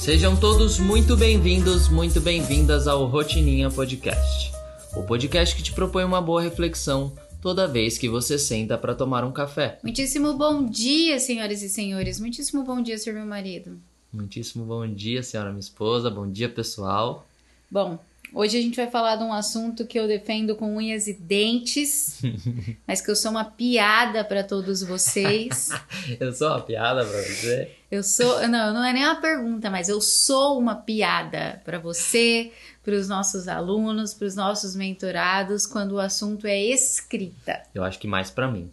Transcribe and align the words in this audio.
Sejam 0.00 0.34
todos 0.34 0.78
muito 0.78 1.14
bem-vindos, 1.14 1.90
muito 1.90 2.22
bem-vindas 2.22 2.88
ao 2.88 3.04
Rotininha 3.04 3.70
Podcast. 3.70 4.50
O 4.96 5.02
podcast 5.02 5.54
que 5.54 5.62
te 5.62 5.74
propõe 5.74 6.04
uma 6.04 6.22
boa 6.22 6.40
reflexão 6.40 7.14
toda 7.42 7.68
vez 7.68 7.98
que 7.98 8.08
você 8.08 8.38
senta 8.38 8.78
para 8.78 8.94
tomar 8.94 9.24
um 9.24 9.30
café. 9.30 9.78
Muitíssimo 9.82 10.32
bom 10.32 10.64
dia, 10.64 11.18
senhoras 11.18 11.60
e 11.60 11.68
senhores. 11.68 12.18
Muitíssimo 12.18 12.64
bom 12.64 12.80
dia, 12.80 12.96
senhor 12.96 13.16
meu 13.16 13.26
marido. 13.26 13.78
Muitíssimo 14.10 14.64
bom 14.64 14.88
dia, 14.88 15.22
senhora 15.22 15.50
minha 15.50 15.60
esposa. 15.60 16.08
Bom 16.08 16.26
dia, 16.26 16.48
pessoal. 16.48 17.28
Bom, 17.70 17.98
hoje 18.32 18.58
a 18.58 18.60
gente 18.60 18.76
vai 18.76 18.90
falar 18.90 19.16
de 19.16 19.24
um 19.24 19.32
assunto 19.32 19.86
que 19.86 19.98
eu 19.98 20.06
defendo 20.06 20.54
com 20.56 20.76
unhas 20.76 21.06
e 21.06 21.12
dentes, 21.12 22.20
mas 22.86 23.00
que 23.00 23.10
eu 23.10 23.16
sou 23.16 23.30
uma 23.30 23.44
piada 23.44 24.24
para 24.24 24.42
todos 24.42 24.82
vocês. 24.82 25.70
eu 26.18 26.32
sou 26.32 26.48
uma 26.48 26.60
piada 26.60 27.04
para 27.04 27.22
você? 27.22 27.70
Eu 27.90 28.02
sou, 28.02 28.46
não, 28.48 28.72
não 28.72 28.84
é 28.84 28.92
nem 28.92 29.04
uma 29.04 29.20
pergunta, 29.20 29.68
mas 29.68 29.88
eu 29.88 30.00
sou 30.00 30.58
uma 30.58 30.76
piada 30.76 31.60
para 31.64 31.78
você, 31.78 32.52
para 32.84 32.94
os 32.94 33.08
nossos 33.08 33.48
alunos, 33.48 34.14
para 34.14 34.26
os 34.26 34.36
nossos 34.36 34.76
mentorados, 34.76 35.66
quando 35.66 35.92
o 35.92 35.98
assunto 35.98 36.46
é 36.46 36.58
escrita. 36.58 37.62
Eu 37.74 37.82
acho 37.82 37.98
que 37.98 38.06
mais 38.06 38.30
para 38.30 38.48
mim. 38.48 38.70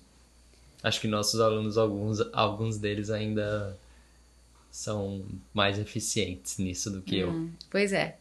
Acho 0.84 1.02
que 1.02 1.08
nossos 1.08 1.40
alunos, 1.40 1.78
alguns, 1.78 2.20
alguns 2.32 2.78
deles 2.78 3.10
ainda 3.10 3.76
são 4.70 5.26
mais 5.52 5.80
eficientes 5.80 6.60
nisso 6.60 6.92
do 6.92 7.02
que 7.02 7.24
hum, 7.24 7.48
eu. 7.48 7.68
Pois 7.72 7.92
é. 7.92 8.18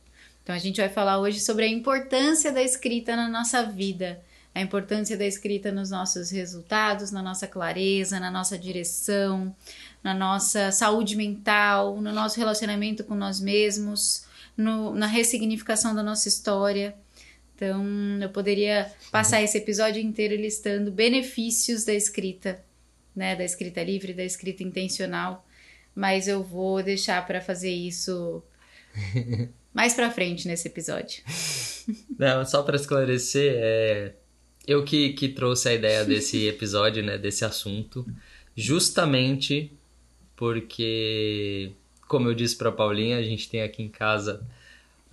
Então 0.47 0.55
a 0.55 0.61
gente 0.61 0.81
vai 0.81 0.89
falar 0.89 1.19
hoje 1.19 1.41
sobre 1.41 1.65
a 1.65 1.69
importância 1.69 2.53
da 2.53 2.63
escrita 2.63 3.17
na 3.17 3.29
nossa 3.29 3.65
vida, 3.65 4.23
a 4.55 4.61
importância 4.61 5.17
da 5.17 5.27
escrita 5.27 5.73
nos 5.73 5.91
nossos 5.91 6.31
resultados, 6.31 7.11
na 7.11 7.21
nossa 7.21 7.49
clareza, 7.49 8.21
na 8.21 8.31
nossa 8.31 8.57
direção, 8.57 9.53
na 10.05 10.15
nossa 10.15 10.71
saúde 10.71 11.17
mental, 11.17 12.01
no 12.01 12.13
nosso 12.13 12.39
relacionamento 12.39 13.03
com 13.03 13.17
nós 13.17 13.41
mesmos, 13.41 14.25
no, 14.57 14.95
na 14.95 15.09
ressignificação 15.09 15.97
da 15.97 16.03
nossa 16.05 16.29
história. 16.29 16.95
Então, 17.57 17.85
eu 18.23 18.29
poderia 18.29 18.93
passar 19.11 19.43
esse 19.43 19.59
episódio 19.59 20.01
inteiro 20.01 20.37
listando 20.37 20.93
benefícios 20.93 21.85
da 21.85 21.93
escrita, 21.93 22.65
né, 23.17 23.35
da 23.35 23.43
escrita 23.43 23.83
livre, 23.83 24.15
da 24.15 24.23
escrita 24.23 24.63
intencional, 24.63 25.45
mas 25.93 26.29
eu 26.29 26.41
vou 26.41 26.85
deixar 26.85 27.27
para 27.27 27.41
fazer 27.41 27.73
isso 27.73 28.45
mais 29.77 29.93
para 29.93 30.11
frente 30.11 30.49
nesse 30.49 30.69
episódio. 30.69 31.23
Não, 32.19 32.47
só 32.47 32.63
para 32.63 32.77
esclarecer, 32.77 33.53
é 33.55 34.15
eu 34.67 34.83
que, 34.83 35.13
que 35.13 35.29
trouxe 35.29 35.69
a 35.69 35.75
ideia 35.75 36.03
desse 36.03 36.49
episódio, 36.49 37.03
né, 37.03 37.19
desse 37.19 37.45
assunto, 37.45 38.07
justamente 38.57 39.71
porque, 40.35 41.73
como 42.09 42.27
eu 42.31 42.35
disse 42.35 42.57
para 42.57 42.73
Paulinha, 42.73 43.19
a 43.19 43.23
gente 43.23 43.51
tem 43.51 43.61
aqui 43.61 43.83
em 43.83 43.89
casa 43.89 44.43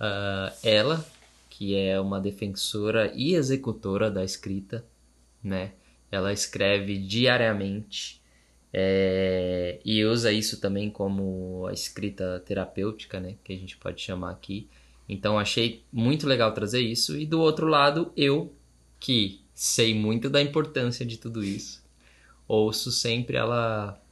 uh, 0.00 0.56
ela, 0.62 1.06
que 1.50 1.76
é 1.76 2.00
uma 2.00 2.18
defensora 2.18 3.12
e 3.14 3.34
executora 3.34 4.10
da 4.10 4.24
escrita, 4.24 4.82
né? 5.42 5.72
Ela 6.10 6.32
escreve 6.32 6.96
diariamente 6.96 8.20
é, 8.76 9.78
e 9.84 10.04
usa 10.04 10.32
isso 10.32 10.60
também 10.60 10.90
como 10.90 11.64
a 11.68 11.72
escrita 11.72 12.42
terapêutica, 12.44 13.20
né? 13.20 13.36
Que 13.44 13.52
a 13.52 13.56
gente 13.56 13.76
pode 13.76 14.02
chamar 14.02 14.32
aqui. 14.32 14.68
Então 15.08 15.38
achei 15.38 15.84
muito 15.92 16.26
legal 16.26 16.52
trazer 16.52 16.80
isso. 16.80 17.16
E 17.16 17.24
do 17.24 17.38
outro 17.40 17.68
lado, 17.68 18.10
eu, 18.16 18.52
que 18.98 19.40
sei 19.54 19.94
muito 19.94 20.28
da 20.28 20.42
importância 20.42 21.06
de 21.06 21.16
tudo 21.18 21.44
isso, 21.44 21.84
ouço 22.48 22.90
sempre 22.90 23.36
ela 23.36 24.02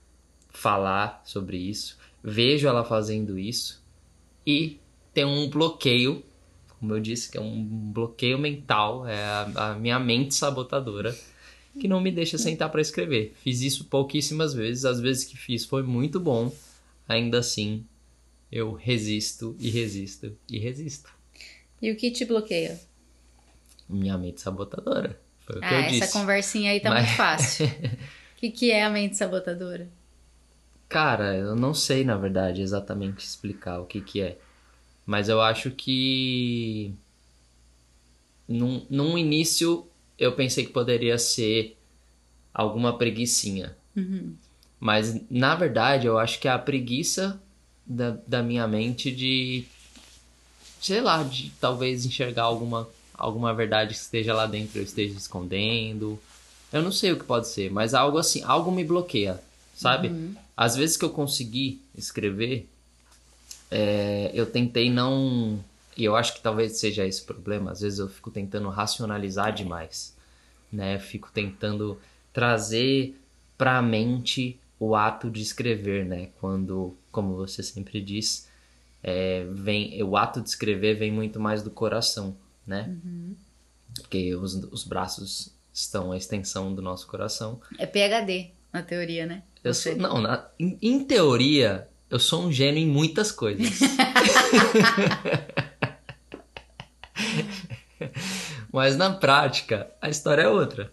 falar 0.50 1.20
sobre 1.24 1.56
isso, 1.56 1.98
vejo 2.22 2.68
ela 2.68 2.84
fazendo 2.84 3.36
isso 3.36 3.82
e 4.46 4.78
tem 5.12 5.24
um 5.24 5.50
bloqueio, 5.50 6.22
como 6.78 6.94
eu 6.94 7.00
disse, 7.00 7.32
que 7.32 7.36
é 7.36 7.40
um 7.40 7.64
bloqueio 7.92 8.38
mental, 8.38 9.08
é 9.08 9.24
a, 9.24 9.70
a 9.70 9.74
minha 9.74 9.98
mente 9.98 10.36
sabotadora 10.36 11.12
que 11.78 11.88
não 11.88 12.00
me 12.00 12.10
deixa 12.10 12.36
sentar 12.38 12.70
para 12.70 12.80
escrever. 12.80 13.34
Fiz 13.42 13.60
isso 13.60 13.84
pouquíssimas 13.86 14.54
vezes, 14.54 14.84
as 14.84 15.00
vezes 15.00 15.24
que 15.24 15.36
fiz 15.36 15.64
foi 15.64 15.82
muito 15.82 16.20
bom, 16.20 16.52
ainda 17.08 17.38
assim 17.38 17.84
eu 18.50 18.72
resisto 18.72 19.56
e 19.58 19.70
resisto 19.70 20.36
e 20.48 20.58
resisto. 20.58 21.10
E 21.80 21.90
o 21.90 21.96
que 21.96 22.10
te 22.10 22.24
bloqueia? 22.24 22.78
Minha 23.88 24.16
mente 24.18 24.40
sabotadora. 24.40 25.18
Foi 25.46 25.56
o 25.56 25.64
ah, 25.64 25.68
que 25.68 25.74
eu 25.74 25.78
essa 25.78 25.90
disse. 25.90 26.12
conversinha 26.12 26.70
aí 26.70 26.80
tá 26.80 26.90
Mas... 26.90 27.04
muito 27.04 27.16
fácil. 27.16 27.66
O 27.66 28.36
que, 28.36 28.50
que 28.50 28.70
é 28.70 28.84
a 28.84 28.90
mente 28.90 29.16
sabotadora? 29.16 29.88
Cara, 30.88 31.34
eu 31.34 31.56
não 31.56 31.72
sei, 31.72 32.04
na 32.04 32.16
verdade, 32.16 32.60
exatamente 32.60 33.24
explicar 33.24 33.80
o 33.80 33.86
que, 33.86 34.00
que 34.00 34.20
é. 34.20 34.38
Mas 35.06 35.28
eu 35.28 35.40
acho 35.40 35.70
que. 35.70 36.94
Num, 38.46 38.86
num 38.90 39.16
início 39.16 39.86
eu 40.22 40.32
pensei 40.32 40.64
que 40.64 40.72
poderia 40.72 41.18
ser 41.18 41.76
alguma 42.54 42.96
preguiçinha. 42.96 43.76
Uhum. 43.96 44.34
Mas 44.78 45.20
na 45.28 45.54
verdade 45.54 46.06
eu 46.06 46.18
acho 46.18 46.38
que 46.38 46.46
é 46.46 46.50
a 46.50 46.58
preguiça 46.58 47.40
da, 47.84 48.16
da 48.26 48.42
minha 48.42 48.66
mente 48.68 49.10
de. 49.10 49.64
Sei 50.80 51.00
lá, 51.00 51.22
de 51.22 51.50
talvez 51.60 52.06
enxergar 52.06 52.44
alguma, 52.44 52.88
alguma 53.14 53.52
verdade 53.54 53.94
que 53.94 54.00
esteja 54.00 54.34
lá 54.34 54.46
dentro, 54.46 54.78
eu 54.78 54.84
esteja 54.84 55.16
escondendo. 55.16 56.18
Eu 56.72 56.82
não 56.82 56.92
sei 56.92 57.12
o 57.12 57.18
que 57.18 57.24
pode 57.24 57.48
ser, 57.48 57.70
mas 57.70 57.94
algo 57.94 58.18
assim, 58.18 58.42
algo 58.44 58.72
me 58.72 58.84
bloqueia, 58.84 59.40
sabe? 59.74 60.08
Uhum. 60.08 60.34
Às 60.56 60.76
vezes 60.76 60.96
que 60.96 61.04
eu 61.04 61.10
consegui 61.10 61.80
escrever, 61.96 62.68
é, 63.70 64.30
eu 64.34 64.46
tentei 64.46 64.90
não 64.90 65.62
e 65.96 66.04
eu 66.04 66.16
acho 66.16 66.34
que 66.34 66.40
talvez 66.40 66.78
seja 66.78 67.06
esse 67.06 67.22
o 67.22 67.26
problema. 67.26 67.72
Às 67.72 67.80
vezes 67.80 67.98
eu 67.98 68.08
fico 68.08 68.30
tentando 68.30 68.68
racionalizar 68.68 69.52
demais, 69.52 70.16
né? 70.72 70.98
Fico 70.98 71.30
tentando 71.32 71.98
trazer 72.32 73.20
para 73.58 73.78
a 73.78 73.82
mente 73.82 74.58
o 74.78 74.96
ato 74.96 75.30
de 75.30 75.42
escrever, 75.42 76.04
né? 76.04 76.30
Quando, 76.40 76.96
como 77.10 77.36
você 77.36 77.62
sempre 77.62 78.00
diz, 78.00 78.48
é, 79.02 79.46
vem 79.52 80.02
o 80.02 80.16
ato 80.16 80.40
de 80.40 80.48
escrever 80.48 80.98
vem 80.98 81.12
muito 81.12 81.38
mais 81.38 81.62
do 81.62 81.70
coração, 81.70 82.36
né? 82.66 82.88
Uhum. 83.04 83.36
Porque 83.94 84.34
os, 84.34 84.54
os 84.72 84.84
braços 84.84 85.52
estão 85.72 86.12
a 86.12 86.16
extensão 86.16 86.74
do 86.74 86.80
nosso 86.80 87.06
coração. 87.06 87.60
É 87.78 87.86
PhD 87.86 88.50
na 88.72 88.82
teoria, 88.82 89.26
né? 89.26 89.42
Eu 89.62 89.74
sou, 89.74 89.94
não, 89.96 90.20
na, 90.20 90.48
em, 90.58 90.78
em 90.80 91.04
teoria 91.04 91.88
eu 92.12 92.18
sou 92.18 92.44
um 92.44 92.52
gênio 92.52 92.82
em 92.82 92.86
muitas 92.86 93.32
coisas. 93.32 93.80
Mas 98.72 98.96
na 98.96 99.12
prática, 99.12 99.90
a 100.00 100.08
história 100.08 100.42
é 100.42 100.48
outra. 100.48 100.92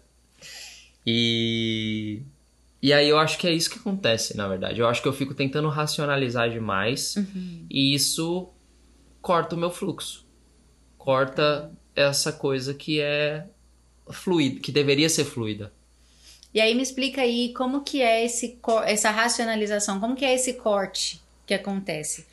E. 1.06 2.22
E 2.82 2.94
aí 2.94 3.08
eu 3.08 3.18
acho 3.18 3.36
que 3.36 3.46
é 3.46 3.52
isso 3.52 3.68
que 3.68 3.78
acontece, 3.78 4.34
na 4.36 4.48
verdade. 4.48 4.80
Eu 4.80 4.88
acho 4.88 5.02
que 5.02 5.08
eu 5.08 5.12
fico 5.12 5.34
tentando 5.34 5.68
racionalizar 5.68 6.48
demais 6.48 7.14
uhum. 7.16 7.66
e 7.68 7.94
isso 7.94 8.48
corta 9.20 9.54
o 9.54 9.58
meu 9.58 9.70
fluxo. 9.70 10.26
Corta 10.96 11.70
essa 11.94 12.32
coisa 12.32 12.72
que 12.72 12.98
é 12.98 13.46
fluida, 14.10 14.60
que 14.60 14.72
deveria 14.72 15.10
ser 15.10 15.24
fluida. 15.24 15.70
E 16.54 16.60
aí 16.60 16.74
me 16.74 16.82
explica 16.82 17.20
aí 17.20 17.52
como 17.52 17.82
que 17.82 18.00
é 18.00 18.24
esse, 18.24 18.58
essa 18.84 19.10
racionalização, 19.10 20.00
como 20.00 20.16
que 20.16 20.24
é 20.24 20.34
esse 20.34 20.54
corte 20.54 21.20
que 21.46 21.52
acontece. 21.52 22.26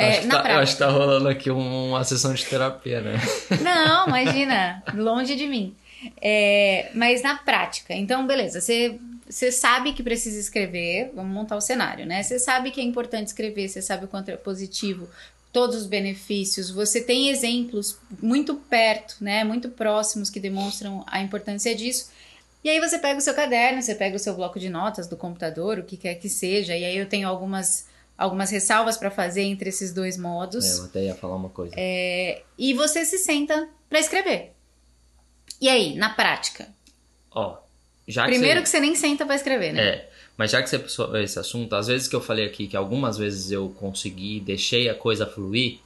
É, 0.00 0.10
acho, 0.10 0.20
que 0.22 0.28
tá, 0.28 0.60
acho 0.60 0.72
que 0.72 0.78
tá 0.78 0.88
rolando 0.88 1.28
aqui 1.28 1.50
uma 1.50 2.02
sessão 2.04 2.32
de 2.34 2.44
terapia, 2.44 3.00
né? 3.00 3.20
Não, 3.62 4.06
imagina, 4.08 4.82
longe 4.94 5.36
de 5.36 5.46
mim. 5.46 5.74
É, 6.20 6.90
mas 6.94 7.22
na 7.22 7.36
prática, 7.36 7.92
então 7.92 8.26
beleza, 8.26 8.60
você, 8.60 8.98
você 9.28 9.52
sabe 9.52 9.92
que 9.92 10.02
precisa 10.02 10.40
escrever, 10.40 11.12
vamos 11.14 11.32
montar 11.32 11.56
o 11.56 11.60
cenário, 11.60 12.06
né? 12.06 12.22
Você 12.22 12.38
sabe 12.38 12.70
que 12.70 12.80
é 12.80 12.84
importante 12.84 13.28
escrever, 13.28 13.68
você 13.68 13.82
sabe 13.82 14.06
o 14.06 14.08
quanto 14.08 14.30
é 14.30 14.36
positivo, 14.36 15.08
todos 15.52 15.76
os 15.76 15.86
benefícios, 15.86 16.70
você 16.70 17.00
tem 17.00 17.28
exemplos 17.28 17.98
muito 18.22 18.54
perto, 18.54 19.16
né? 19.20 19.44
Muito 19.44 19.68
próximos 19.68 20.30
que 20.30 20.40
demonstram 20.40 21.04
a 21.06 21.20
importância 21.20 21.74
disso. 21.74 22.10
E 22.62 22.68
aí 22.68 22.78
você 22.78 22.98
pega 22.98 23.18
o 23.18 23.22
seu 23.22 23.34
caderno, 23.34 23.80
você 23.80 23.94
pega 23.94 24.16
o 24.16 24.18
seu 24.18 24.34
bloco 24.34 24.58
de 24.58 24.68
notas 24.68 25.06
do 25.06 25.16
computador, 25.16 25.78
o 25.78 25.82
que 25.82 25.96
quer 25.96 26.14
que 26.16 26.28
seja, 26.28 26.76
e 26.76 26.84
aí 26.84 26.96
eu 26.96 27.06
tenho 27.06 27.26
algumas 27.26 27.86
algumas 28.20 28.50
ressalvas 28.50 28.98
para 28.98 29.10
fazer 29.10 29.42
entre 29.42 29.70
esses 29.70 29.94
dois 29.94 30.18
modos. 30.18 30.64
É, 30.64 30.78
eu 30.78 30.84
até 30.84 31.04
ia 31.04 31.14
falar 31.14 31.36
uma 31.36 31.48
coisa. 31.48 31.74
É, 31.76 32.42
e 32.58 32.74
você 32.74 33.04
se 33.06 33.16
senta 33.16 33.66
para 33.88 33.98
escrever. 33.98 34.52
E 35.58 35.68
aí, 35.68 35.96
na 35.96 36.10
prática? 36.10 36.68
Ó, 37.30 37.56
já 38.06 38.24
que 38.24 38.32
Primeiro 38.32 38.60
você... 38.60 38.64
que 38.64 38.68
você 38.68 38.80
nem 38.80 38.94
senta 38.94 39.24
para 39.24 39.34
escrever, 39.34 39.72
né? 39.72 39.82
É, 39.82 40.10
mas 40.36 40.50
já 40.50 40.62
que 40.62 40.68
você 40.68 40.78
puxou 40.78 41.16
esse 41.16 41.38
assunto, 41.38 41.74
às 41.74 41.86
vezes 41.86 42.06
que 42.06 42.14
eu 42.14 42.20
falei 42.20 42.44
aqui 42.44 42.68
que 42.68 42.76
algumas 42.76 43.16
vezes 43.16 43.50
eu 43.50 43.70
consegui, 43.70 44.38
deixei 44.40 44.90
a 44.90 44.94
coisa 44.94 45.26
fluir, 45.26 45.78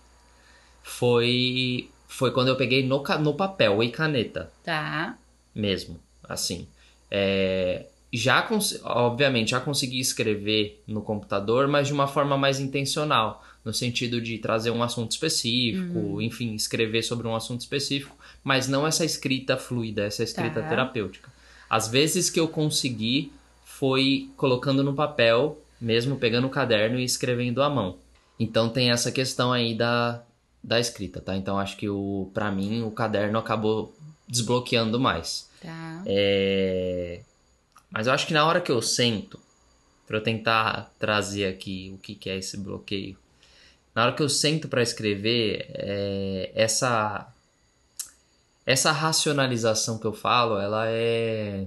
foi 0.83 1.89
foi 2.09 2.33
quando 2.33 2.49
eu 2.49 2.57
peguei 2.57 2.85
no, 2.85 3.03
no 3.21 3.35
papel 3.35 3.81
e 3.83 3.91
caneta. 3.91 4.51
Tá. 4.65 5.17
Mesmo, 5.55 6.01
assim. 6.29 6.67
É, 7.09 7.87
já, 8.17 8.47
obviamente, 8.85 9.51
já 9.51 9.61
consegui 9.61 9.99
escrever 9.99 10.83
no 10.87 11.03
computador, 11.03 11.67
mas 11.67 11.89
de 11.89 11.93
uma 11.93 12.07
forma 12.07 12.37
mais 12.37 12.61
intencional, 12.61 13.45
no 13.65 13.73
sentido 13.73 14.21
de 14.21 14.39
trazer 14.39 14.71
um 14.71 14.83
assunto 14.83 15.11
específico, 15.11 15.99
uhum. 15.99 16.21
enfim, 16.21 16.55
escrever 16.55 17.03
sobre 17.03 17.27
um 17.27 17.35
assunto 17.35 17.63
específico, 17.63 18.17
mas 18.43 18.69
não 18.69 18.87
essa 18.87 19.05
escrita 19.05 19.57
fluida, 19.57 20.05
essa 20.05 20.23
escrita 20.23 20.63
tá. 20.63 20.69
terapêutica. 20.69 21.33
Às 21.69 21.89
vezes 21.89 22.31
que 22.31 22.39
eu 22.39 22.47
consegui 22.47 23.33
foi 23.65 24.31
colocando 24.37 24.85
no 24.85 24.95
papel, 24.95 25.61
mesmo 25.81 26.17
pegando 26.17 26.47
o 26.47 26.51
caderno 26.51 26.99
e 26.99 27.05
escrevendo 27.05 27.63
à 27.63 27.69
mão. 27.69 27.97
Então 28.39 28.69
tem 28.69 28.91
essa 28.91 29.11
questão 29.11 29.53
aí 29.53 29.75
da, 29.75 30.23
da 30.63 30.79
escrita, 30.79 31.21
tá? 31.21 31.37
Então 31.37 31.59
acho 31.59 31.77
que 31.77 31.89
o 31.89 32.31
para 32.33 32.51
mim 32.53 32.83
o 32.83 32.91
caderno 32.91 33.39
acabou 33.39 33.93
desbloqueando 34.29 35.01
mais. 35.01 35.49
Tá. 35.61 36.03
É... 36.07 37.21
Mas 37.95 38.09
eu 38.09 38.13
acho 38.13 38.27
que 38.27 38.35
na 38.35 38.45
hora 38.45 38.61
que 38.61 38.73
eu 38.73 38.83
sento, 38.83 39.39
para 40.05 40.19
eu 40.19 40.23
tentar 40.23 40.93
trazer 40.99 41.47
aqui 41.47 41.93
o 41.95 41.99
que, 41.99 42.17
que 42.17 42.29
é 42.29 42.37
esse 42.37 42.57
bloqueio, 42.57 43.17
na 43.95 44.03
hora 44.03 44.13
que 44.13 44.23
eu 44.23 44.29
sento 44.29 44.67
para 44.67 44.83
escrever, 44.83 45.71
é... 45.75 46.51
essa 46.55 47.31
essa 48.67 48.91
racionalização 48.91 49.99
que 49.99 50.07
eu 50.07 50.13
falo, 50.13 50.59
ela 50.59 50.89
é 50.89 51.67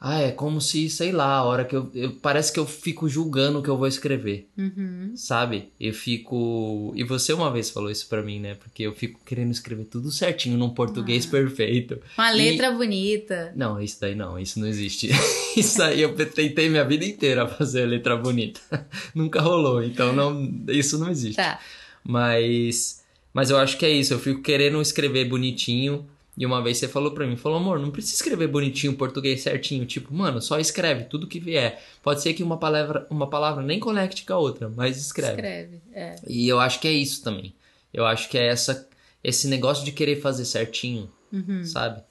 ah, 0.00 0.20
é 0.20 0.30
como 0.30 0.60
se, 0.60 0.88
sei 0.88 1.10
lá, 1.10 1.26
a 1.26 1.42
hora 1.42 1.64
que 1.64 1.74
eu, 1.74 1.90
eu, 1.92 2.12
Parece 2.12 2.52
que 2.52 2.60
eu 2.60 2.66
fico 2.66 3.08
julgando 3.08 3.58
o 3.58 3.62
que 3.62 3.68
eu 3.68 3.76
vou 3.76 3.88
escrever. 3.88 4.48
Uhum. 4.56 5.12
Sabe? 5.16 5.72
Eu 5.80 5.92
fico. 5.92 6.92
E 6.94 7.02
você 7.02 7.32
uma 7.32 7.50
vez 7.50 7.68
falou 7.68 7.90
isso 7.90 8.08
pra 8.08 8.22
mim, 8.22 8.38
né? 8.38 8.54
Porque 8.54 8.84
eu 8.84 8.92
fico 8.92 9.18
querendo 9.24 9.50
escrever 9.50 9.86
tudo 9.86 10.12
certinho 10.12 10.56
num 10.56 10.70
português 10.70 11.26
ah. 11.26 11.30
perfeito. 11.30 12.00
Uma 12.16 12.30
letra 12.30 12.70
bonita. 12.70 13.52
Não, 13.56 13.80
isso 13.80 14.00
daí 14.00 14.14
não, 14.14 14.38
isso 14.38 14.60
não 14.60 14.68
existe. 14.68 15.08
isso 15.56 15.82
aí 15.82 16.00
eu 16.00 16.14
tentei 16.14 16.68
minha 16.68 16.84
vida 16.84 17.04
inteira 17.04 17.48
fazer 17.48 17.84
letra 17.84 18.16
bonita. 18.16 18.60
Nunca 19.12 19.40
rolou, 19.40 19.82
então 19.82 20.12
não, 20.12 20.48
isso 20.68 20.96
não 20.96 21.10
existe. 21.10 21.36
Tá. 21.36 21.58
Mas. 22.04 23.02
Mas 23.32 23.50
eu 23.50 23.58
acho 23.58 23.76
que 23.76 23.84
é 23.84 23.90
isso, 23.90 24.14
eu 24.14 24.18
fico 24.18 24.42
querendo 24.42 24.80
escrever 24.80 25.24
bonitinho 25.28 26.06
e 26.38 26.46
uma 26.46 26.62
vez 26.62 26.78
você 26.78 26.86
falou 26.86 27.10
pra 27.10 27.26
mim, 27.26 27.36
falou, 27.36 27.58
amor, 27.58 27.80
não 27.80 27.90
precisa 27.90 28.14
escrever 28.14 28.46
bonitinho, 28.46 28.94
português 28.94 29.42
certinho. 29.42 29.84
Tipo, 29.84 30.14
mano, 30.14 30.40
só 30.40 30.60
escreve 30.60 31.04
tudo 31.04 31.26
que 31.26 31.40
vier. 31.40 31.82
Pode 32.00 32.22
ser 32.22 32.32
que 32.32 32.44
uma 32.44 32.56
palavra, 32.56 33.06
uma 33.10 33.28
palavra 33.28 33.62
nem 33.62 33.80
conecte 33.80 34.24
com 34.24 34.34
a 34.34 34.38
outra, 34.38 34.68
mas 34.68 34.96
escreve. 34.96 35.32
Escreve, 35.32 35.80
é. 35.92 36.14
E 36.28 36.48
eu 36.48 36.60
acho 36.60 36.78
que 36.78 36.86
é 36.86 36.92
isso 36.92 37.24
também. 37.24 37.52
Eu 37.92 38.06
acho 38.06 38.28
que 38.28 38.38
é 38.38 38.46
essa, 38.46 38.88
esse 39.22 39.48
negócio 39.48 39.84
de 39.84 39.90
querer 39.90 40.20
fazer 40.20 40.44
certinho, 40.44 41.10
uhum. 41.32 41.64
sabe? 41.64 42.02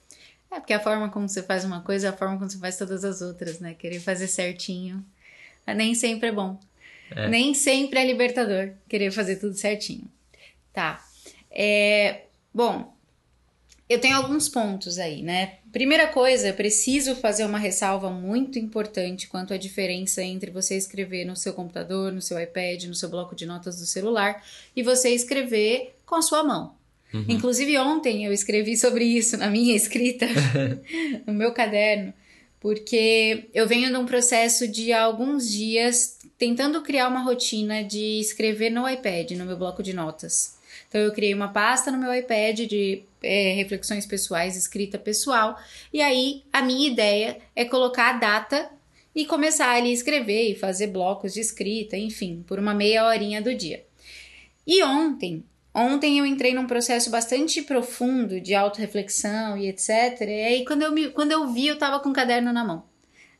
É, 0.50 0.60
porque 0.60 0.74
a 0.74 0.80
forma 0.80 1.08
como 1.08 1.26
você 1.26 1.42
faz 1.42 1.64
uma 1.64 1.80
coisa 1.80 2.08
é 2.08 2.10
a 2.10 2.12
forma 2.12 2.36
como 2.36 2.50
você 2.50 2.58
faz 2.58 2.76
todas 2.76 3.04
as 3.04 3.22
outras, 3.22 3.60
né? 3.60 3.72
Querer 3.72 4.00
fazer 4.00 4.28
certinho 4.28 5.02
nem 5.74 5.94
sempre 5.94 6.28
é 6.28 6.32
bom. 6.32 6.58
É. 7.10 7.28
Nem 7.28 7.54
sempre 7.54 7.98
é 7.98 8.04
libertador 8.04 8.72
querer 8.88 9.10
fazer 9.10 9.36
tudo 9.36 9.54
certinho. 9.54 10.04
Tá. 10.72 11.02
É, 11.50 12.24
bom, 12.52 12.94
eu 13.88 13.98
tenho 13.98 14.16
alguns 14.16 14.48
pontos 14.48 14.98
aí, 14.98 15.22
né? 15.22 15.54
Primeira 15.72 16.06
coisa, 16.08 16.52
preciso 16.52 17.16
fazer 17.16 17.44
uma 17.44 17.58
ressalva 17.58 18.10
muito 18.10 18.58
importante 18.58 19.26
quanto 19.28 19.54
à 19.54 19.56
diferença 19.56 20.22
entre 20.22 20.50
você 20.50 20.76
escrever 20.76 21.24
no 21.24 21.34
seu 21.34 21.54
computador, 21.54 22.12
no 22.12 22.20
seu 22.20 22.38
iPad, 22.38 22.84
no 22.84 22.94
seu 22.94 23.08
bloco 23.08 23.34
de 23.34 23.46
notas 23.46 23.78
do 23.78 23.86
celular 23.86 24.44
e 24.76 24.82
você 24.82 25.10
escrever 25.10 25.94
com 26.04 26.16
a 26.16 26.22
sua 26.22 26.44
mão. 26.44 26.74
Uhum. 27.14 27.24
Inclusive, 27.28 27.78
ontem 27.78 28.26
eu 28.26 28.32
escrevi 28.32 28.76
sobre 28.76 29.04
isso 29.04 29.38
na 29.38 29.48
minha 29.48 29.74
escrita, 29.74 30.26
no 31.26 31.32
meu 31.32 31.52
caderno, 31.52 32.12
porque 32.60 33.46
eu 33.54 33.66
venho 33.66 33.90
num 33.90 34.04
processo 34.04 34.68
de 34.68 34.92
alguns 34.92 35.50
dias 35.50 36.18
tentando 36.36 36.82
criar 36.82 37.08
uma 37.08 37.22
rotina 37.22 37.82
de 37.82 38.20
escrever 38.20 38.70
no 38.70 38.88
iPad, 38.88 39.30
no 39.32 39.46
meu 39.46 39.56
bloco 39.56 39.82
de 39.82 39.94
notas. 39.94 40.58
Então, 40.88 41.00
eu 41.00 41.12
criei 41.12 41.34
uma 41.34 41.48
pasta 41.48 41.90
no 41.90 41.98
meu 41.98 42.14
iPad 42.14 42.60
de 42.60 43.02
é, 43.22 43.52
reflexões 43.52 44.06
pessoais, 44.06 44.56
escrita 44.56 44.98
pessoal, 44.98 45.58
e 45.92 46.00
aí 46.00 46.44
a 46.52 46.62
minha 46.62 46.88
ideia 46.88 47.38
é 47.54 47.64
colocar 47.64 48.14
a 48.14 48.18
data 48.18 48.70
e 49.14 49.26
começar 49.26 49.70
ali 49.70 49.90
a 49.90 49.94
escrever 49.94 50.50
e 50.50 50.54
fazer 50.54 50.88
blocos 50.88 51.34
de 51.34 51.40
escrita, 51.40 51.96
enfim, 51.96 52.44
por 52.46 52.58
uma 52.58 52.72
meia 52.72 53.04
horinha 53.04 53.42
do 53.42 53.54
dia. 53.54 53.84
E 54.66 54.82
ontem, 54.82 55.44
ontem 55.74 56.18
eu 56.18 56.26
entrei 56.26 56.54
num 56.54 56.66
processo 56.66 57.10
bastante 57.10 57.62
profundo 57.62 58.40
de 58.40 58.54
autorreflexão 58.54 59.56
e 59.56 59.68
etc. 59.68 60.20
E 60.20 60.44
aí 60.44 60.64
quando 60.64 60.82
eu, 60.82 60.92
me, 60.92 61.10
quando 61.10 61.32
eu 61.32 61.48
vi, 61.52 61.66
eu 61.66 61.78
tava 61.78 62.00
com 62.00 62.08
o 62.08 62.10
um 62.10 62.14
caderno 62.14 62.52
na 62.52 62.64
mão, 62.64 62.84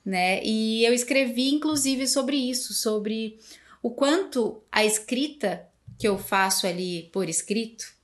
né? 0.04 0.42
E 0.42 0.84
eu 0.84 0.92
escrevi 0.92 1.54
inclusive 1.54 2.06
sobre 2.06 2.36
isso, 2.36 2.72
sobre 2.72 3.38
o 3.82 3.90
quanto 3.90 4.60
a 4.72 4.84
escrita 4.84 5.69
que 5.98 6.08
eu 6.08 6.16
faço 6.16 6.66
ali 6.66 7.08
por 7.12 7.28
escrito, 7.28 7.98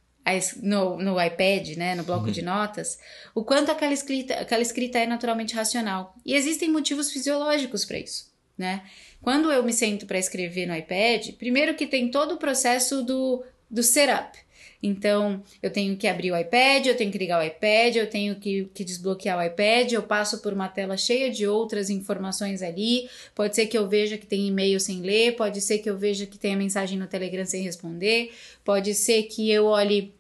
no, 0.63 0.97
no 0.97 1.23
iPad, 1.23 1.77
né, 1.77 1.95
no 1.95 2.03
bloco 2.03 2.27
uhum. 2.27 2.33
de 2.33 2.43
notas, 2.43 2.99
o 3.35 3.45
quanto 3.45 3.71
aquela 3.71 3.93
escrita, 3.93 4.35
aquela 4.35 4.63
escrita 4.63 4.99
é 4.99 5.07
naturalmente 5.07 5.55
racional. 5.55 6.15
E 6.25 6.35
existem 6.35 6.71
motivos 6.71 7.13
fisiológicos 7.13 7.85
para 7.85 7.99
isso, 7.99 8.33
né? 8.57 8.83
Quando 9.21 9.51
eu 9.51 9.63
me 9.63 9.73
sento 9.73 10.07
para 10.07 10.19
escrever 10.19 10.67
no 10.67 10.77
iPad, 10.77 11.33
primeiro 11.39 11.75
que 11.75 11.87
tem 11.87 12.11
todo 12.11 12.35
o 12.35 12.39
processo 12.39 13.03
do, 13.03 13.45
do 13.71 13.83
setup. 13.83 14.39
Então, 14.87 15.43
eu 15.63 15.71
tenho 15.71 15.97
que 15.97 16.07
abrir 16.07 16.31
o 16.31 16.37
iPad, 16.37 16.85
eu 16.85 16.95
tenho 16.95 17.11
que 17.11 17.17
ligar 17.17 17.41
o 17.41 17.43
iPad, 17.43 17.97
eu 17.97 18.07
tenho 18.07 18.35
que, 18.37 18.69
que, 18.75 18.85
desbloquear 18.85 19.39
o 19.39 19.43
iPad, 19.43 19.91
eu 19.93 20.03
passo 20.03 20.43
por 20.43 20.53
uma 20.53 20.69
tela 20.69 20.95
cheia 20.95 21.31
de 21.31 21.47
outras 21.47 21.89
informações 21.89 22.61
ali. 22.61 23.09
Pode 23.35 23.57
ser 23.57 23.65
que 23.65 23.79
eu 23.79 23.89
veja 23.89 24.19
que 24.19 24.27
tem 24.27 24.47
e-mail 24.47 24.79
sem 24.79 25.01
ler, 25.01 25.37
pode 25.37 25.63
ser 25.63 25.79
que 25.79 25.89
eu 25.89 25.97
veja 25.97 26.27
que 26.27 26.37
tem 26.37 26.53
a 26.53 26.57
mensagem 26.59 26.99
no 26.99 27.07
Telegram 27.07 27.47
sem 27.47 27.63
responder, 27.63 28.31
pode 28.63 28.95
ser 28.95 29.23
que 29.23 29.51
eu 29.51 29.65
olhe 29.65 30.13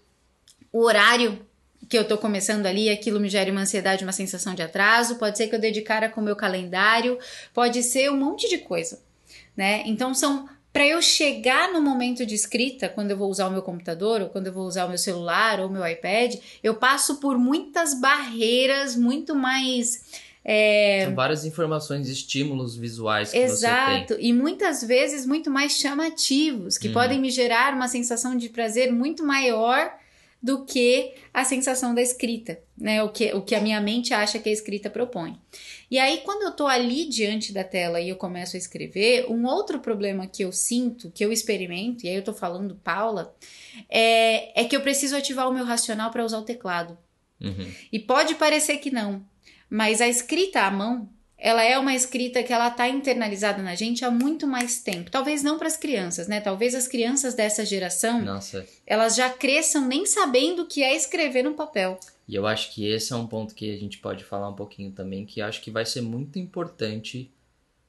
o 0.72 0.80
horário 0.80 1.38
que 1.86 1.98
eu 1.98 2.08
tô 2.08 2.16
começando 2.16 2.64
ali, 2.64 2.88
aquilo 2.88 3.20
me 3.20 3.28
gere 3.28 3.50
uma 3.50 3.60
ansiedade, 3.60 4.02
uma 4.02 4.12
sensação 4.12 4.54
de 4.54 4.62
atraso, 4.62 5.16
pode 5.16 5.36
ser 5.36 5.48
que 5.48 5.54
eu 5.54 5.60
dedicara 5.60 6.08
com 6.08 6.22
o 6.22 6.24
meu 6.24 6.34
calendário, 6.34 7.18
pode 7.52 7.82
ser 7.82 8.10
um 8.10 8.16
monte 8.16 8.48
de 8.48 8.56
coisa, 8.56 8.98
né? 9.54 9.82
Então 9.84 10.14
são 10.14 10.48
para 10.74 10.84
eu 10.84 11.00
chegar 11.00 11.72
no 11.72 11.80
momento 11.80 12.26
de 12.26 12.34
escrita, 12.34 12.88
quando 12.88 13.12
eu 13.12 13.16
vou 13.16 13.30
usar 13.30 13.46
o 13.46 13.50
meu 13.52 13.62
computador, 13.62 14.20
ou 14.20 14.28
quando 14.28 14.48
eu 14.48 14.52
vou 14.52 14.66
usar 14.66 14.86
o 14.86 14.88
meu 14.88 14.98
celular 14.98 15.60
ou 15.60 15.68
o 15.68 15.70
meu 15.70 15.86
iPad, 15.86 16.34
eu 16.64 16.74
passo 16.74 17.20
por 17.20 17.38
muitas 17.38 17.94
barreiras 17.94 18.96
muito 18.96 19.36
mais. 19.36 20.02
É... 20.44 21.04
São 21.04 21.14
várias 21.14 21.44
informações, 21.44 22.08
estímulos 22.08 22.76
visuais 22.76 23.30
que 23.30 23.38
Exato, 23.38 24.14
você 24.14 24.16
tem. 24.16 24.26
e 24.26 24.32
muitas 24.32 24.82
vezes 24.82 25.24
muito 25.24 25.48
mais 25.48 25.78
chamativos, 25.78 26.76
que 26.76 26.88
uhum. 26.88 26.94
podem 26.94 27.20
me 27.20 27.30
gerar 27.30 27.72
uma 27.72 27.86
sensação 27.86 28.36
de 28.36 28.48
prazer 28.48 28.92
muito 28.92 29.24
maior 29.24 29.92
do 30.44 30.66
que 30.66 31.14
a 31.32 31.42
sensação 31.42 31.94
da 31.94 32.02
escrita, 32.02 32.60
né? 32.76 33.02
O 33.02 33.08
que, 33.08 33.32
o 33.32 33.40
que 33.40 33.54
a 33.54 33.60
minha 33.62 33.80
mente 33.80 34.12
acha 34.12 34.38
que 34.38 34.50
a 34.50 34.52
escrita 34.52 34.90
propõe. 34.90 35.40
E 35.90 35.98
aí, 35.98 36.18
quando 36.18 36.42
eu 36.42 36.52
tô 36.52 36.66
ali 36.66 37.08
diante 37.08 37.50
da 37.50 37.64
tela 37.64 37.98
e 37.98 38.10
eu 38.10 38.16
começo 38.16 38.54
a 38.54 38.58
escrever, 38.58 39.24
um 39.30 39.46
outro 39.46 39.80
problema 39.80 40.26
que 40.26 40.44
eu 40.44 40.52
sinto, 40.52 41.10
que 41.10 41.24
eu 41.24 41.32
experimento, 41.32 42.04
e 42.04 42.10
aí 42.10 42.16
eu 42.16 42.22
tô 42.22 42.34
falando 42.34 42.78
Paula, 42.84 43.34
é, 43.88 44.60
é 44.60 44.64
que 44.66 44.76
eu 44.76 44.82
preciso 44.82 45.16
ativar 45.16 45.48
o 45.48 45.54
meu 45.54 45.64
racional 45.64 46.10
para 46.10 46.22
usar 46.22 46.40
o 46.40 46.44
teclado. 46.44 46.98
Uhum. 47.40 47.72
E 47.90 47.98
pode 47.98 48.34
parecer 48.34 48.76
que 48.76 48.90
não, 48.90 49.24
mas 49.70 50.02
a 50.02 50.06
escrita 50.06 50.60
à 50.60 50.70
mão, 50.70 51.08
ela 51.44 51.62
é 51.62 51.78
uma 51.78 51.94
escrita 51.94 52.42
que 52.42 52.54
ela 52.54 52.70
tá 52.70 52.88
internalizada 52.88 53.62
na 53.62 53.74
gente 53.74 54.02
há 54.02 54.10
muito 54.10 54.46
mais 54.46 54.82
tempo. 54.82 55.10
Talvez 55.10 55.42
não 55.42 55.58
para 55.58 55.66
as 55.66 55.76
crianças, 55.76 56.26
né? 56.26 56.40
Talvez 56.40 56.74
as 56.74 56.88
crianças 56.88 57.34
dessa 57.34 57.66
geração, 57.66 58.22
Nossa. 58.22 58.66
elas 58.86 59.14
já 59.14 59.28
cresçam 59.28 59.86
nem 59.86 60.06
sabendo 60.06 60.62
o 60.62 60.66
que 60.66 60.82
é 60.82 60.96
escrever 60.96 61.42
no 61.42 61.52
papel. 61.52 62.00
E 62.26 62.34
eu 62.34 62.46
acho 62.46 62.72
que 62.72 62.86
esse 62.86 63.12
é 63.12 63.16
um 63.16 63.26
ponto 63.26 63.54
que 63.54 63.70
a 63.74 63.78
gente 63.78 63.98
pode 63.98 64.24
falar 64.24 64.48
um 64.48 64.54
pouquinho 64.54 64.90
também, 64.90 65.26
que 65.26 65.42
acho 65.42 65.60
que 65.60 65.70
vai 65.70 65.84
ser 65.84 66.00
muito 66.00 66.38
importante 66.38 67.30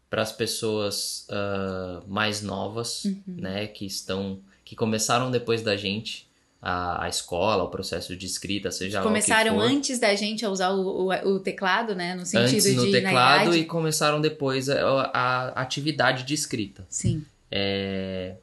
para 0.09 0.21
as 0.21 0.33
pessoas 0.33 1.25
uh, 1.29 2.05
mais 2.09 2.41
novas, 2.41 3.05
uhum. 3.05 3.23
né, 3.25 3.67
que 3.67 3.85
estão, 3.85 4.41
que 4.65 4.75
começaram 4.75 5.31
depois 5.31 5.61
da 5.61 5.77
gente, 5.77 6.24
a, 6.65 7.03
a 7.03 7.09
escola, 7.09 7.63
o 7.63 7.69
processo 7.69 8.17
de 8.17 8.25
escrita, 8.25 8.71
seja 8.71 8.99
Começaram 9.03 9.53
que 9.53 9.59
for. 9.59 9.69
antes 9.69 9.99
da 9.99 10.15
gente 10.15 10.43
a 10.43 10.49
usar 10.49 10.71
o, 10.71 11.09
o, 11.09 11.33
o, 11.35 11.39
teclado, 11.39 11.93
né? 11.93 12.15
No 12.15 12.25
sentido 12.25 12.55
antes 12.55 12.75
no 12.75 12.85
de 12.87 12.91
teclado 12.91 13.55
e 13.55 13.63
começaram 13.65 14.19
depois 14.19 14.67
a, 14.67 15.11
a, 15.13 15.47
atividade 15.61 16.23
de 16.23 16.33
escrita. 16.33 16.83
Sim. 16.89 17.23
É, 17.51 18.37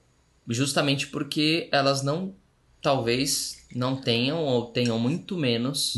justamente 0.48 1.08
porque 1.08 1.68
elas 1.72 2.04
não, 2.04 2.32
talvez 2.80 3.66
não 3.74 3.96
tenham 3.96 4.38
ou 4.38 4.66
tenham 4.66 5.00
muito 5.00 5.36
menos 5.36 5.96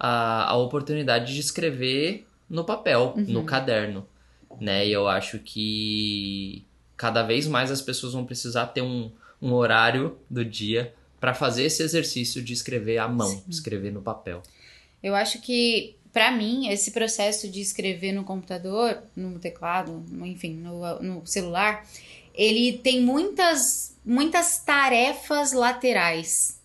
a, 0.00 0.50
a 0.50 0.56
oportunidade 0.56 1.32
de 1.32 1.38
escrever 1.38 2.26
no 2.50 2.64
papel, 2.64 3.14
uhum. 3.16 3.24
no 3.28 3.44
caderno, 3.44 4.04
né? 4.60 4.84
E 4.84 4.90
eu 4.90 5.06
acho 5.06 5.38
que 5.38 6.66
cada 6.96 7.22
vez 7.22 7.46
mais 7.46 7.70
as 7.70 7.80
pessoas 7.80 8.14
vão 8.14 8.24
precisar 8.24 8.66
ter 8.66 8.82
um, 8.82 9.12
um 9.40 9.52
horário 9.52 10.18
do 10.28 10.44
dia 10.44 10.92
para 11.22 11.34
fazer 11.34 11.62
esse 11.62 11.84
exercício 11.84 12.42
de 12.42 12.52
escrever 12.52 12.98
à 12.98 13.06
mão, 13.06 13.30
Sim. 13.30 13.44
escrever 13.48 13.92
no 13.92 14.02
papel. 14.02 14.42
Eu 15.00 15.14
acho 15.14 15.40
que 15.40 15.94
para 16.12 16.32
mim, 16.32 16.66
esse 16.66 16.90
processo 16.90 17.48
de 17.48 17.60
escrever 17.60 18.10
no 18.10 18.24
computador, 18.24 19.04
no 19.14 19.38
teclado, 19.38 20.04
enfim, 20.24 20.54
no, 20.54 21.00
no 21.00 21.24
celular, 21.24 21.86
ele 22.34 22.72
tem 22.78 23.00
muitas, 23.00 23.96
muitas 24.04 24.58
tarefas 24.58 25.52
laterais. 25.52 26.60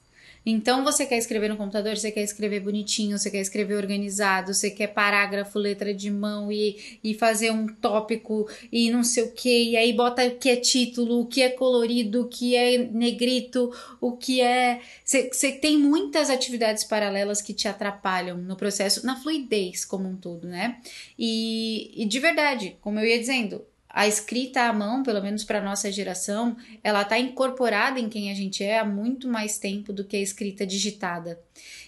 Então, 0.50 0.82
você 0.82 1.06
quer 1.06 1.18
escrever 1.18 1.50
no 1.50 1.58
computador, 1.58 1.98
você 1.98 2.10
quer 2.10 2.22
escrever 2.22 2.62
bonitinho, 2.62 3.20
você 3.20 3.30
quer 3.30 3.42
escrever 3.42 3.76
organizado, 3.76 4.54
você 4.54 4.72
quer 4.72 4.88
parágrafo, 4.88 5.60
letra 5.60 5.94
de 5.94 6.10
mão 6.10 6.50
e, 6.50 7.00
e 7.04 7.14
fazer 7.14 7.52
um 7.52 7.68
tópico 7.68 8.50
e 8.72 8.90
não 8.90 9.04
sei 9.04 9.24
o 9.26 9.32
que, 9.34 9.72
e 9.72 9.76
aí 9.76 9.92
bota 9.92 10.26
o 10.26 10.38
que 10.38 10.50
é 10.50 10.56
título, 10.56 11.20
o 11.20 11.26
que 11.26 11.42
é 11.42 11.50
colorido, 11.50 12.22
o 12.22 12.30
que 12.30 12.56
é 12.56 12.78
negrito, 12.78 13.74
o 14.00 14.14
que 14.14 14.40
é. 14.40 14.80
Você, 15.04 15.52
tem 15.52 15.78
muitas 15.78 16.30
atividades 16.30 16.86
paralelas 16.86 17.42
que 17.42 17.54
te 17.54 17.68
atrapalham 17.68 18.38
no 18.38 18.56
processo, 18.56 19.06
na 19.06 19.18
fluidez 19.18 19.84
como 19.84 20.08
um 20.08 20.16
todo, 20.16 20.48
né? 20.48 20.78
E, 21.20 21.92
e 22.02 22.06
de 22.06 22.20
verdade, 22.22 22.78
como 22.80 23.00
eu 23.00 23.06
ia 23.06 23.20
dizendo, 23.20 23.66
a 23.98 24.08
escrita 24.08 24.62
à 24.62 24.72
mão, 24.72 25.02
pelo 25.02 25.20
menos 25.24 25.44
para 25.44 25.60
nossa 25.60 25.92
geração, 25.92 26.56
ela 26.84 27.02
está 27.02 27.18
incorporada 27.18 28.00
em 28.00 28.08
quem 28.08 28.30
a 28.30 28.36
gente 28.36 28.64
é 28.64 28.78
há 28.78 28.86
muito 28.86 29.28
mais 29.28 29.58
tempo 29.58 29.92
do 29.92 30.04
que 30.04 30.16
a 30.16 30.22
escrita 30.22 30.68
digitada. 30.68 31.42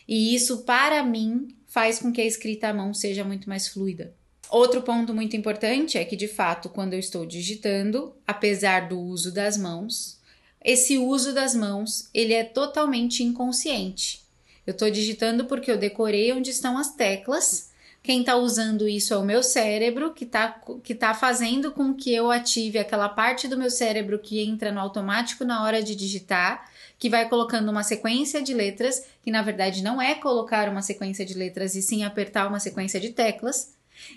E 0.08 0.34
isso, 0.34 0.64
para 0.64 1.04
mim, 1.04 1.56
faz 1.68 2.00
com 2.00 2.12
que 2.12 2.20
a 2.20 2.26
escrita 2.26 2.70
à 2.70 2.74
mão 2.74 2.96
seja 2.96 3.24
muito 3.24 3.48
mais 3.48 3.68
fluida. 3.68 4.12
Outro 4.50 4.82
ponto 4.82 5.14
muito 5.14 5.38
importante 5.38 6.00
é 6.00 6.04
que, 6.04 6.16
de 6.16 6.28
fato, 6.28 6.68
quando 6.68 6.94
eu 6.94 7.00
estou 7.00 7.28
digitando, 7.28 8.12
apesar 8.26 8.90
do 8.90 9.00
uso 9.00 9.32
das 9.32 9.56
mãos, 9.56 10.20
esse 10.66 10.98
uso 10.98 11.32
das 11.32 11.54
mãos 11.54 12.10
ele 12.12 12.34
é 12.34 12.44
totalmente 12.44 13.24
inconsciente. 13.24 14.24
Eu 14.66 14.72
estou 14.72 14.90
digitando 14.90 15.46
porque 15.46 15.70
eu 15.70 15.78
decorei 15.78 16.34
onde 16.34 16.50
estão 16.50 16.76
as 16.76 16.96
teclas 16.96 17.69
quem 18.02 18.22
está 18.22 18.36
usando 18.36 18.88
isso 18.88 19.14
é 19.14 19.18
o 19.18 19.24
meu 19.24 19.44
cérebro, 19.44 20.14
que 20.14 20.24
está 20.24 20.62
que 20.84 20.96
tá 20.96 21.14
fazendo 21.14 21.72
com 21.72 21.94
que 21.94 22.14
eu 22.14 22.32
ative 22.32 22.80
aquela 22.80 23.10
parte 23.10 23.48
do 23.48 23.58
meu 23.58 23.70
cérebro 23.70 24.20
que 24.20 24.42
entra 24.42 24.72
no 24.72 24.80
automático 24.80 25.44
na 25.44 25.64
hora 25.64 25.84
de 25.84 25.96
digitar, 25.96 26.70
que 26.98 27.10
vai 27.10 27.28
colocando 27.28 27.70
uma 27.70 27.84
sequência 27.84 28.42
de 28.42 28.54
letras, 28.54 29.06
que 29.22 29.30
na 29.30 29.42
verdade 29.42 29.84
não 29.84 30.02
é 30.02 30.16
colocar 30.16 30.70
uma 30.70 30.82
sequência 30.82 31.26
de 31.26 31.34
letras 31.34 31.76
e 31.76 31.82
sim 31.82 32.04
apertar 32.04 32.48
uma 32.48 32.60
sequência 32.60 33.00
de 33.00 33.10
teclas. 33.10 33.74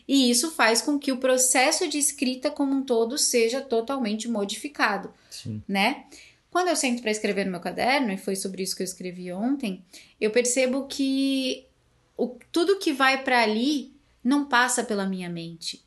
E 0.06 0.30
isso 0.30 0.52
faz 0.52 0.80
com 0.80 0.96
que 0.96 1.10
o 1.10 1.16
processo 1.16 1.88
de 1.88 1.98
escrita 1.98 2.52
como 2.52 2.72
um 2.72 2.84
todo 2.84 3.18
seja 3.18 3.60
totalmente 3.60 4.28
modificado, 4.28 5.12
Sim. 5.28 5.60
né? 5.66 6.04
Quando 6.52 6.68
eu 6.68 6.76
sento 6.76 7.02
para 7.02 7.10
escrever 7.10 7.46
no 7.46 7.50
meu 7.50 7.60
caderno, 7.60 8.12
e 8.12 8.16
foi 8.16 8.36
sobre 8.36 8.62
isso 8.62 8.76
que 8.76 8.82
eu 8.82 8.84
escrevi 8.84 9.32
ontem, 9.32 9.82
eu 10.20 10.30
percebo 10.30 10.86
que 10.86 11.66
o, 12.22 12.38
tudo 12.52 12.78
que 12.78 12.92
vai 12.92 13.24
para 13.24 13.42
ali 13.42 13.92
não 14.22 14.44
passa 14.44 14.84
pela 14.84 15.06
minha 15.06 15.28
mente. 15.28 15.84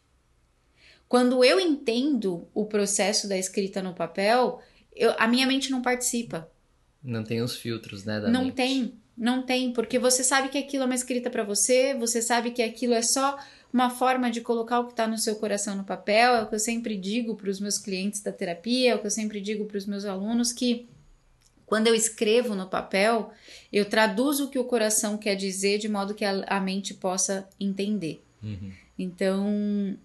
Quando 1.07 1.45
eu 1.45 1.59
entendo 1.59 2.45
o 2.53 2.65
processo 2.65 3.29
da 3.29 3.37
escrita 3.37 3.81
no 3.81 3.93
papel, 3.93 4.61
eu, 4.93 5.13
a 5.17 5.27
minha 5.27 5.47
mente 5.47 5.71
não 5.71 5.81
participa. 5.81 6.49
Não 7.01 7.23
tem 7.23 7.41
os 7.41 7.55
filtros, 7.55 8.03
né? 8.03 8.19
não 8.19 8.45
mente. 8.45 8.55
tem, 8.55 8.93
não 9.17 9.43
tem, 9.43 9.71
porque 9.71 9.97
você 9.97 10.25
sabe 10.25 10.49
que 10.49 10.57
aquilo 10.57 10.83
é 10.83 10.85
uma 10.87 10.95
escrita 10.95 11.29
para 11.29 11.43
você, 11.43 11.93
você 11.93 12.21
sabe 12.21 12.51
que 12.51 12.61
aquilo 12.61 12.93
é 12.93 13.01
só 13.01 13.39
uma 13.71 13.89
forma 13.89 14.29
de 14.29 14.41
colocar 14.41 14.79
o 14.79 14.87
que 14.87 14.93
está 14.93 15.07
no 15.07 15.17
seu 15.17 15.37
coração 15.37 15.75
no 15.75 15.85
papel. 15.85 16.35
É 16.35 16.41
o 16.41 16.47
que 16.47 16.55
eu 16.55 16.59
sempre 16.59 16.97
digo 16.97 17.35
para 17.35 17.49
os 17.49 17.61
meus 17.61 17.77
clientes 17.77 18.19
da 18.19 18.31
terapia, 18.31 18.91
é 18.91 18.95
o 18.95 18.99
que 18.99 19.07
eu 19.07 19.11
sempre 19.11 19.39
digo 19.39 19.65
para 19.65 19.77
os 19.77 19.85
meus 19.85 20.03
alunos 20.03 20.51
que 20.51 20.87
quando 21.65 21.87
eu 21.87 21.95
escrevo 21.95 22.55
no 22.55 22.67
papel, 22.67 23.31
eu 23.71 23.85
traduzo 23.85 24.45
o 24.45 24.49
que 24.49 24.59
o 24.59 24.65
coração 24.65 25.17
quer 25.17 25.35
dizer 25.35 25.77
de 25.79 25.89
modo 25.89 26.13
que 26.13 26.23
a, 26.23 26.43
a 26.47 26.59
mente 26.59 26.93
possa 26.93 27.47
entender. 27.59 28.23
Uhum. 28.43 28.71
Então, 28.97 29.97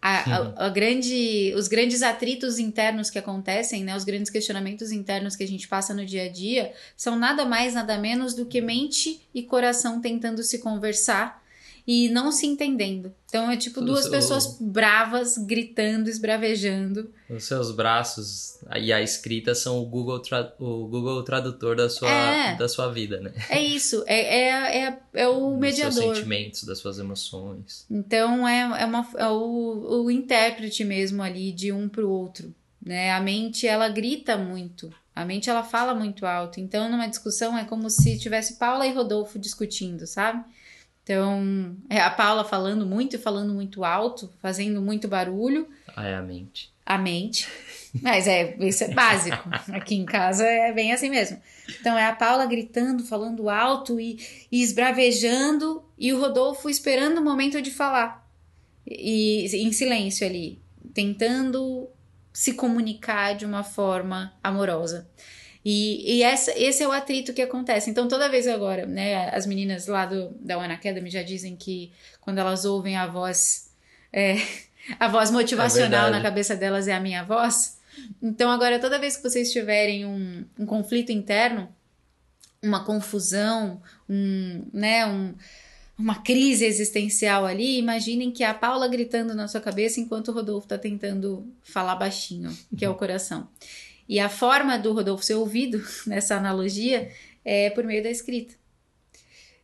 a, 0.00 0.36
a, 0.36 0.66
a, 0.66 0.68
grande, 0.68 1.52
os 1.56 1.66
grandes 1.66 2.02
atritos 2.02 2.58
internos 2.58 3.10
que 3.10 3.18
acontecem, 3.18 3.82
né, 3.82 3.96
os 3.96 4.04
grandes 4.04 4.30
questionamentos 4.30 4.92
internos 4.92 5.34
que 5.34 5.42
a 5.42 5.48
gente 5.48 5.66
passa 5.66 5.94
no 5.94 6.04
dia 6.04 6.24
a 6.24 6.28
dia, 6.28 6.72
são 6.96 7.18
nada 7.18 7.44
mais, 7.44 7.74
nada 7.74 7.98
menos 7.98 8.34
do 8.34 8.46
que 8.46 8.60
mente 8.60 9.20
e 9.34 9.42
coração 9.42 10.00
tentando 10.00 10.42
se 10.42 10.58
conversar 10.58 11.44
e 11.86 12.08
não 12.08 12.32
se 12.32 12.46
entendendo. 12.46 13.14
Então 13.26 13.50
é 13.50 13.56
tipo 13.56 13.80
duas 13.80 14.08
pessoas 14.08 14.58
bravas 14.60 15.38
gritando, 15.38 16.10
esbravejando. 16.10 17.12
Os 17.30 17.44
seus 17.44 17.70
braços 17.70 18.58
e 18.76 18.92
a 18.92 19.00
escrita 19.00 19.54
são 19.54 19.80
o 19.80 19.86
Google, 19.86 20.18
tra 20.20 20.52
o 20.58 20.86
Google 20.88 21.22
Tradutor 21.22 21.76
da 21.76 21.88
sua, 21.88 22.10
é, 22.10 22.56
da 22.56 22.68
sua 22.68 22.90
vida, 22.90 23.20
né? 23.20 23.32
É 23.48 23.60
isso, 23.62 24.02
é, 24.06 24.18
é, 24.18 24.78
é, 24.84 24.98
é 25.14 25.28
o 25.28 25.50
Dos 25.50 25.60
mediador. 25.60 25.94
Dos 25.94 26.02
seus 26.02 26.16
sentimentos, 26.16 26.64
das 26.64 26.78
suas 26.78 26.98
emoções. 26.98 27.86
Então 27.88 28.48
é, 28.48 28.82
é, 28.82 28.84
uma, 28.84 29.08
é 29.16 29.28
o, 29.28 30.04
o 30.04 30.10
intérprete 30.10 30.84
mesmo 30.84 31.22
ali 31.22 31.52
de 31.52 31.70
um 31.72 31.88
pro 31.88 32.10
outro. 32.10 32.52
Né? 32.84 33.12
A 33.12 33.20
mente 33.20 33.66
ela 33.66 33.88
grita 33.88 34.36
muito, 34.36 34.92
a 35.14 35.24
mente 35.24 35.50
ela 35.50 35.62
fala 35.62 35.94
muito 35.94 36.26
alto. 36.26 36.58
Então 36.58 36.90
numa 36.90 37.06
discussão 37.06 37.56
é 37.56 37.64
como 37.64 37.88
se 37.90 38.18
tivesse 38.18 38.56
Paula 38.56 38.86
e 38.86 38.92
Rodolfo 38.92 39.38
discutindo, 39.38 40.06
sabe? 40.06 40.44
Então, 41.06 41.76
é 41.88 42.00
a 42.00 42.10
Paula 42.10 42.44
falando 42.44 42.84
muito 42.84 43.14
e 43.14 43.18
falando 43.18 43.54
muito 43.54 43.84
alto, 43.84 44.28
fazendo 44.42 44.82
muito 44.82 45.06
barulho. 45.06 45.68
Ah, 45.94 46.04
é 46.04 46.16
a 46.16 46.20
mente. 46.20 46.74
A 46.84 46.98
mente. 46.98 47.48
Mas 48.02 48.26
é, 48.26 48.56
isso 48.58 48.82
é 48.82 48.88
básico. 48.88 49.48
Aqui 49.72 49.94
em 49.94 50.04
casa 50.04 50.44
é 50.44 50.72
bem 50.72 50.92
assim 50.92 51.08
mesmo. 51.08 51.40
Então, 51.80 51.96
é 51.96 52.06
a 52.06 52.12
Paula 52.12 52.44
gritando, 52.44 53.04
falando 53.04 53.48
alto 53.48 54.00
e, 54.00 54.18
e 54.50 54.60
esbravejando, 54.60 55.84
e 55.96 56.12
o 56.12 56.18
Rodolfo 56.18 56.68
esperando 56.68 57.18
o 57.18 57.24
momento 57.24 57.62
de 57.62 57.70
falar. 57.70 58.28
E 58.84 59.46
em 59.64 59.70
silêncio 59.70 60.26
ali, 60.26 60.60
tentando 60.92 61.88
se 62.32 62.54
comunicar 62.54 63.36
de 63.36 63.46
uma 63.46 63.62
forma 63.62 64.34
amorosa. 64.42 65.08
E, 65.68 66.18
e 66.18 66.22
essa, 66.22 66.56
esse 66.56 66.84
é 66.84 66.86
o 66.86 66.92
atrito 66.92 67.34
que 67.34 67.42
acontece. 67.42 67.90
Então, 67.90 68.06
toda 68.06 68.28
vez 68.28 68.46
agora, 68.46 68.86
né, 68.86 69.28
as 69.30 69.46
meninas 69.46 69.88
lá 69.88 70.06
do, 70.06 70.28
da 70.38 70.56
One 70.56 70.72
Academy 70.72 71.10
já 71.10 71.24
dizem 71.24 71.56
que 71.56 71.90
quando 72.20 72.38
elas 72.38 72.64
ouvem 72.64 72.96
a 72.96 73.04
voz, 73.08 73.72
é, 74.12 74.36
a 75.00 75.08
voz 75.08 75.32
motivacional 75.32 76.06
é 76.06 76.10
na 76.12 76.22
cabeça 76.22 76.54
delas 76.54 76.86
é 76.86 76.94
a 76.94 77.00
minha 77.00 77.24
voz. 77.24 77.80
Então, 78.22 78.48
agora, 78.48 78.78
toda 78.78 78.96
vez 78.96 79.16
que 79.16 79.24
vocês 79.24 79.50
tiverem 79.50 80.06
um, 80.06 80.44
um 80.56 80.64
conflito 80.64 81.10
interno, 81.10 81.68
uma 82.62 82.84
confusão, 82.84 83.82
um, 84.08 84.64
né, 84.72 85.04
um, 85.04 85.34
uma 85.98 86.22
crise 86.22 86.64
existencial 86.64 87.44
ali, 87.44 87.76
imaginem 87.76 88.30
que 88.30 88.44
é 88.44 88.46
a 88.46 88.54
Paula 88.54 88.86
gritando 88.86 89.34
na 89.34 89.48
sua 89.48 89.60
cabeça 89.60 89.98
enquanto 89.98 90.28
o 90.28 90.32
Rodolfo 90.32 90.66
está 90.66 90.78
tentando 90.78 91.44
falar 91.64 91.96
baixinho, 91.96 92.56
que 92.78 92.84
é 92.84 92.88
o 92.88 92.94
coração. 92.94 93.48
E 94.08 94.20
a 94.20 94.28
forma 94.28 94.78
do 94.78 94.92
Rodolfo 94.92 95.24
ser 95.24 95.34
ouvido 95.34 95.82
nessa 96.06 96.36
analogia 96.36 97.10
é 97.44 97.70
por 97.70 97.84
meio 97.84 98.02
da 98.02 98.10
escrita. 98.10 98.54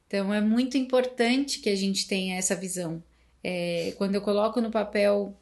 Então 0.06 0.32
é 0.32 0.40
muito 0.40 0.76
importante 0.76 1.60
que 1.60 1.68
a 1.68 1.76
gente 1.76 2.06
tenha 2.06 2.36
essa 2.36 2.54
visão. 2.54 3.02
É, 3.42 3.94
quando 3.96 4.14
eu 4.14 4.20
coloco 4.20 4.60
no 4.60 4.70
papel 4.70 5.36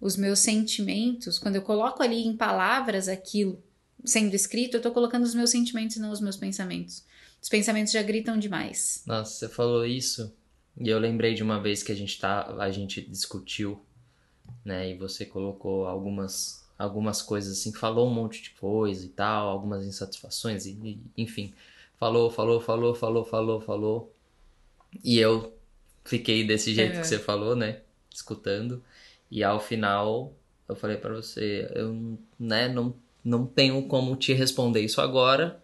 os 0.00 0.16
meus 0.16 0.40
sentimentos, 0.40 1.38
quando 1.38 1.56
eu 1.56 1.62
coloco 1.62 2.02
ali 2.02 2.26
em 2.26 2.36
palavras 2.36 3.08
aquilo 3.08 3.62
sendo 4.04 4.34
escrito, 4.34 4.74
eu 4.74 4.78
estou 4.78 4.92
colocando 4.92 5.22
os 5.22 5.34
meus 5.34 5.50
sentimentos 5.50 5.96
e 5.96 6.00
não 6.00 6.10
os 6.10 6.20
meus 6.20 6.36
pensamentos. 6.36 7.04
Os 7.40 7.48
pensamentos 7.48 7.92
já 7.92 8.02
gritam 8.02 8.38
demais. 8.38 9.02
Nossa, 9.06 9.32
você 9.32 9.48
falou 9.48 9.86
isso 9.86 10.32
e 10.78 10.88
eu 10.88 10.98
lembrei 10.98 11.34
de 11.34 11.42
uma 11.42 11.60
vez 11.60 11.82
que 11.82 11.92
a 11.92 11.94
gente 11.94 12.18
tá, 12.18 12.54
a 12.58 12.70
gente 12.70 13.00
discutiu, 13.00 13.84
né? 14.64 14.90
E 14.90 14.96
você 14.96 15.24
colocou 15.24 15.86
algumas 15.86 16.61
algumas 16.82 17.22
coisas 17.22 17.58
assim, 17.58 17.72
falou 17.72 18.08
um 18.08 18.12
monte 18.12 18.42
de 18.42 18.50
coisa 18.50 19.06
e 19.06 19.08
tal, 19.08 19.48
algumas 19.48 19.86
insatisfações, 19.86 20.66
e, 20.66 20.70
e, 20.82 21.00
enfim. 21.16 21.54
Falou, 21.96 22.28
falou, 22.30 22.60
falou, 22.60 22.94
falou, 22.94 23.24
falou, 23.24 23.60
falou. 23.60 24.14
E 25.04 25.18
eu 25.18 25.56
fiquei 26.04 26.44
desse 26.44 26.74
jeito 26.74 27.00
que 27.00 27.06
você 27.06 27.18
falou, 27.18 27.54
né? 27.54 27.80
Escutando. 28.12 28.82
E 29.30 29.44
ao 29.44 29.60
final 29.60 30.34
eu 30.68 30.74
falei 30.74 30.96
para 30.96 31.14
você, 31.14 31.70
eu 31.72 32.18
né, 32.38 32.68
não, 32.68 32.94
não 33.24 33.46
tenho 33.46 33.80
como 33.86 34.16
te 34.16 34.32
responder 34.32 34.80
isso 34.80 35.00
agora. 35.00 35.62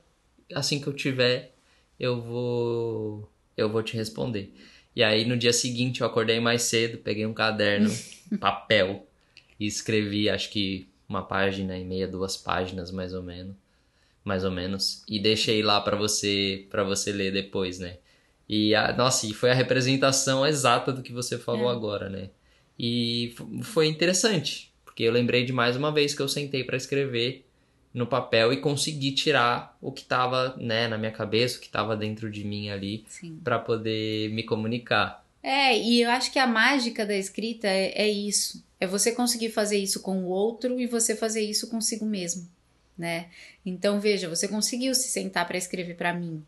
Assim 0.54 0.80
que 0.80 0.86
eu 0.86 0.92
tiver, 0.92 1.52
eu 1.98 2.20
vou 2.20 3.28
eu 3.56 3.68
vou 3.68 3.82
te 3.82 3.96
responder. 3.96 4.54
E 4.94 5.02
aí 5.02 5.24
no 5.24 5.36
dia 5.36 5.52
seguinte 5.52 6.00
eu 6.00 6.06
acordei 6.06 6.38
mais 6.38 6.62
cedo, 6.62 6.98
peguei 6.98 7.26
um 7.26 7.34
caderno, 7.34 7.90
papel 8.38 9.04
e 9.58 9.66
escrevi, 9.66 10.30
acho 10.30 10.50
que 10.50 10.88
uma 11.08 11.22
página 11.22 11.76
e 11.78 11.84
meia, 11.84 12.06
duas 12.06 12.36
páginas 12.36 12.90
mais 12.90 13.14
ou 13.14 13.22
menos, 13.22 13.54
mais 14.24 14.44
ou 14.44 14.50
menos, 14.50 15.02
e 15.08 15.18
deixei 15.18 15.62
lá 15.62 15.80
para 15.80 15.96
você 15.96 16.66
para 16.70 16.84
você 16.84 17.12
ler 17.12 17.32
depois, 17.32 17.78
né? 17.78 17.96
E 18.48 18.74
a, 18.74 18.92
nossa, 18.92 19.26
e 19.26 19.32
foi 19.32 19.50
a 19.50 19.54
representação 19.54 20.46
exata 20.46 20.92
do 20.92 21.02
que 21.02 21.12
você 21.12 21.38
falou 21.38 21.70
é. 21.70 21.72
agora, 21.72 22.08
né? 22.08 22.30
E 22.78 23.34
foi 23.62 23.86
interessante, 23.88 24.72
porque 24.84 25.02
eu 25.02 25.12
lembrei 25.12 25.44
de 25.44 25.52
mais 25.52 25.76
uma 25.76 25.92
vez 25.92 26.14
que 26.14 26.22
eu 26.22 26.28
sentei 26.28 26.62
para 26.62 26.76
escrever 26.76 27.44
no 27.92 28.06
papel 28.06 28.52
e 28.52 28.58
consegui 28.58 29.12
tirar 29.12 29.76
o 29.80 29.90
que 29.90 30.02
estava 30.02 30.54
né, 30.56 30.86
na 30.86 30.96
minha 30.96 31.10
cabeça, 31.10 31.56
o 31.56 31.60
que 31.60 31.66
estava 31.66 31.96
dentro 31.96 32.30
de 32.30 32.44
mim 32.44 32.68
ali, 32.68 33.04
para 33.42 33.58
poder 33.58 34.30
me 34.30 34.42
comunicar. 34.42 35.26
É, 35.42 35.76
e 35.76 36.02
eu 36.02 36.10
acho 36.10 36.32
que 36.32 36.38
a 36.38 36.46
mágica 36.46 37.06
da 37.06 37.16
escrita 37.16 37.66
é, 37.66 37.92
é 38.02 38.08
isso. 38.08 38.64
É 38.80 38.86
você 38.86 39.12
conseguir 39.12 39.50
fazer 39.50 39.78
isso 39.78 40.00
com 40.00 40.24
o 40.24 40.28
outro 40.28 40.80
e 40.80 40.86
você 40.86 41.16
fazer 41.16 41.40
isso 41.40 41.68
consigo 41.68 42.04
mesmo, 42.04 42.48
né? 42.96 43.28
Então 43.64 44.00
veja, 44.00 44.28
você 44.28 44.46
conseguiu 44.46 44.94
se 44.94 45.08
sentar 45.08 45.46
para 45.46 45.58
escrever 45.58 45.96
para 45.96 46.14
mim 46.14 46.44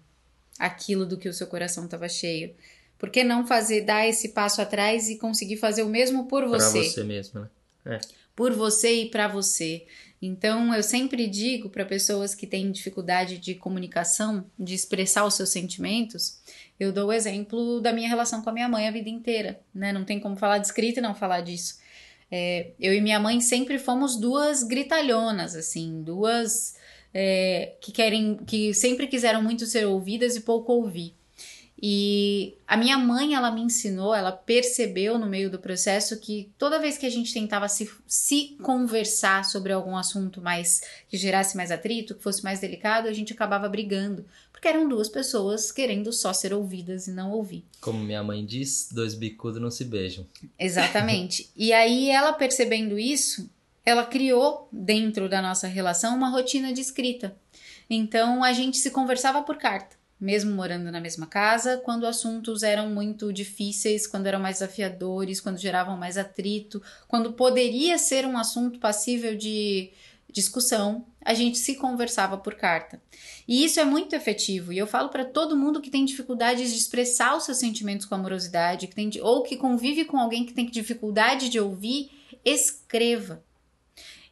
aquilo 0.58 1.06
do 1.06 1.16
que 1.16 1.28
o 1.28 1.34
seu 1.34 1.46
coração 1.46 1.84
estava 1.84 2.08
cheio. 2.08 2.54
Por 2.98 3.08
que 3.10 3.24
não 3.24 3.46
fazer, 3.46 3.80
dar 3.80 4.06
esse 4.06 4.28
passo 4.28 4.60
atrás 4.60 5.08
e 5.08 5.16
conseguir 5.16 5.56
fazer 5.56 5.82
o 5.82 5.88
mesmo 5.88 6.26
por 6.26 6.46
você? 6.46 6.80
Pra 6.80 6.90
você 6.90 7.04
mesmo, 7.04 7.40
né? 7.40 7.48
É. 7.86 8.00
Por 8.36 8.52
você 8.52 9.02
e 9.02 9.10
para 9.10 9.26
você. 9.26 9.86
Então, 10.22 10.74
eu 10.74 10.82
sempre 10.82 11.26
digo 11.26 11.70
para 11.70 11.84
pessoas 11.84 12.34
que 12.34 12.46
têm 12.46 12.70
dificuldade 12.70 13.38
de 13.38 13.54
comunicação, 13.54 14.44
de 14.58 14.74
expressar 14.74 15.24
os 15.24 15.34
seus 15.34 15.48
sentimentos, 15.48 16.40
eu 16.78 16.92
dou 16.92 17.08
o 17.08 17.12
exemplo 17.12 17.80
da 17.80 17.92
minha 17.92 18.08
relação 18.08 18.42
com 18.42 18.50
a 18.50 18.52
minha 18.52 18.68
mãe 18.68 18.86
a 18.86 18.90
vida 18.90 19.08
inteira, 19.08 19.60
né? 19.74 19.92
Não 19.92 20.04
tem 20.04 20.20
como 20.20 20.36
falar 20.36 20.58
de 20.58 20.66
escrita 20.66 21.00
e 21.00 21.02
não 21.02 21.14
falar 21.14 21.40
disso. 21.40 21.78
É, 22.30 22.72
eu 22.78 22.94
e 22.94 23.00
minha 23.00 23.18
mãe 23.18 23.40
sempre 23.40 23.78
fomos 23.78 24.16
duas 24.16 24.62
gritalhonas, 24.62 25.56
assim, 25.56 26.02
duas 26.02 26.76
é, 27.12 27.74
que 27.80 27.90
querem, 27.90 28.36
que 28.46 28.72
sempre 28.74 29.06
quiseram 29.06 29.42
muito 29.42 29.66
ser 29.66 29.86
ouvidas 29.86 30.36
e 30.36 30.40
pouco 30.40 30.72
ouvir. 30.72 31.14
E 31.82 32.58
a 32.68 32.76
minha 32.76 32.98
mãe, 32.98 33.34
ela 33.34 33.50
me 33.50 33.62
ensinou, 33.62 34.14
ela 34.14 34.30
percebeu 34.30 35.18
no 35.18 35.26
meio 35.26 35.50
do 35.50 35.58
processo 35.58 36.20
que 36.20 36.50
toda 36.58 36.78
vez 36.78 36.98
que 36.98 37.06
a 37.06 37.10
gente 37.10 37.32
tentava 37.32 37.68
se, 37.68 37.90
se 38.06 38.56
conversar 38.62 39.46
sobre 39.46 39.72
algum 39.72 39.96
assunto 39.96 40.42
mais 40.42 40.82
que 41.08 41.16
gerasse 41.16 41.56
mais 41.56 41.70
atrito, 41.70 42.14
que 42.14 42.22
fosse 42.22 42.44
mais 42.44 42.60
delicado, 42.60 43.08
a 43.08 43.12
gente 43.14 43.32
acabava 43.32 43.66
brigando, 43.66 44.26
porque 44.52 44.68
eram 44.68 44.86
duas 44.86 45.08
pessoas 45.08 45.72
querendo 45.72 46.12
só 46.12 46.34
ser 46.34 46.52
ouvidas 46.52 47.06
e 47.06 47.12
não 47.12 47.32
ouvir. 47.32 47.64
Como 47.80 47.98
minha 47.98 48.22
mãe 48.22 48.44
diz, 48.44 48.90
dois 48.92 49.14
bicudos 49.14 49.60
não 49.60 49.70
se 49.70 49.84
beijam. 49.84 50.26
Exatamente. 50.58 51.50
e 51.56 51.72
aí 51.72 52.10
ela 52.10 52.34
percebendo 52.34 52.98
isso, 52.98 53.48
ela 53.86 54.04
criou 54.04 54.68
dentro 54.70 55.30
da 55.30 55.40
nossa 55.40 55.66
relação 55.66 56.14
uma 56.14 56.28
rotina 56.28 56.74
de 56.74 56.82
escrita. 56.82 57.34
Então 57.88 58.44
a 58.44 58.52
gente 58.52 58.76
se 58.76 58.90
conversava 58.90 59.42
por 59.42 59.56
carta 59.56 59.99
mesmo 60.20 60.52
morando 60.52 60.92
na 60.92 61.00
mesma 61.00 61.26
casa, 61.26 61.78
quando 61.78 62.06
assuntos 62.06 62.62
eram 62.62 62.90
muito 62.90 63.32
difíceis, 63.32 64.06
quando 64.06 64.26
eram 64.26 64.38
mais 64.38 64.56
desafiadores, 64.56 65.40
quando 65.40 65.58
geravam 65.58 65.96
mais 65.96 66.18
atrito, 66.18 66.82
quando 67.08 67.32
poderia 67.32 67.96
ser 67.96 68.26
um 68.26 68.36
assunto 68.36 68.78
passível 68.78 69.34
de 69.34 69.90
discussão, 70.30 71.06
a 71.24 71.34
gente 71.34 71.58
se 71.58 71.74
conversava 71.74 72.36
por 72.36 72.54
carta. 72.54 73.00
E 73.48 73.64
isso 73.64 73.80
é 73.80 73.84
muito 73.84 74.14
efetivo, 74.14 74.72
e 74.72 74.78
eu 74.78 74.86
falo 74.86 75.08
para 75.08 75.24
todo 75.24 75.56
mundo 75.56 75.80
que 75.80 75.90
tem 75.90 76.04
dificuldades 76.04 76.70
de 76.70 76.78
expressar 76.78 77.36
os 77.36 77.44
seus 77.44 77.58
sentimentos 77.58 78.06
com 78.06 78.14
amorosidade, 78.14 78.86
que 78.86 78.94
tem, 78.94 79.10
ou 79.22 79.42
que 79.42 79.56
convive 79.56 80.04
com 80.04 80.18
alguém 80.18 80.44
que 80.44 80.52
tem 80.52 80.66
dificuldade 80.66 81.48
de 81.48 81.58
ouvir, 81.58 82.10
escreva. 82.44 83.42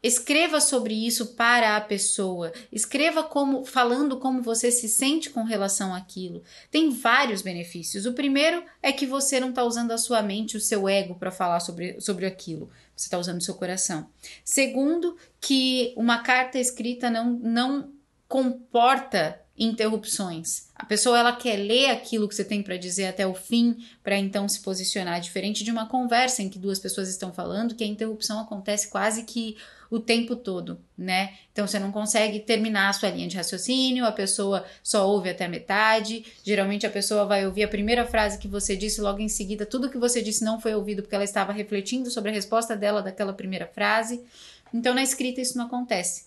Escreva 0.01 0.61
sobre 0.61 0.95
isso 0.95 1.35
para 1.35 1.77
a 1.77 1.81
pessoa. 1.81 2.53
Escreva 2.71 3.25
como 3.25 3.65
falando 3.65 4.19
como 4.19 4.43
você 4.43 4.71
se 4.71 4.89
sente 4.89 5.31
com 5.31 5.43
relação 5.43 5.93
àquilo. 5.93 6.43
Tem 6.71 6.91
vários 6.91 7.43
benefícios. 7.43 8.07
O 8.07 8.13
primeiro 8.13 8.63
é 8.81 8.93
que 8.93 9.07
você 9.07 9.41
não 9.41 9.51
está 9.51 9.65
usando 9.65 9.91
a 9.91 9.99
sua 9.99 10.23
mente, 10.23 10.57
o 10.57 10.61
seu 10.61 10.89
ego 10.89 11.17
para 11.17 11.33
falar 11.33 11.59
sobre, 11.61 12.01
sobre 12.01 12.27
aquilo. 12.27 12.71
Você 12.95 13.07
está 13.07 13.19
usando 13.19 13.41
o 13.41 13.45
seu 13.45 13.55
coração. 13.55 14.09
Segundo, 14.45 15.17
que 15.41 15.93
uma 15.97 16.19
carta 16.19 16.59
escrita 16.59 17.11
não, 17.11 17.33
não 17.33 17.93
comporta 18.29 19.41
interrupções. 19.59 20.69
A 20.75 20.87
pessoa 20.87 21.19
ela 21.19 21.33
quer 21.33 21.57
ler 21.57 21.91
aquilo 21.91 22.29
que 22.29 22.35
você 22.35 22.45
tem 22.45 22.63
para 22.63 22.77
dizer 22.77 23.07
até 23.07 23.27
o 23.27 23.35
fim 23.35 23.85
para 24.05 24.17
então 24.17 24.49
se 24.49 24.61
posicionar 24.61 25.21
diferente 25.21 25.65
de 25.65 25.73
uma 25.73 25.89
conversa 25.89 26.43
em 26.43 26.49
que 26.49 26.59
duas 26.59 26.79
pessoas 26.79 27.09
estão 27.09 27.33
falando, 27.33 27.75
que 27.75 27.83
a 27.83 27.87
interrupção 27.87 28.39
acontece 28.39 28.89
quase 28.89 29.25
que 29.25 29.57
o 29.91 29.99
tempo 29.99 30.37
todo, 30.37 30.81
né? 30.97 31.35
Então 31.53 31.67
você 31.67 31.79
não 31.79 31.91
consegue 31.91 32.41
terminar 32.41 32.91
a 32.91 32.93
sua 32.93 33.09
linha 33.09 33.27
de 33.27 33.37
raciocínio, 33.37 34.05
a 34.05 34.13
pessoa 34.13 34.65
só 34.83 35.09
ouve 35.09 35.31
até 35.31 35.47
a 35.47 35.49
metade. 35.49 36.25
Geralmente 36.45 36.87
a 36.87 36.91
pessoa 36.91 37.25
vai 37.25 37.47
ouvir 37.47 37.65
a 37.65 37.69
primeira 37.69 38.05
frase 38.05 38.39
que 38.39 38.49
você 38.49 38.77
disse, 38.77 39.01
logo 39.01 39.21
em 39.21 39.29
seguida 39.29 39.65
tudo 39.65 39.91
que 39.91 39.99
você 39.99 40.21
disse 40.21 40.45
não 40.45 40.61
foi 40.61 40.75
ouvido 40.75 41.03
porque 41.03 41.15
ela 41.15 41.25
estava 41.25 41.53
refletindo 41.53 42.11
sobre 42.11 42.31
a 42.31 42.35
resposta 42.35 42.77
dela 42.77 43.03
daquela 43.03 43.33
primeira 43.33 43.67
frase. 43.67 44.23
Então 44.73 44.95
na 44.95 45.03
escrita 45.03 45.41
isso 45.41 45.57
não 45.57 45.67
acontece. 45.67 46.27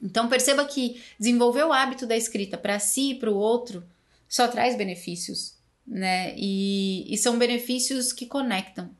Então 0.00 0.28
perceba 0.28 0.64
que 0.64 1.02
desenvolver 1.18 1.64
o 1.64 1.72
hábito 1.72 2.06
da 2.06 2.16
escrita 2.16 2.56
para 2.56 2.78
si 2.78 3.10
e 3.10 3.14
para 3.16 3.30
o 3.30 3.36
outro 3.36 3.84
só 4.28 4.46
traz 4.46 4.76
benefícios, 4.76 5.54
né? 5.86 6.34
E, 6.36 7.12
e 7.12 7.16
são 7.16 7.38
benefícios 7.38 8.12
que 8.12 8.26
conectam. 8.26 8.90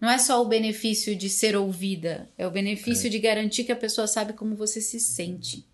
Não 0.00 0.10
é 0.10 0.18
só 0.18 0.42
o 0.42 0.46
benefício 0.46 1.16
de 1.16 1.28
ser 1.28 1.56
ouvida, 1.56 2.28
é 2.36 2.46
o 2.46 2.50
benefício 2.50 3.06
é. 3.06 3.10
de 3.10 3.18
garantir 3.18 3.64
que 3.64 3.72
a 3.72 3.76
pessoa 3.76 4.06
sabe 4.06 4.32
como 4.32 4.54
você 4.54 4.80
se 4.80 5.00
sente. 5.00 5.66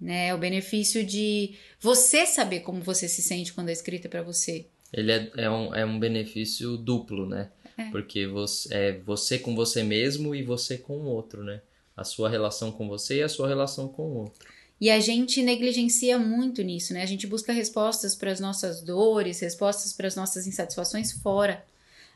Né? 0.00 0.28
É 0.28 0.34
o 0.34 0.38
benefício 0.38 1.04
de 1.04 1.54
você 1.80 2.26
saber 2.26 2.60
como 2.60 2.80
você 2.82 3.08
se 3.08 3.22
sente 3.22 3.52
quando 3.52 3.70
é 3.70 3.72
escrita 3.72 4.08
para 4.08 4.22
você. 4.22 4.66
Ele 4.92 5.10
é, 5.10 5.30
é, 5.36 5.50
um, 5.50 5.74
é 5.74 5.84
um 5.84 5.98
benefício 5.98 6.76
duplo, 6.76 7.26
né? 7.26 7.50
É. 7.76 7.90
Porque 7.90 8.26
você, 8.26 8.72
é 8.72 8.92
você 8.98 9.38
com 9.38 9.54
você 9.54 9.82
mesmo 9.82 10.34
e 10.34 10.42
você 10.42 10.78
com 10.78 10.98
o 10.98 11.06
outro, 11.06 11.42
né? 11.42 11.60
a 11.96 12.04
sua 12.04 12.28
relação 12.28 12.70
com 12.70 12.86
você 12.86 13.18
e 13.18 13.22
a 13.22 13.28
sua 13.28 13.48
relação 13.48 13.88
com 13.88 14.02
o 14.02 14.16
outro. 14.18 14.46
E 14.78 14.90
a 14.90 15.00
gente 15.00 15.42
negligencia 15.42 16.18
muito 16.18 16.62
nisso, 16.62 16.92
né? 16.92 17.02
A 17.02 17.06
gente 17.06 17.26
busca 17.26 17.52
respostas 17.52 18.14
para 18.14 18.30
as 18.30 18.38
nossas 18.38 18.82
dores, 18.82 19.40
respostas 19.40 19.94
para 19.94 20.06
as 20.06 20.14
nossas 20.14 20.46
insatisfações 20.46 21.12
fora. 21.12 21.64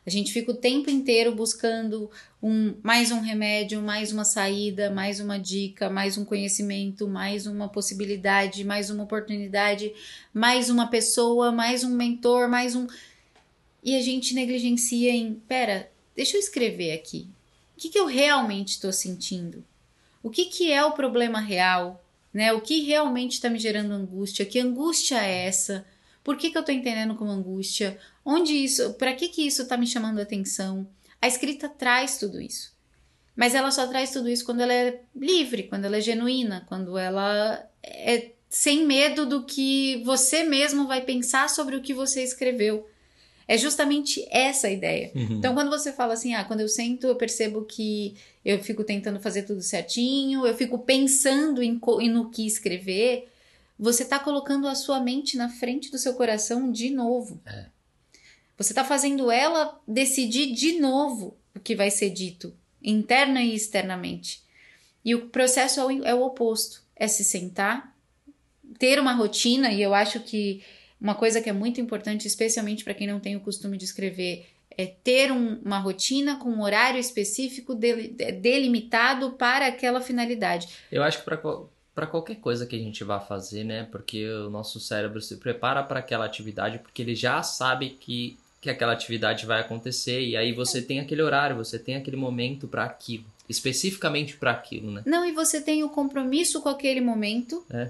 A 0.05 0.09
gente 0.09 0.33
fica 0.33 0.51
o 0.51 0.57
tempo 0.57 0.89
inteiro 0.89 1.33
buscando 1.35 2.09
um, 2.41 2.73
mais 2.81 3.11
um 3.11 3.19
remédio, 3.19 3.81
mais 3.81 4.11
uma 4.11 4.25
saída, 4.25 4.89
mais 4.89 5.19
uma 5.19 5.37
dica, 5.37 5.91
mais 5.91 6.17
um 6.17 6.25
conhecimento, 6.25 7.07
mais 7.07 7.45
uma 7.45 7.69
possibilidade, 7.69 8.63
mais 8.63 8.89
uma 8.89 9.03
oportunidade, 9.03 9.93
mais 10.33 10.71
uma 10.71 10.87
pessoa, 10.87 11.51
mais 11.51 11.83
um 11.83 11.95
mentor, 11.95 12.49
mais 12.49 12.75
um. 12.75 12.87
E 13.83 13.95
a 13.95 14.01
gente 14.01 14.33
negligencia 14.33 15.11
em: 15.11 15.35
pera, 15.47 15.91
deixa 16.15 16.35
eu 16.35 16.39
escrever 16.39 16.93
aqui. 16.93 17.27
O 17.77 17.81
que, 17.81 17.89
que 17.89 17.99
eu 17.99 18.07
realmente 18.07 18.69
estou 18.69 18.91
sentindo? 18.91 19.63
O 20.23 20.31
que, 20.31 20.45
que 20.45 20.71
é 20.71 20.83
o 20.83 20.93
problema 20.93 21.39
real? 21.39 22.03
Né? 22.33 22.51
O 22.53 22.61
que 22.61 22.81
realmente 22.81 23.33
está 23.33 23.49
me 23.49 23.59
gerando 23.59 23.91
angústia? 23.91 24.45
Que 24.45 24.59
angústia 24.59 25.23
é 25.23 25.45
essa? 25.45 25.85
Por 26.23 26.37
que, 26.37 26.51
que 26.51 26.57
eu 26.57 26.61
estou 26.61 26.73
entendendo 26.73 27.15
como 27.15 27.31
angústia? 27.31 27.97
Onde 28.23 28.53
isso? 28.53 28.93
Para 28.93 29.13
que, 29.13 29.27
que 29.27 29.45
isso 29.45 29.63
está 29.63 29.75
me 29.75 29.87
chamando 29.87 30.19
a 30.19 30.23
atenção? 30.23 30.87
A 31.21 31.27
escrita 31.27 31.67
traz 31.67 32.17
tudo 32.17 32.39
isso. 32.39 32.71
Mas 33.35 33.55
ela 33.55 33.71
só 33.71 33.87
traz 33.87 34.11
tudo 34.11 34.29
isso 34.29 34.45
quando 34.45 34.61
ela 34.61 34.73
é 34.73 35.01
livre, 35.15 35.63
quando 35.63 35.85
ela 35.85 35.97
é 35.97 36.01
genuína, 36.01 36.65
quando 36.67 36.97
ela 36.97 37.65
é 37.83 38.31
sem 38.49 38.85
medo 38.85 39.25
do 39.25 39.45
que 39.45 40.03
você 40.03 40.43
mesmo 40.43 40.85
vai 40.85 41.01
pensar 41.01 41.49
sobre 41.49 41.75
o 41.75 41.81
que 41.81 41.93
você 41.93 42.21
escreveu. 42.21 42.85
É 43.47 43.57
justamente 43.57 44.25
essa 44.29 44.67
a 44.67 44.71
ideia. 44.71 45.11
Uhum. 45.15 45.37
Então, 45.37 45.53
quando 45.53 45.69
você 45.69 45.91
fala 45.91 46.13
assim, 46.13 46.33
ah, 46.33 46.43
quando 46.43 46.59
eu 46.59 46.67
sento, 46.67 47.07
eu 47.07 47.15
percebo 47.15 47.63
que 47.63 48.15
eu 48.43 48.59
fico 48.59 48.83
tentando 48.83 49.19
fazer 49.19 49.43
tudo 49.43 49.61
certinho, 49.61 50.45
eu 50.45 50.55
fico 50.55 50.79
pensando 50.79 51.63
em, 51.63 51.79
em 52.01 52.09
no 52.09 52.29
que 52.29 52.45
escrever, 52.45 53.30
você 53.81 54.03
está 54.03 54.19
colocando 54.19 54.67
a 54.67 54.75
sua 54.75 54.99
mente 54.99 55.35
na 55.35 55.49
frente 55.49 55.89
do 55.89 55.97
seu 55.97 56.13
coração 56.13 56.71
de 56.71 56.91
novo. 56.91 57.41
É. 57.47 57.65
Você 58.55 58.73
está 58.73 58.83
fazendo 58.83 59.31
ela 59.31 59.81
decidir 59.87 60.53
de 60.53 60.79
novo 60.79 61.35
o 61.55 61.59
que 61.59 61.75
vai 61.75 61.89
ser 61.89 62.11
dito, 62.11 62.55
interna 62.79 63.41
e 63.41 63.55
externamente. 63.55 64.43
E 65.03 65.15
o 65.15 65.29
processo 65.29 65.79
é 65.79 65.85
o, 65.85 66.05
é 66.05 66.13
o 66.13 66.21
oposto: 66.21 66.83
é 66.95 67.07
se 67.07 67.23
sentar, 67.23 67.97
ter 68.77 68.99
uma 68.99 69.13
rotina, 69.13 69.71
e 69.71 69.81
eu 69.81 69.95
acho 69.95 70.19
que 70.19 70.63
uma 70.99 71.15
coisa 71.15 71.41
que 71.41 71.49
é 71.49 71.53
muito 71.53 71.81
importante, 71.81 72.27
especialmente 72.27 72.83
para 72.83 72.93
quem 72.93 73.07
não 73.07 73.19
tem 73.19 73.35
o 73.35 73.39
costume 73.39 73.79
de 73.79 73.85
escrever, 73.85 74.45
é 74.77 74.85
ter 74.85 75.31
um, 75.31 75.59
uma 75.65 75.79
rotina 75.79 76.35
com 76.35 76.51
um 76.51 76.61
horário 76.61 76.99
específico 76.99 77.73
delimitado 77.73 79.31
para 79.31 79.65
aquela 79.65 79.99
finalidade. 79.99 80.69
Eu 80.91 81.01
acho 81.01 81.17
que 81.17 81.25
para 81.25 81.41
qualquer 82.07 82.35
coisa 82.35 82.65
que 82.65 82.75
a 82.75 82.79
gente 82.79 83.03
vá 83.03 83.19
fazer, 83.19 83.63
né? 83.63 83.87
Porque 83.91 84.27
o 84.29 84.49
nosso 84.49 84.79
cérebro 84.79 85.21
se 85.21 85.37
prepara 85.37 85.83
para 85.83 85.99
aquela 85.99 86.25
atividade 86.25 86.79
porque 86.79 87.01
ele 87.01 87.15
já 87.15 87.41
sabe 87.43 87.91
que, 87.91 88.37
que 88.59 88.69
aquela 88.69 88.93
atividade 88.93 89.45
vai 89.45 89.61
acontecer 89.61 90.21
e 90.21 90.35
aí 90.35 90.53
você 90.53 90.81
tem 90.81 90.99
aquele 90.99 91.21
horário, 91.21 91.55
você 91.55 91.79
tem 91.79 91.95
aquele 91.95 92.17
momento 92.17 92.67
para 92.67 92.83
aquilo, 92.83 93.25
especificamente 93.49 94.37
para 94.37 94.51
aquilo, 94.51 94.91
né? 94.91 95.03
Não, 95.05 95.25
e 95.25 95.31
você 95.31 95.61
tem 95.61 95.83
o 95.83 95.89
compromisso 95.89 96.61
com 96.61 96.69
aquele 96.69 97.01
momento. 97.01 97.65
É. 97.69 97.89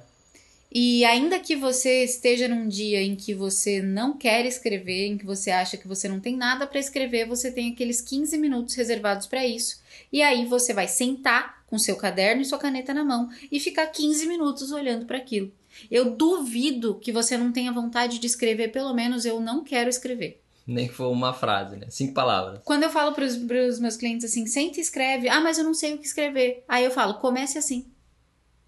E 0.73 1.03
ainda 1.03 1.37
que 1.37 1.55
você 1.55 2.03
esteja 2.03 2.47
num 2.47 2.67
dia 2.67 3.01
em 3.01 3.13
que 3.13 3.33
você 3.33 3.81
não 3.81 4.17
quer 4.17 4.45
escrever, 4.45 5.07
em 5.07 5.17
que 5.17 5.25
você 5.25 5.51
acha 5.51 5.75
que 5.75 5.87
você 5.87 6.07
não 6.07 6.21
tem 6.21 6.37
nada 6.37 6.65
para 6.65 6.79
escrever, 6.79 7.27
você 7.27 7.51
tem 7.51 7.71
aqueles 7.71 7.99
15 7.99 8.37
minutos 8.37 8.75
reservados 8.75 9.27
para 9.27 9.45
isso. 9.45 9.81
E 10.13 10.21
aí 10.21 10.45
você 10.45 10.73
vai 10.73 10.87
sentar 10.87 11.65
com 11.67 11.77
seu 11.77 11.97
caderno 11.97 12.41
e 12.41 12.45
sua 12.45 12.57
caneta 12.57 12.93
na 12.93 13.03
mão 13.03 13.29
e 13.51 13.59
ficar 13.59 13.87
15 13.87 14.25
minutos 14.27 14.71
olhando 14.71 15.05
para 15.05 15.17
aquilo. 15.17 15.51
Eu 15.89 16.11
duvido 16.11 16.95
que 16.95 17.11
você 17.11 17.37
não 17.37 17.51
tenha 17.51 17.71
vontade 17.71 18.17
de 18.19 18.27
escrever, 18.27 18.71
pelo 18.71 18.93
menos 18.93 19.25
eu 19.25 19.41
não 19.41 19.63
quero 19.63 19.89
escrever. 19.89 20.41
Nem 20.65 20.87
que 20.87 20.93
for 20.93 21.09
uma 21.09 21.33
frase, 21.33 21.75
né? 21.75 21.87
Cinco 21.89 22.13
palavras. 22.13 22.61
Quando 22.63 22.83
eu 22.83 22.89
falo 22.89 23.13
pros, 23.13 23.35
pros 23.35 23.79
meus 23.79 23.97
clientes 23.97 24.25
assim, 24.25 24.45
senta 24.45 24.77
e 24.77 24.81
escreve. 24.81 25.27
Ah, 25.27 25.41
mas 25.41 25.57
eu 25.57 25.63
não 25.63 25.73
sei 25.73 25.95
o 25.95 25.97
que 25.97 26.05
escrever. 26.05 26.63
Aí 26.67 26.85
eu 26.85 26.91
falo, 26.91 27.15
comece 27.15 27.57
assim. 27.57 27.87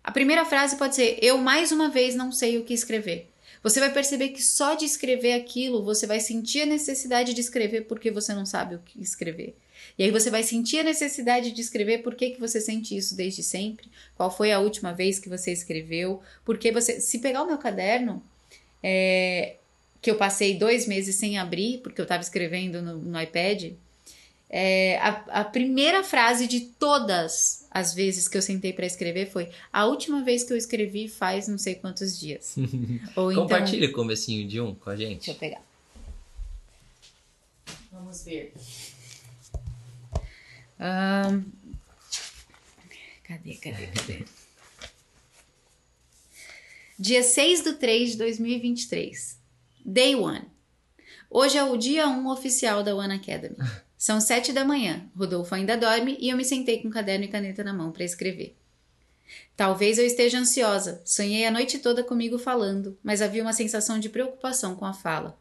A 0.04 0.12
primeira 0.12 0.46
frase 0.46 0.76
pode 0.76 0.96
ser: 0.96 1.18
Eu 1.22 1.38
mais 1.38 1.72
uma 1.72 1.89
vez 1.89 2.16
não 2.16 2.32
sei 2.32 2.58
o 2.58 2.63
que 2.63 2.74
escrever. 2.74 3.30
Você 3.62 3.80
vai 3.80 3.94
perceber 3.94 4.30
que 4.30 4.44
só 4.44 4.76
de 4.76 4.84
escrever 4.84 5.34
aquilo 5.34 5.84
você 5.84 6.06
vai 6.06 6.20
sentir 6.20 6.63
a 6.63 6.66
necessidade 6.66 7.34
de 7.34 7.39
escrever 7.39 7.88
porque 7.88 8.12
você 8.12 8.34
não 8.34 8.46
sabe 8.46 8.76
o 8.76 8.80
que 8.80 9.02
escrever. 9.02 9.56
E 9.98 10.04
aí 10.04 10.12
você 10.12 10.30
vai 10.30 10.44
sentir 10.44 10.80
a 10.80 10.84
necessidade 10.84 11.52
de 11.52 11.62
escrever 11.62 12.00
por 12.00 12.16
que, 12.16 12.36
você 12.39 12.60
sente 12.60 12.96
isso 12.96 13.16
desde 13.16 13.44
sempre, 13.44 13.89
qual 14.16 14.36
foi 14.36 14.52
a 14.52 14.60
última 14.60 14.92
vez 14.92 15.20
que 15.20 15.30
você 15.30 15.52
escreveu, 15.52 16.22
porque 16.44 16.72
você. 16.72 17.00
Se 17.00 17.20
pegar 17.20 17.44
o 17.44 17.48
meu 17.48 17.58
caderno, 17.58 18.22
é, 18.82 19.56
que 20.02 20.12
eu 20.12 20.16
passei 20.16 20.58
dois 20.58 20.86
meses 20.86 21.16
sem 21.16 21.38
abrir, 21.38 21.80
porque 21.80 22.02
eu 22.02 22.04
estava 22.04 22.22
escrevendo 22.22 22.82
no, 22.82 22.98
no 22.98 23.22
iPad, 23.22 23.72
é, 24.50 25.00
a, 25.00 25.42
a, 25.42 25.44
primeira 25.46 26.04
frase 26.04 26.46
de 26.46 26.60
todas 26.62 27.62
as 27.74 27.96
vezes 27.96 28.28
que 28.28 28.38
eu 28.38 28.42
sentei 28.42 28.72
para 28.72 28.86
escrever 28.86 29.32
foi: 29.32 29.50
A 29.72 29.86
última 29.88 30.24
vez 30.24 30.44
que 30.44 30.54
eu 30.54 30.58
escrevi 30.58 31.08
faz 31.08 31.48
não 31.48 31.58
sei 31.58 31.74
quantos 31.74 32.20
dias. 32.20 32.56
Ou 33.18 33.32
então, 33.32 33.44
Compartilha 33.44 33.90
o 33.90 33.92
comecinho 33.92 34.48
de 34.48 34.62
um 34.62 34.76
com 34.76 34.92
a 34.92 34.96
gente. 34.96 35.26
Deixa 35.26 35.32
eu 35.32 35.36
pegar. 35.36 35.62
Vamos 37.92 38.24
ver. 38.24 38.54
Um, 40.80 41.44
cadê, 43.24 43.56
cadê, 43.56 43.88
cadê? 43.88 44.26
Dia 47.00 47.24
6 47.24 47.64
do 47.64 47.74
3 47.74 48.12
de 48.12 48.18
2023. 48.18 49.40
Day 49.84 50.16
1. 50.16 50.42
Hoje 51.30 51.58
é 51.58 51.64
o 51.64 51.76
dia 51.76 52.08
1 52.08 52.28
oficial 52.28 52.84
da 52.84 52.96
One 52.96 53.16
Academy. 53.16 53.58
São 54.04 54.20
sete 54.20 54.52
da 54.52 54.66
manhã, 54.66 55.10
Rodolfo 55.16 55.56
ainda 55.56 55.78
dorme 55.78 56.18
e 56.20 56.30
eu 56.30 56.36
me 56.36 56.44
sentei 56.44 56.82
com 56.82 56.89
caderno 56.89 57.24
e 57.24 57.30
caneta 57.30 57.63
na 57.63 57.72
mão 57.72 57.89
para 57.89 58.04
escrever. 58.04 58.54
Talvez 59.56 59.98
eu 59.98 60.06
esteja 60.06 60.39
ansiosa, 60.39 61.02
sonhei 61.06 61.46
a 61.46 61.52
noite 61.52 61.80
toda 61.80 62.04
comigo 62.04 62.38
falando, 62.38 62.98
mas 63.02 63.22
havia 63.22 63.42
uma 63.42 63.54
sensação 63.54 63.98
de 63.98 64.10
preocupação 64.10 64.76
com 64.76 64.84
a 64.84 64.92
fala. 64.92 65.39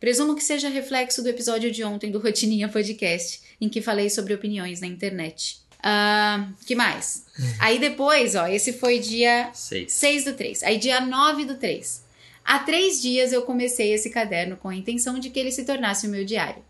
Presumo 0.00 0.34
que 0.34 0.42
seja 0.42 0.70
reflexo 0.70 1.22
do 1.22 1.28
episódio 1.28 1.70
de 1.70 1.84
ontem 1.84 2.10
do 2.10 2.18
Rotininha 2.18 2.70
Podcast, 2.70 3.42
em 3.60 3.68
que 3.68 3.82
falei 3.82 4.08
sobre 4.08 4.32
opiniões 4.32 4.80
na 4.80 4.86
internet. 4.86 5.60
Uh, 5.80 6.54
que 6.64 6.74
mais? 6.74 7.26
Aí 7.60 7.78
depois, 7.78 8.34
ó, 8.34 8.46
esse 8.46 8.72
foi 8.72 9.00
dia 9.00 9.50
6 9.52 10.24
do 10.24 10.32
3. 10.32 10.62
Aí 10.62 10.78
dia 10.78 10.98
9 11.02 11.44
do 11.44 11.56
3. 11.56 12.04
Há 12.42 12.60
três 12.60 13.02
dias 13.02 13.34
eu 13.34 13.42
comecei 13.42 13.92
esse 13.92 14.08
caderno 14.08 14.56
com 14.56 14.70
a 14.70 14.74
intenção 14.74 15.18
de 15.18 15.28
que 15.28 15.38
ele 15.38 15.52
se 15.52 15.66
tornasse 15.66 16.06
o 16.06 16.10
meu 16.10 16.24
diário. 16.24 16.64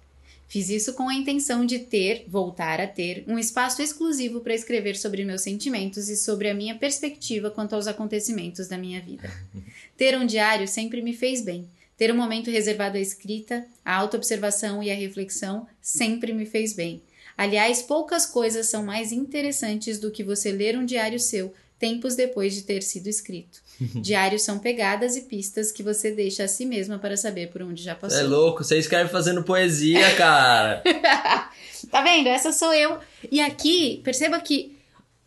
Fiz 0.48 0.70
isso 0.70 0.94
com 0.94 1.10
a 1.10 1.14
intenção 1.14 1.66
de 1.66 1.78
ter, 1.78 2.24
voltar 2.26 2.80
a 2.80 2.86
ter, 2.86 3.22
um 3.28 3.38
espaço 3.38 3.82
exclusivo 3.82 4.40
para 4.40 4.54
escrever 4.54 4.96
sobre 4.96 5.22
meus 5.22 5.42
sentimentos 5.42 6.08
e 6.08 6.16
sobre 6.16 6.48
a 6.48 6.54
minha 6.54 6.74
perspectiva 6.74 7.50
quanto 7.50 7.74
aos 7.74 7.86
acontecimentos 7.86 8.66
da 8.66 8.78
minha 8.78 9.00
vida. 9.00 9.30
Ter 9.94 10.16
um 10.16 10.24
diário 10.24 10.66
sempre 10.66 11.02
me 11.02 11.12
fez 11.12 11.42
bem. 11.42 11.68
Ter 11.98 12.10
um 12.10 12.16
momento 12.16 12.50
reservado 12.50 12.96
à 12.96 13.00
escrita, 13.00 13.66
à 13.84 13.94
autoobservação 13.96 14.82
e 14.82 14.90
à 14.90 14.94
reflexão 14.94 15.66
sempre 15.82 16.32
me 16.32 16.46
fez 16.46 16.72
bem. 16.72 17.02
Aliás, 17.36 17.82
poucas 17.82 18.24
coisas 18.24 18.68
são 18.68 18.82
mais 18.82 19.12
interessantes 19.12 19.98
do 19.98 20.10
que 20.10 20.24
você 20.24 20.50
ler 20.50 20.78
um 20.78 20.86
diário 20.86 21.20
seu 21.20 21.52
tempos 21.78 22.14
depois 22.14 22.54
de 22.54 22.62
ter 22.62 22.82
sido 22.82 23.06
escrito. 23.06 23.60
Diários 24.02 24.42
são 24.42 24.58
pegadas 24.58 25.16
e 25.16 25.22
pistas 25.22 25.70
que 25.70 25.82
você 25.82 26.10
deixa 26.10 26.44
a 26.44 26.48
si 26.48 26.66
mesma 26.66 26.98
para 26.98 27.16
saber 27.16 27.48
por 27.48 27.62
onde 27.62 27.82
já 27.82 27.94
passou. 27.94 28.18
É 28.18 28.22
louco, 28.22 28.64
você 28.64 28.78
escreve 28.78 29.10
fazendo 29.10 29.42
poesia, 29.42 30.14
cara. 30.16 30.82
tá 31.90 32.02
vendo? 32.02 32.28
Essa 32.28 32.52
sou 32.52 32.72
eu. 32.74 32.98
E 33.30 33.40
aqui, 33.40 34.00
perceba 34.04 34.40
que 34.40 34.76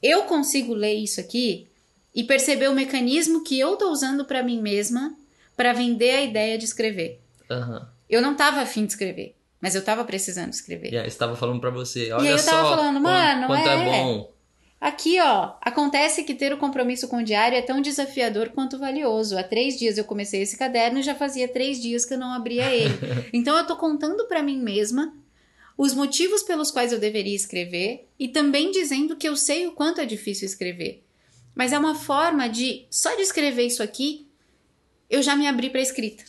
eu 0.02 0.24
consigo 0.24 0.74
ler 0.74 0.96
isso 0.96 1.20
aqui 1.20 1.68
e 2.14 2.24
perceber 2.24 2.70
o 2.70 2.74
mecanismo 2.74 3.44
que 3.44 3.58
eu 3.60 3.78
tô 3.78 3.90
usando 3.90 4.26
para 4.26 4.44
mim 4.44 4.62
mesma 4.62 5.16
para 5.56 5.74
vender 5.74 6.12
a 6.12 6.22
ideia 6.24 6.58
de 6.58 6.66
escrever. 6.66 7.22
Uhum. 7.50 7.82
Eu 8.10 8.22
não 8.22 8.36
tava 8.36 8.62
afim 8.62 8.86
de 8.86 8.92
escrever, 8.92 9.36
mas 9.62 9.76
eu 9.76 9.84
tava 9.84 10.04
precisando 10.04 10.52
escrever. 10.52 10.92
E 10.92 10.98
aí, 10.98 11.08
estava 11.08 11.36
falando 11.36 11.62
para 11.62 11.70
você, 11.70 12.12
olha 12.12 12.24
e 12.24 12.28
aí 12.28 12.34
eu 12.34 12.44
tava 12.44 12.68
só 12.68 12.76
falando, 12.76 13.00
mano, 13.00 13.48
quanto 13.48 13.70
é, 13.70 13.74
é 13.74 13.86
bom. 13.86 14.31
Aqui, 14.82 15.20
ó, 15.22 15.54
acontece 15.62 16.24
que 16.24 16.34
ter 16.34 16.52
o 16.52 16.58
compromisso 16.58 17.08
com 17.08 17.18
o 17.18 17.24
diário 17.24 17.56
é 17.56 17.62
tão 17.62 17.80
desafiador 17.80 18.50
quanto 18.50 18.80
valioso. 18.80 19.38
Há 19.38 19.44
três 19.44 19.78
dias 19.78 19.96
eu 19.96 20.04
comecei 20.04 20.42
esse 20.42 20.58
caderno 20.58 20.98
e 20.98 21.04
já 21.04 21.14
fazia 21.14 21.48
três 21.48 21.80
dias 21.80 22.04
que 22.04 22.16
eu 22.16 22.18
não 22.18 22.34
abria 22.34 22.74
ele. 22.74 22.96
Então 23.32 23.56
eu 23.56 23.68
tô 23.68 23.76
contando 23.76 24.26
para 24.26 24.42
mim 24.42 24.60
mesma 24.60 25.14
os 25.78 25.94
motivos 25.94 26.42
pelos 26.42 26.72
quais 26.72 26.92
eu 26.92 27.00
deveria 27.00 27.36
escrever 27.36 28.08
e 28.18 28.28
também 28.28 28.72
dizendo 28.72 29.16
que 29.16 29.30
eu 29.30 29.36
sei 29.36 29.68
o 29.68 29.72
quanto 29.72 30.02
é 30.02 30.06
difícil 30.06 30.48
escrever. 30.48 31.04
Mas 31.54 31.74
é 31.74 31.78
uma 31.78 31.94
forma 31.94 32.50
de, 32.50 32.88
só 32.90 33.14
de 33.16 33.22
escrever 33.22 33.68
isso 33.68 33.84
aqui, 33.84 34.28
eu 35.08 35.22
já 35.22 35.36
me 35.36 35.48
abri 35.48 35.70
para 35.70 35.82
escrita. 35.82 36.24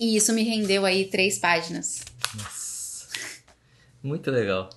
E 0.00 0.16
isso 0.16 0.32
me 0.32 0.42
rendeu 0.42 0.84
aí 0.84 1.04
três 1.04 1.38
páginas. 1.38 2.02
Nossa. 2.34 3.06
Muito 4.02 4.32
legal. 4.32 4.68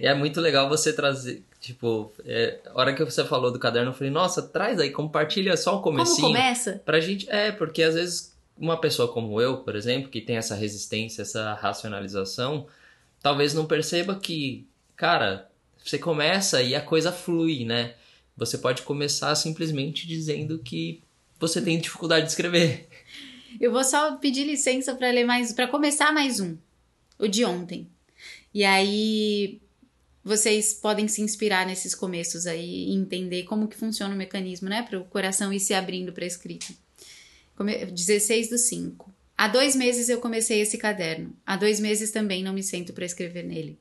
E 0.00 0.06
é 0.06 0.14
muito 0.14 0.40
legal 0.40 0.68
você 0.68 0.92
trazer, 0.92 1.42
Tipo, 1.64 2.12
é, 2.26 2.60
a 2.66 2.78
hora 2.78 2.92
que 2.94 3.02
você 3.02 3.24
falou 3.24 3.50
do 3.50 3.58
caderno, 3.58 3.88
eu 3.88 3.94
falei, 3.94 4.10
nossa, 4.10 4.42
traz 4.42 4.78
aí, 4.78 4.90
compartilha 4.90 5.56
só 5.56 5.78
o 5.78 5.80
comecinho. 5.80 6.20
Como 6.20 6.34
começa? 6.34 6.82
Pra 6.84 7.00
gente, 7.00 7.26
é, 7.30 7.50
porque 7.52 7.82
às 7.82 7.94
vezes 7.94 8.36
uma 8.54 8.78
pessoa 8.78 9.10
como 9.10 9.40
eu, 9.40 9.56
por 9.56 9.74
exemplo, 9.74 10.10
que 10.10 10.20
tem 10.20 10.36
essa 10.36 10.54
resistência, 10.54 11.22
essa 11.22 11.54
racionalização, 11.54 12.66
talvez 13.22 13.54
não 13.54 13.64
perceba 13.64 14.14
que, 14.14 14.68
cara, 14.94 15.50
você 15.82 15.98
começa 15.98 16.60
e 16.60 16.74
a 16.74 16.82
coisa 16.82 17.10
flui, 17.10 17.64
né? 17.64 17.94
Você 18.36 18.58
pode 18.58 18.82
começar 18.82 19.34
simplesmente 19.34 20.06
dizendo 20.06 20.58
que 20.58 21.02
você 21.40 21.62
tem 21.62 21.80
dificuldade 21.80 22.26
de 22.26 22.32
escrever. 22.32 22.90
Eu 23.58 23.72
vou 23.72 23.84
só 23.84 24.16
pedir 24.16 24.44
licença 24.44 24.94
para 24.94 25.10
ler 25.10 25.24
mais, 25.24 25.50
para 25.50 25.66
começar 25.66 26.12
mais 26.12 26.40
um, 26.40 26.58
o 27.18 27.26
de 27.26 27.42
ontem. 27.42 27.88
E 28.52 28.62
aí 28.64 29.62
vocês 30.24 30.72
podem 30.72 31.06
se 31.06 31.20
inspirar 31.20 31.66
nesses 31.66 31.94
começos 31.94 32.46
aí 32.46 32.88
e 32.88 32.94
entender 32.94 33.42
como 33.42 33.68
que 33.68 33.76
funciona 33.76 34.14
o 34.14 34.16
mecanismo, 34.16 34.70
né? 34.70 34.82
Para 34.82 34.98
o 34.98 35.04
coração 35.04 35.52
ir 35.52 35.60
se 35.60 35.74
abrindo 35.74 36.12
para 36.12 36.24
a 36.24 36.26
escrita. 36.26 36.72
16 37.92 38.48
do 38.48 38.56
5. 38.56 39.14
Há 39.36 39.48
dois 39.48 39.76
meses 39.76 40.08
eu 40.08 40.20
comecei 40.20 40.60
esse 40.60 40.78
caderno. 40.78 41.36
Há 41.44 41.56
dois 41.56 41.78
meses 41.78 42.10
também 42.10 42.42
não 42.42 42.54
me 42.54 42.62
sento 42.62 42.94
para 42.94 43.04
escrever 43.04 43.44
nele. 43.44 43.78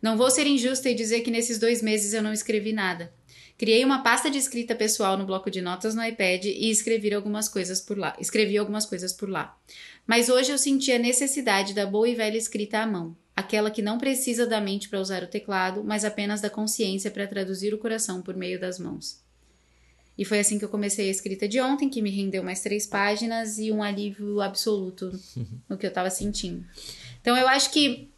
Não 0.00 0.16
vou 0.16 0.30
ser 0.30 0.46
injusta 0.46 0.88
e 0.88 0.94
dizer 0.94 1.22
que 1.22 1.30
nesses 1.30 1.58
dois 1.58 1.82
meses 1.82 2.12
eu 2.12 2.22
não 2.22 2.32
escrevi 2.32 2.72
nada. 2.72 3.12
Criei 3.58 3.84
uma 3.84 4.02
pasta 4.02 4.30
de 4.30 4.38
escrita 4.38 4.74
pessoal 4.74 5.16
no 5.16 5.26
bloco 5.26 5.50
de 5.50 5.60
notas 5.60 5.94
no 5.94 6.04
iPad 6.04 6.44
e 6.44 6.70
escrevi 6.70 7.12
algumas 7.12 7.48
coisas 7.48 7.80
por 7.80 7.98
lá. 7.98 8.16
Escrevi 8.20 8.58
algumas 8.58 8.86
coisas 8.86 9.12
por 9.12 9.28
lá. 9.28 9.58
Mas 10.06 10.28
hoje 10.28 10.52
eu 10.52 10.58
senti 10.58 10.92
a 10.92 10.98
necessidade 10.98 11.72
da 11.72 11.86
boa 11.86 12.08
e 12.08 12.14
velha 12.14 12.36
escrita 12.36 12.78
à 12.78 12.86
mão 12.86 13.16
aquela 13.36 13.70
que 13.70 13.82
não 13.82 13.98
precisa 13.98 14.46
da 14.46 14.60
mente 14.60 14.88
para 14.88 15.00
usar 15.00 15.22
o 15.22 15.28
teclado, 15.28 15.82
mas 15.82 16.04
apenas 16.04 16.40
da 16.40 16.50
consciência 16.50 17.10
para 17.10 17.26
traduzir 17.26 17.74
o 17.74 17.78
coração 17.78 18.22
por 18.22 18.36
meio 18.36 18.60
das 18.60 18.78
mãos. 18.78 19.22
E 20.16 20.24
foi 20.24 20.38
assim 20.38 20.58
que 20.58 20.64
eu 20.64 20.68
comecei 20.68 21.08
a 21.08 21.10
escrita 21.10 21.48
de 21.48 21.60
ontem, 21.60 21.88
que 21.88 22.00
me 22.00 22.10
rendeu 22.10 22.42
mais 22.42 22.60
três 22.60 22.86
páginas 22.86 23.58
e 23.58 23.72
um 23.72 23.82
alívio 23.82 24.40
absoluto 24.40 25.10
no 25.68 25.76
que 25.76 25.84
eu 25.84 25.88
estava 25.88 26.08
sentindo. 26.10 26.64
Então 27.20 27.36
eu 27.36 27.48
acho 27.48 27.70
que 27.70 28.08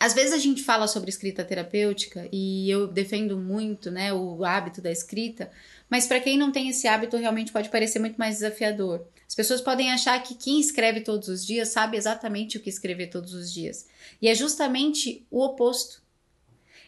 às 0.00 0.14
vezes 0.14 0.32
a 0.32 0.38
gente 0.38 0.64
fala 0.64 0.88
sobre 0.88 1.10
escrita 1.10 1.44
terapêutica 1.44 2.28
e 2.32 2.68
eu 2.68 2.88
defendo 2.88 3.38
muito, 3.38 3.88
né, 3.88 4.12
o 4.12 4.44
hábito 4.44 4.80
da 4.80 4.90
escrita, 4.90 5.48
mas 5.88 6.06
para 6.06 6.18
quem 6.18 6.36
não 6.36 6.50
tem 6.50 6.68
esse 6.68 6.88
hábito 6.88 7.16
realmente 7.16 7.52
pode 7.52 7.68
parecer 7.68 8.00
muito 8.00 8.16
mais 8.16 8.36
desafiador. 8.36 9.06
As 9.32 9.34
pessoas 9.34 9.62
podem 9.62 9.90
achar 9.90 10.22
que 10.22 10.34
quem 10.34 10.60
escreve 10.60 11.00
todos 11.00 11.26
os 11.26 11.46
dias 11.46 11.70
sabe 11.70 11.96
exatamente 11.96 12.58
o 12.58 12.60
que 12.60 12.68
escrever 12.68 13.06
todos 13.06 13.32
os 13.32 13.50
dias. 13.50 13.88
E 14.20 14.28
é 14.28 14.34
justamente 14.34 15.26
o 15.30 15.42
oposto. 15.42 16.02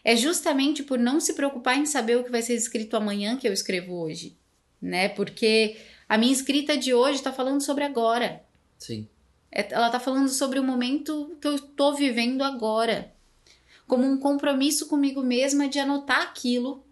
É 0.03 0.15
justamente 0.15 0.83
por 0.83 0.99
não 0.99 1.19
se 1.19 1.33
preocupar 1.33 1.75
em 1.75 1.87
saber 1.87 2.17
o 2.17 2.23
que 2.23 2.29
vai 2.29 2.43
ser 2.43 2.53
escrito 2.53 2.95
amanhã 2.95 3.35
que 3.35 3.47
eu 3.47 3.51
escrevo 3.51 3.95
hoje, 3.95 4.37
né? 4.79 5.09
Porque 5.09 5.75
a 6.07 6.19
minha 6.19 6.31
escrita 6.31 6.77
de 6.77 6.93
hoje 6.93 7.15
está 7.15 7.33
falando 7.33 7.61
sobre 7.61 7.83
agora. 7.83 8.43
Sim. 8.77 9.07
É, 9.51 9.67
ela 9.73 9.87
está 9.87 9.99
falando 9.99 10.29
sobre 10.29 10.59
o 10.59 10.63
momento 10.63 11.35
que 11.41 11.47
eu 11.47 11.55
estou 11.55 11.95
vivendo 11.95 12.43
agora, 12.43 13.11
como 13.87 14.05
um 14.05 14.19
compromisso 14.19 14.85
comigo 14.85 15.23
mesma 15.23 15.67
de 15.67 15.79
anotar 15.79 16.21
aquilo, 16.21 16.84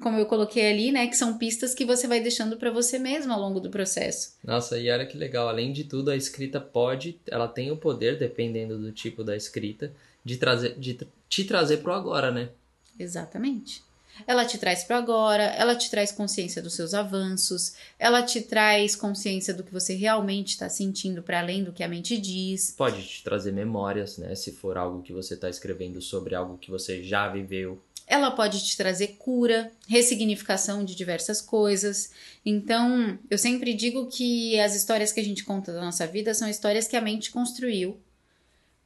como 0.00 0.18
eu 0.18 0.26
coloquei 0.26 0.70
ali, 0.70 0.90
né, 0.90 1.06
que 1.06 1.16
são 1.16 1.36
pistas 1.38 1.74
que 1.74 1.84
você 1.84 2.06
vai 2.08 2.20
deixando 2.20 2.56
para 2.56 2.70
você 2.70 2.98
mesmo 2.98 3.32
ao 3.32 3.40
longo 3.40 3.60
do 3.60 3.70
processo. 3.70 4.34
Nossa, 4.42 4.78
e 4.78 4.90
olha 4.90 5.06
que 5.06 5.16
legal, 5.16 5.48
além 5.48 5.72
de 5.72 5.84
tudo, 5.84 6.10
a 6.10 6.16
escrita 6.16 6.60
pode, 6.60 7.18
ela 7.26 7.46
tem 7.46 7.70
o 7.70 7.76
poder, 7.76 8.18
dependendo 8.18 8.78
do 8.78 8.90
tipo 8.92 9.22
da 9.22 9.36
escrita, 9.36 9.92
de 10.24 10.36
trazer, 10.36 10.78
de 10.78 10.98
te 11.28 11.44
trazer 11.44 11.78
pro 11.78 11.92
agora, 11.92 12.30
né? 12.30 12.48
Exatamente. 12.98 13.82
ela 14.26 14.44
te 14.44 14.58
traz 14.58 14.84
para 14.84 14.98
agora, 14.98 15.42
ela 15.42 15.74
te 15.74 15.90
traz 15.90 16.12
consciência 16.12 16.62
dos 16.62 16.74
seus 16.74 16.94
avanços, 16.94 17.74
ela 17.98 18.22
te 18.22 18.40
traz 18.42 18.94
consciência 18.96 19.54
do 19.54 19.62
que 19.62 19.72
você 19.72 19.94
realmente 19.94 20.50
está 20.50 20.68
sentindo 20.68 21.22
para 21.22 21.40
além 21.40 21.64
do 21.64 21.72
que 21.72 21.82
a 21.82 21.88
mente 21.88 22.18
diz. 22.18 22.74
Pode 22.76 23.02
te 23.02 23.22
trazer 23.24 23.52
memórias, 23.52 24.18
né? 24.18 24.34
Se 24.34 24.52
for 24.52 24.76
algo 24.76 25.02
que 25.02 25.12
você 25.12 25.34
está 25.34 25.48
escrevendo 25.48 26.00
sobre 26.00 26.34
algo 26.34 26.58
que 26.58 26.70
você 26.70 27.02
já 27.02 27.28
viveu. 27.28 27.80
Ela 28.10 28.32
pode 28.32 28.66
te 28.66 28.76
trazer 28.76 29.14
cura, 29.18 29.70
ressignificação 29.86 30.84
de 30.84 30.96
diversas 30.96 31.40
coisas. 31.40 32.10
Então, 32.44 33.16
eu 33.30 33.38
sempre 33.38 33.72
digo 33.72 34.08
que 34.08 34.58
as 34.58 34.74
histórias 34.74 35.12
que 35.12 35.20
a 35.20 35.24
gente 35.24 35.44
conta 35.44 35.72
da 35.72 35.80
nossa 35.80 36.08
vida 36.08 36.34
são 36.34 36.48
histórias 36.48 36.88
que 36.88 36.96
a 36.96 37.00
mente 37.00 37.30
construiu 37.30 37.96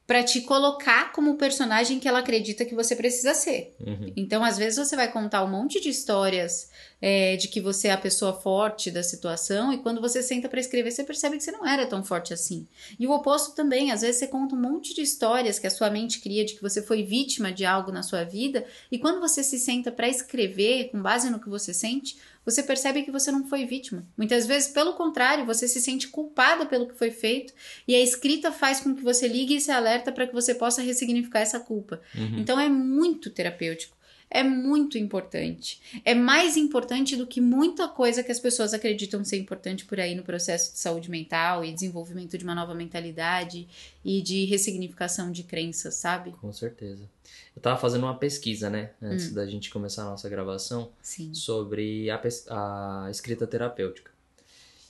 para 0.07 0.23
te 0.23 0.41
colocar 0.41 1.11
como 1.11 1.31
o 1.31 1.37
personagem 1.37 1.99
que 1.99 2.07
ela 2.07 2.19
acredita 2.19 2.63
que 2.63 2.75
você 2.75 2.95
precisa 2.95 3.33
ser. 3.33 3.75
Uhum. 3.79 4.13
Então, 4.15 4.43
às 4.43 4.57
vezes, 4.57 4.77
você 4.77 4.95
vai 4.95 5.11
contar 5.11 5.43
um 5.43 5.49
monte 5.49 5.81
de 5.81 5.89
histórias 5.89 6.69
é, 7.01 7.35
de 7.35 7.47
que 7.47 7.59
você 7.59 7.87
é 7.87 7.91
a 7.91 7.97
pessoa 7.97 8.33
forte 8.33 8.91
da 8.91 9.01
situação, 9.01 9.73
e 9.73 9.79
quando 9.79 9.99
você 9.99 10.21
senta 10.21 10.47
para 10.47 10.59
escrever, 10.59 10.91
você 10.91 11.03
percebe 11.03 11.37
que 11.37 11.43
você 11.43 11.51
não 11.51 11.65
era 11.67 11.87
tão 11.87 12.03
forte 12.03 12.33
assim. 12.33 12.67
E 12.99 13.07
o 13.07 13.11
oposto 13.11 13.55
também, 13.55 13.91
às 13.91 14.01
vezes, 14.01 14.17
você 14.17 14.27
conta 14.27 14.55
um 14.55 14.61
monte 14.61 14.93
de 14.93 15.01
histórias 15.01 15.57
que 15.57 15.67
a 15.67 15.71
sua 15.71 15.89
mente 15.89 16.19
cria 16.19 16.45
de 16.45 16.53
que 16.53 16.61
você 16.61 16.83
foi 16.83 17.01
vítima 17.01 17.51
de 17.51 17.65
algo 17.65 17.91
na 17.91 18.03
sua 18.03 18.23
vida, 18.23 18.63
e 18.91 18.99
quando 18.99 19.19
você 19.19 19.43
se 19.43 19.57
senta 19.57 19.91
para 19.91 20.07
escrever 20.07 20.89
com 20.91 21.01
base 21.01 21.31
no 21.31 21.39
que 21.39 21.49
você 21.49 21.73
sente, 21.73 22.17
você 22.45 22.61
percebe 22.61 23.03
que 23.03 23.11
você 23.11 23.31
não 23.31 23.47
foi 23.47 23.65
vítima. 23.65 24.05
Muitas 24.15 24.45
vezes, 24.45 24.69
pelo 24.69 24.93
contrário, 24.93 25.45
você 25.45 25.67
se 25.67 25.81
sente 25.81 26.07
culpada 26.07 26.65
pelo 26.65 26.87
que 26.87 26.97
foi 26.97 27.09
feito 27.09 27.53
e 27.87 27.95
a 27.95 27.99
escrita 27.99 28.51
faz 28.51 28.79
com 28.79 28.95
que 28.95 29.03
você 29.03 29.27
ligue 29.27 29.55
esse 29.55 29.71
alerta 29.71 30.11
para 30.11 30.27
que 30.27 30.33
você 30.33 30.53
possa 30.53 30.81
ressignificar 30.81 31.39
essa 31.39 31.59
culpa. 31.59 31.99
Uhum. 32.15 32.39
Então 32.39 32.59
é 32.59 32.69
muito 32.69 33.29
terapêutico. 33.29 33.95
É 34.35 34.43
muito 34.43 34.97
importante. 34.97 35.81
É 36.03 36.13
mais 36.13 36.57
importante 36.57 37.15
do 37.15 37.25
que 37.25 37.39
muita 37.39 37.87
coisa 37.87 38.21
que 38.21 38.31
as 38.31 38.39
pessoas 38.39 38.73
acreditam 38.73 39.23
ser 39.23 39.37
importante 39.37 39.85
por 39.85 39.97
aí 39.97 40.13
no 40.13 40.23
processo 40.23 40.73
de 40.73 40.79
saúde 40.79 41.09
mental 41.09 41.63
e 41.63 41.71
desenvolvimento 41.71 42.37
de 42.37 42.43
uma 42.43 42.53
nova 42.53 42.75
mentalidade 42.75 43.65
e 44.03 44.21
de 44.21 44.43
ressignificação 44.43 45.31
de 45.31 45.43
crenças, 45.43 45.95
sabe? 45.95 46.31
Com 46.41 46.51
certeza. 46.51 47.09
Eu 47.55 47.61
tava 47.61 47.79
fazendo 47.79 48.03
uma 48.03 48.17
pesquisa, 48.17 48.69
né? 48.69 48.91
Antes 49.01 49.31
da 49.31 49.45
gente 49.45 49.69
começar 49.69 50.01
a 50.01 50.09
nossa 50.09 50.27
gravação. 50.27 50.91
Sim. 51.01 51.33
sobre 51.33 52.09
a, 52.09 52.21
a 52.49 53.07
escrita 53.09 53.47
terapêutica. 53.47 54.11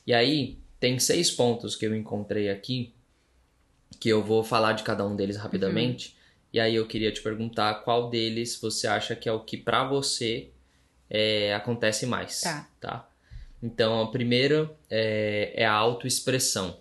E 0.07 0.13
aí, 0.13 0.57
tem 0.79 0.97
seis 0.97 1.29
pontos 1.29 1.75
que 1.75 1.85
eu 1.85 1.95
encontrei 1.95 2.49
aqui, 2.49 2.91
que 3.99 4.09
eu 4.09 4.23
vou 4.23 4.43
falar 4.43 4.73
de 4.73 4.81
cada 4.81 5.05
um 5.05 5.15
deles 5.15 5.37
rapidamente. 5.37 6.14
E 6.55 6.59
aí 6.61 6.75
eu 6.75 6.87
queria 6.87 7.11
te 7.11 7.21
perguntar 7.21 7.73
qual 7.83 8.09
deles 8.09 8.57
você 8.61 8.87
acha 8.87 9.13
que 9.13 9.27
é 9.27 9.31
o 9.33 9.41
que 9.41 9.57
pra 9.57 9.83
você 9.83 10.51
é, 11.09 11.53
acontece 11.53 12.05
mais. 12.05 12.39
Tá. 12.79 13.09
Então, 13.61 14.01
o 14.03 14.07
primeiro 14.09 14.69
é, 14.89 15.51
é 15.53 15.65
a 15.65 15.73
autoexpressão. 15.73 16.79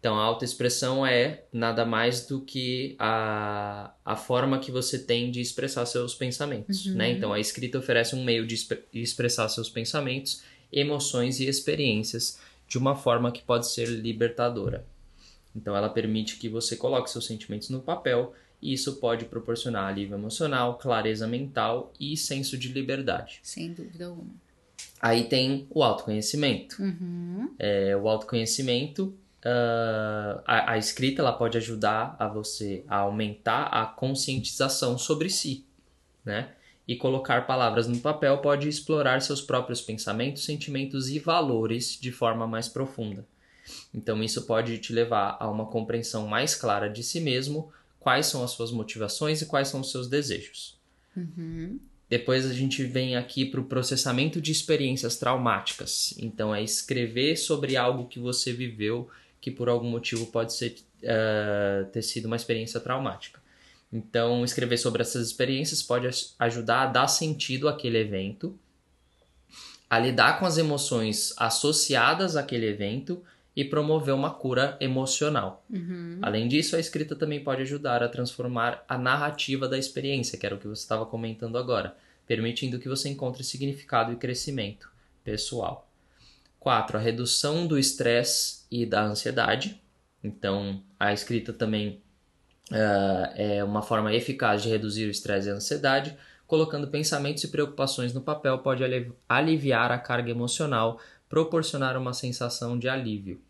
Então, 0.00 0.18
a 0.18 0.22
autoexpressão 0.22 1.06
é 1.06 1.44
nada 1.52 1.84
mais 1.84 2.26
do 2.26 2.40
que 2.40 2.96
a, 2.98 3.92
a 4.02 4.16
forma 4.16 4.58
que 4.58 4.70
você 4.72 4.98
tem 4.98 5.30
de 5.30 5.42
expressar 5.42 5.84
seus 5.84 6.14
pensamentos, 6.14 6.86
Uhum. 6.86 6.94
né? 6.94 7.10
Então, 7.10 7.34
a 7.34 7.38
escrita 7.38 7.76
oferece 7.78 8.14
um 8.16 8.24
meio 8.24 8.46
de 8.46 8.54
expre- 8.54 8.82
expressar 8.94 9.46
seus 9.50 9.68
pensamentos, 9.68 10.42
emoções 10.72 11.38
e 11.38 11.46
experiências 11.46 12.38
de 12.66 12.78
uma 12.78 12.96
forma 12.96 13.30
que 13.30 13.42
pode 13.42 13.68
ser 13.70 13.88
libertadora. 13.90 14.86
Então, 15.54 15.76
ela 15.76 15.90
permite 15.90 16.36
que 16.38 16.48
você 16.48 16.76
coloque 16.76 17.10
seus 17.10 17.26
sentimentos 17.26 17.68
no 17.68 17.82
papel 17.82 18.32
e 18.62 18.72
isso 18.72 18.96
pode 18.96 19.24
proporcionar 19.24 19.88
alívio 19.88 20.14
emocional, 20.14 20.78
clareza 20.78 21.26
mental 21.26 21.92
e 21.98 22.16
senso 22.16 22.56
de 22.56 22.68
liberdade. 22.68 23.40
Sem 23.42 23.72
dúvida 23.72 24.06
alguma. 24.06 24.30
Aí 25.00 25.24
tem 25.24 25.66
o 25.68 25.82
autoconhecimento. 25.82 26.80
Uhum. 26.80 27.52
É, 27.58 27.96
o 27.96 28.08
autoconhecimento, 28.08 29.12
ah, 29.44 30.42
a, 30.46 30.72
a 30.72 30.78
escrita 30.78 31.20
ela 31.20 31.32
pode 31.32 31.58
ajudar 31.58 32.14
a 32.20 32.28
você 32.28 32.84
a 32.86 32.98
aumentar 32.98 33.64
a 33.64 33.84
conscientização 33.84 34.96
sobre 34.96 35.28
si, 35.28 35.66
né? 36.24 36.50
E 36.86 36.96
colocar 36.96 37.46
palavras 37.46 37.88
no 37.88 37.98
papel 37.98 38.38
pode 38.38 38.68
explorar 38.68 39.20
seus 39.22 39.40
próprios 39.40 39.80
pensamentos, 39.80 40.44
sentimentos 40.44 41.08
e 41.08 41.18
valores 41.18 41.98
de 42.00 42.12
forma 42.12 42.46
mais 42.46 42.68
profunda. 42.68 43.26
Então 43.94 44.22
isso 44.22 44.42
pode 44.42 44.78
te 44.78 44.92
levar 44.92 45.36
a 45.38 45.48
uma 45.48 45.66
compreensão 45.66 46.26
mais 46.26 46.54
clara 46.54 46.88
de 46.88 47.02
si 47.02 47.20
mesmo, 47.20 47.72
quais 48.02 48.26
são 48.26 48.42
as 48.42 48.50
suas 48.50 48.70
motivações 48.70 49.40
e 49.40 49.46
quais 49.46 49.68
são 49.68 49.80
os 49.80 49.90
seus 49.90 50.08
desejos. 50.08 50.76
Uhum. 51.16 51.78
Depois 52.08 52.44
a 52.44 52.52
gente 52.52 52.84
vem 52.84 53.16
aqui 53.16 53.44
para 53.44 53.60
o 53.60 53.64
processamento 53.64 54.40
de 54.40 54.52
experiências 54.52 55.16
traumáticas. 55.16 56.14
Então 56.18 56.54
é 56.54 56.62
escrever 56.62 57.36
sobre 57.36 57.76
algo 57.76 58.06
que 58.08 58.18
você 58.18 58.52
viveu 58.52 59.08
que 59.40 59.50
por 59.50 59.68
algum 59.68 59.88
motivo 59.88 60.26
pode 60.26 60.52
ser, 60.52 60.76
eh, 61.02 61.86
ter 61.92 62.02
sido 62.02 62.26
uma 62.26 62.36
experiência 62.36 62.78
traumática. 62.78 63.40
Então 63.92 64.44
escrever 64.44 64.76
sobre 64.76 65.02
essas 65.02 65.26
experiências 65.26 65.82
pode 65.82 66.06
aj- 66.06 66.34
ajudar 66.38 66.82
a 66.82 66.86
dar 66.86 67.08
sentido 67.08 67.68
àquele 67.68 67.98
evento, 67.98 68.58
a 69.88 69.98
lidar 69.98 70.38
com 70.38 70.46
as 70.46 70.58
emoções 70.58 71.34
associadas 71.36 72.36
àquele 72.36 72.66
evento 72.66 73.22
e 73.54 73.64
promover 73.64 74.14
uma 74.14 74.30
cura 74.30 74.76
emocional. 74.80 75.64
Uhum. 75.70 76.18
Além 76.22 76.48
disso, 76.48 76.74
a 76.74 76.80
escrita 76.80 77.14
também 77.14 77.42
pode 77.42 77.62
ajudar 77.62 78.02
a 78.02 78.08
transformar 78.08 78.84
a 78.88 78.96
narrativa 78.96 79.68
da 79.68 79.78
experiência, 79.78 80.38
que 80.38 80.46
era 80.46 80.54
o 80.54 80.58
que 80.58 80.66
você 80.66 80.82
estava 80.82 81.04
comentando 81.04 81.58
agora, 81.58 81.96
permitindo 82.26 82.78
que 82.78 82.88
você 82.88 83.08
encontre 83.08 83.44
significado 83.44 84.12
e 84.12 84.16
crescimento 84.16 84.90
pessoal. 85.22 85.88
4. 86.58 86.96
A 86.96 87.00
redução 87.00 87.66
do 87.66 87.78
estresse 87.78 88.64
e 88.70 88.86
da 88.86 89.04
ansiedade. 89.04 89.80
Então, 90.22 90.82
a 90.98 91.12
escrita 91.12 91.52
também 91.52 92.00
ah, 92.70 93.32
é 93.36 93.64
uma 93.64 93.82
forma 93.82 94.14
eficaz 94.14 94.62
de 94.62 94.68
reduzir 94.68 95.06
o 95.06 95.10
estresse 95.10 95.48
e 95.48 95.50
a 95.50 95.54
ansiedade. 95.54 96.16
Colocando 96.46 96.88
pensamentos 96.88 97.42
e 97.44 97.48
preocupações 97.48 98.12
no 98.12 98.20
papel 98.20 98.58
pode 98.58 98.84
ali- 98.84 99.10
aliviar 99.28 99.90
a 99.90 99.98
carga 99.98 100.30
emocional, 100.30 101.00
proporcionar 101.32 101.96
uma 101.96 102.12
sensação 102.12 102.78
de 102.78 102.90
alívio. 102.90 103.40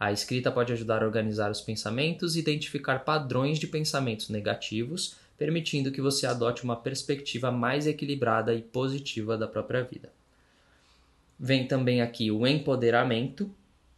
A 0.00 0.10
escrita 0.10 0.50
pode 0.50 0.72
ajudar 0.72 1.02
a 1.02 1.04
organizar 1.04 1.50
os 1.50 1.60
pensamentos 1.60 2.34
e 2.34 2.38
identificar 2.38 3.00
padrões 3.00 3.58
de 3.58 3.66
pensamentos 3.66 4.30
negativos, 4.30 5.14
permitindo 5.36 5.92
que 5.92 6.00
você 6.00 6.26
adote 6.26 6.64
uma 6.64 6.74
perspectiva 6.74 7.52
mais 7.52 7.86
equilibrada 7.86 8.54
e 8.54 8.62
positiva 8.62 9.36
da 9.36 9.46
própria 9.46 9.82
vida. 9.82 10.10
Vem 11.38 11.68
também 11.68 12.00
aqui 12.00 12.30
o 12.30 12.46
empoderamento, 12.46 13.50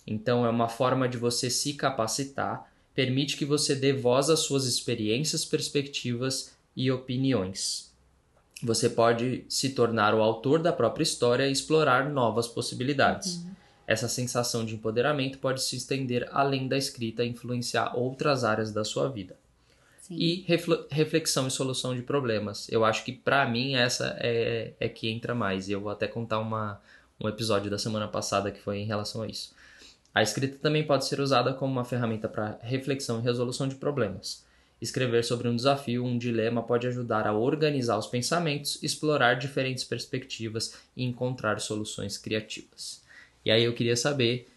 então 0.05 0.45
é 0.45 0.51
uma 0.51 0.69
forma 0.69 1.09
de 1.09 1.17
você 1.17 1.49
se 1.49 1.75
capacitar, 1.75 2.69
permite 2.97 3.37
que 3.37 3.45
você 3.45 3.77
dê 3.77 3.93
voz 3.93 4.29
às 4.29 4.41
suas 4.41 4.65
experiências, 4.65 5.45
perspectivas 5.45 6.53
e 6.75 6.91
opiniões. 6.91 7.90
Você 8.63 8.91
pode 8.91 9.45
se 9.49 9.71
tornar 9.71 10.15
o 10.15 10.23
autor 10.23 10.61
da 10.61 10.73
própria 10.73 11.03
história 11.03 11.49
e 11.49 11.53
explorar 11.53 12.11
novas 12.11 12.47
possibilidades. 12.47 13.45
Essa 13.87 14.07
sensação 14.09 14.65
de 14.65 14.75
empoderamento 14.75 15.39
pode 15.39 15.63
se 15.63 15.77
estender 15.77 16.29
além 16.31 16.69
da 16.69 16.77
escrita 16.77 17.25
e 17.25 17.29
influenciar 17.29 17.97
outras 17.97 18.45
áreas 18.45 18.71
da 18.71 18.85
sua 18.85 19.09
vida. 19.09 19.37
Sim. 20.03 20.15
E 20.17 20.45
refle- 20.47 20.85
reflexão 20.91 21.47
e 21.49 21.51
solução 21.51 21.95
de 21.95 22.03
problemas. 22.03 22.71
Eu 22.71 22.85
acho 22.85 23.05
que 23.05 23.13
pra 23.13 23.49
mim 23.49 23.75
essa 23.75 24.17
é, 24.21 24.73
é 24.79 24.89
que 24.89 25.09
entra 25.09 25.35
mais. 25.35 25.69
E 25.69 25.73
eu 25.73 25.81
vou 25.81 25.91
até 25.91 26.07
contar 26.07 26.39
uma, 26.39 26.81
um 27.19 27.29
episódio 27.29 27.71
da 27.71 27.79
semana 27.79 28.07
passada 28.07 28.51
que 28.51 28.61
foi 28.61 28.79
em 28.79 28.87
relação 28.87 29.23
a 29.23 29.27
isso. 29.27 29.53
A 30.15 30.23
escrita 30.23 30.59
também 30.59 30.85
pode 30.85 31.07
ser 31.07 31.21
usada 31.21 31.55
como 31.55 31.73
uma 31.73 31.85
ferramenta 31.85 32.29
para 32.29 32.59
reflexão 32.63 33.21
e 33.21 33.23
resolução 33.23 33.67
de 33.67 33.77
problemas. 33.77 34.45
Escrever 34.81 35.23
sobre 35.25 35.47
um 35.47 35.55
desafio, 35.55 36.05
um 36.05 36.17
dilema 36.17 36.63
pode 36.63 36.87
ajudar 36.87 37.27
a 37.27 37.35
organizar 37.35 37.99
os 37.99 38.07
pensamentos, 38.07 38.83
explorar 38.83 39.35
diferentes 39.35 39.85
perspectivas 39.85 40.75
e 40.97 41.05
encontrar 41.05 41.61
soluções 41.61 42.17
criativas. 42.17 43.03
E 43.45 43.51
aí 43.51 43.65
eu 43.65 43.75
queria 43.75 43.97
saber 43.97 44.49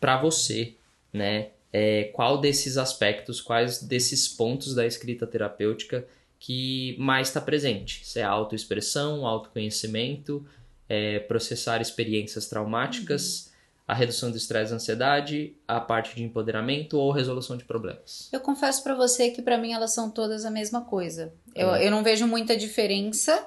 para 0.00 0.20
você, 0.20 0.74
né, 1.12 1.50
é, 1.72 2.04
qual 2.12 2.38
desses 2.40 2.76
aspectos, 2.76 3.40
quais 3.40 3.82
desses 3.82 4.28
pontos 4.28 4.74
da 4.74 4.86
escrita 4.86 5.26
terapêutica 5.26 6.06
que 6.38 6.96
mais 6.98 7.28
está 7.28 7.40
presente? 7.40 8.06
Se 8.06 8.20
é 8.20 8.22
autoexpressão, 8.22 9.26
autoconhecimento, 9.26 10.46
é, 10.88 11.18
processar 11.18 11.80
experiências 11.80 12.46
traumáticas, 12.46 13.52
a 13.88 13.94
redução 13.94 14.30
do 14.30 14.36
estresse 14.36 14.72
e 14.72 14.74
ansiedade, 14.74 15.54
a 15.66 15.80
parte 15.80 16.14
de 16.16 16.22
empoderamento 16.24 16.98
ou 16.98 17.12
resolução 17.12 17.56
de 17.56 17.64
problemas. 17.64 18.28
Eu 18.32 18.40
confesso 18.40 18.82
pra 18.82 18.94
você 18.94 19.30
que 19.30 19.40
pra 19.40 19.56
mim 19.58 19.72
elas 19.72 19.94
são 19.94 20.10
todas 20.10 20.44
a 20.44 20.50
mesma 20.50 20.80
coisa. 20.80 21.32
Eu, 21.54 21.74
É. 21.74 21.86
eu 21.86 21.90
não 21.90 22.02
vejo 22.02 22.26
muita 22.26 22.56
diferença 22.56 23.46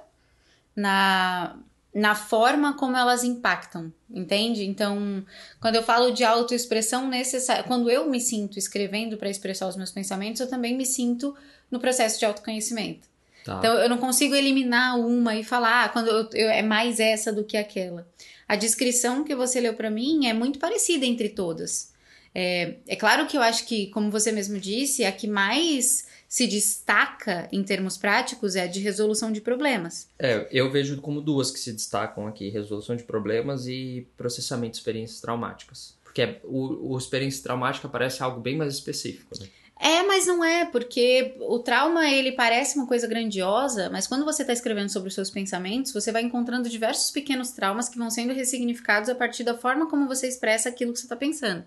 na, 0.75 1.57
na 1.93 2.15
forma 2.15 2.73
como 2.77 2.95
elas 2.95 3.23
impactam, 3.23 3.91
entende? 4.09 4.63
Então, 4.65 5.25
quando 5.59 5.75
eu 5.75 5.83
falo 5.83 6.11
de 6.11 6.23
autoexpressão 6.23 7.07
necessária, 7.07 7.63
quando 7.63 7.89
eu 7.89 8.09
me 8.09 8.21
sinto 8.21 8.57
escrevendo 8.57 9.17
pra 9.17 9.29
expressar 9.29 9.67
os 9.67 9.75
meus 9.75 9.91
pensamentos, 9.91 10.39
eu 10.39 10.47
também 10.47 10.75
me 10.75 10.85
sinto 10.85 11.35
no 11.69 11.79
processo 11.79 12.17
de 12.17 12.25
autoconhecimento. 12.25 13.07
Tá. 13.43 13.57
Então 13.59 13.73
eu 13.75 13.89
não 13.89 13.97
consigo 13.97 14.35
eliminar 14.35 14.97
uma 14.99 15.35
e 15.35 15.43
falar, 15.43 15.85
ah, 15.85 15.89
quando 15.89 16.07
eu, 16.07 16.29
eu, 16.33 16.49
é 16.49 16.61
mais 16.61 16.99
essa 16.99 17.31
do 17.33 17.43
que 17.43 17.57
aquela. 17.57 18.07
A 18.49 18.55
descrição 18.55 19.23
que 19.23 19.35
você 19.35 19.61
leu 19.61 19.75
para 19.75 19.91
mim 19.91 20.25
é 20.25 20.33
muito 20.33 20.57
parecida 20.57 21.05
entre 21.05 21.29
todas. 21.29 21.93
É, 22.33 22.77
é 22.87 22.95
claro 22.95 23.27
que 23.27 23.37
eu 23.37 23.41
acho 23.43 23.63
que, 23.67 23.87
como 23.91 24.09
você 24.09 24.31
mesmo 24.31 24.59
disse, 24.59 25.05
a 25.05 25.11
que 25.11 25.27
mais 25.27 26.07
se 26.27 26.47
destaca 26.47 27.47
em 27.51 27.63
termos 27.63 27.95
práticos 27.95 28.55
é 28.55 28.63
a 28.63 28.67
de 28.67 28.79
resolução 28.79 29.31
de 29.31 29.39
problemas. 29.39 30.07
É, 30.17 30.47
eu 30.51 30.71
vejo 30.71 30.99
como 30.99 31.21
duas 31.21 31.51
que 31.51 31.59
se 31.59 31.71
destacam 31.71 32.25
aqui: 32.25 32.49
resolução 32.49 32.95
de 32.95 33.03
problemas 33.03 33.67
e 33.67 34.07
processamento 34.17 34.71
de 34.71 34.77
experiências 34.79 35.21
traumáticas. 35.21 35.95
Porque 36.03 36.39
o, 36.43 36.93
o 36.93 36.97
experiência 36.97 37.43
traumática 37.43 37.87
parece 37.87 38.23
algo 38.23 38.41
bem 38.41 38.57
mais 38.57 38.73
específico, 38.73 39.39
né? 39.39 39.47
É, 39.81 40.03
mas 40.03 40.27
não 40.27 40.43
é, 40.43 40.65
porque 40.65 41.35
o 41.39 41.57
trauma 41.57 42.09
ele 42.09 42.33
parece 42.33 42.77
uma 42.77 42.85
coisa 42.85 43.07
grandiosa, 43.07 43.89
mas 43.89 44.05
quando 44.07 44.25
você 44.25 44.43
está 44.43 44.51
escrevendo 44.51 44.89
sobre 44.89 45.07
os 45.07 45.15
seus 45.15 45.29
pensamentos, 45.29 45.93
você 45.93 46.11
vai 46.11 46.21
encontrando 46.21 46.67
diversos 46.67 47.11
pequenos 47.11 47.51
traumas 47.51 47.87
que 47.87 47.97
vão 47.97 48.09
sendo 48.09 48.33
ressignificados 48.33 49.09
a 49.09 49.15
partir 49.15 49.45
da 49.45 49.57
forma 49.57 49.89
como 49.89 50.05
você 50.05 50.27
expressa 50.27 50.67
aquilo 50.67 50.91
que 50.91 50.99
você 50.99 51.05
está 51.05 51.15
pensando. 51.15 51.63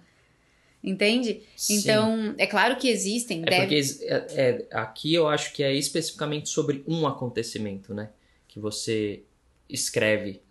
Entende? 0.85 1.43
Sim. 1.57 1.77
Então, 1.77 2.35
é 2.37 2.47
claro 2.47 2.77
que 2.77 2.89
existem. 2.89 3.43
É 3.47 3.51
deve... 3.51 3.61
porque 3.61 4.05
é, 4.05 4.27
é, 4.35 4.67
aqui 4.73 5.15
eu 5.15 5.27
acho 5.27 5.55
que 5.55 5.63
é 5.63 5.73
especificamente 5.75 6.51
sobre 6.51 6.85
um 6.87 7.07
acontecimento, 7.07 7.95
né? 7.95 8.11
Que 8.47 8.59
você 8.59 9.23
escreve 9.71 10.43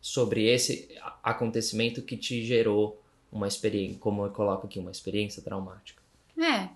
sobre 0.00 0.46
esse 0.48 0.88
acontecimento 1.22 2.02
que 2.02 2.16
te 2.16 2.44
gerou 2.44 3.00
uma 3.30 3.46
experiência, 3.46 3.98
como 4.00 4.24
eu 4.24 4.30
coloco 4.30 4.66
aqui, 4.66 4.78
uma 4.78 4.90
experiência 4.90 5.42
traumática. 5.42 5.97
É. 6.38 6.68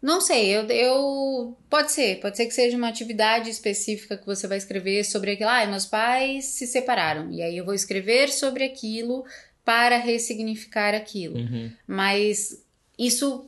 Não 0.00 0.20
sei, 0.20 0.54
eu, 0.56 0.66
eu. 0.68 1.56
Pode 1.68 1.90
ser, 1.90 2.20
pode 2.20 2.36
ser 2.36 2.46
que 2.46 2.54
seja 2.54 2.76
uma 2.76 2.88
atividade 2.88 3.50
específica 3.50 4.16
que 4.16 4.26
você 4.26 4.46
vai 4.46 4.56
escrever 4.56 5.04
sobre 5.04 5.32
aquilo. 5.32 5.50
Ah, 5.50 5.66
meus 5.66 5.84
pais 5.86 6.44
se 6.44 6.66
separaram. 6.66 7.30
E 7.32 7.42
aí 7.42 7.56
eu 7.56 7.64
vou 7.64 7.74
escrever 7.74 8.30
sobre 8.30 8.62
aquilo 8.62 9.24
para 9.64 9.96
ressignificar 9.96 10.94
aquilo. 10.94 11.38
Uhum. 11.38 11.72
Mas 11.88 12.62
isso, 12.96 13.46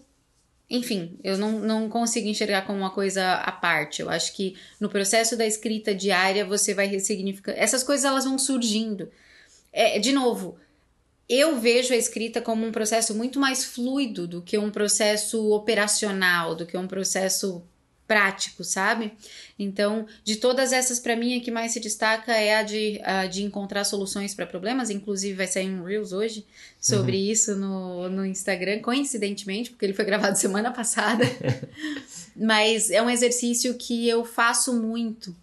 enfim, 0.68 1.16
eu 1.22 1.38
não, 1.38 1.60
não 1.60 1.88
consigo 1.88 2.26
enxergar 2.26 2.62
como 2.62 2.78
uma 2.78 2.90
coisa 2.90 3.34
à 3.34 3.52
parte. 3.52 4.02
Eu 4.02 4.10
acho 4.10 4.34
que 4.34 4.56
no 4.80 4.88
processo 4.88 5.36
da 5.36 5.46
escrita 5.46 5.94
diária 5.94 6.44
você 6.44 6.74
vai 6.74 6.86
ressignificar. 6.86 7.52
Essas 7.56 7.84
coisas 7.84 8.04
elas 8.04 8.24
vão 8.24 8.36
surgindo. 8.36 9.08
É, 9.72 9.98
de 10.00 10.12
novo, 10.12 10.58
eu 11.28 11.58
vejo 11.58 11.92
a 11.92 11.96
escrita 11.96 12.40
como 12.40 12.66
um 12.66 12.72
processo 12.72 13.14
muito 13.14 13.40
mais 13.40 13.64
fluido 13.64 14.26
do 14.26 14.42
que 14.42 14.56
um 14.56 14.70
processo 14.70 15.50
operacional, 15.50 16.54
do 16.54 16.64
que 16.64 16.76
um 16.76 16.86
processo 16.86 17.62
prático, 18.06 18.62
sabe? 18.62 19.12
Então, 19.58 20.06
de 20.22 20.36
todas 20.36 20.72
essas, 20.72 21.00
para 21.00 21.16
mim, 21.16 21.36
a 21.36 21.40
que 21.40 21.50
mais 21.50 21.72
se 21.72 21.80
destaca 21.80 22.32
é 22.32 22.56
a 22.56 22.62
de, 22.62 23.00
a 23.02 23.26
de 23.26 23.42
encontrar 23.42 23.84
soluções 23.84 24.34
para 24.34 24.46
problemas. 24.46 24.90
Inclusive, 24.90 25.34
vai 25.34 25.46
sair 25.46 25.68
um 25.68 25.82
Reels 25.82 26.12
hoje 26.12 26.46
sobre 26.80 27.16
uhum. 27.16 27.32
isso 27.32 27.56
no, 27.56 28.08
no 28.08 28.24
Instagram, 28.24 28.80
coincidentemente, 28.80 29.70
porque 29.70 29.84
ele 29.84 29.94
foi 29.94 30.04
gravado 30.04 30.38
semana 30.38 30.70
passada. 30.70 31.24
Mas 32.36 32.90
é 32.90 33.02
um 33.02 33.10
exercício 33.10 33.74
que 33.74 34.08
eu 34.08 34.24
faço 34.24 34.72
muito 34.72 35.34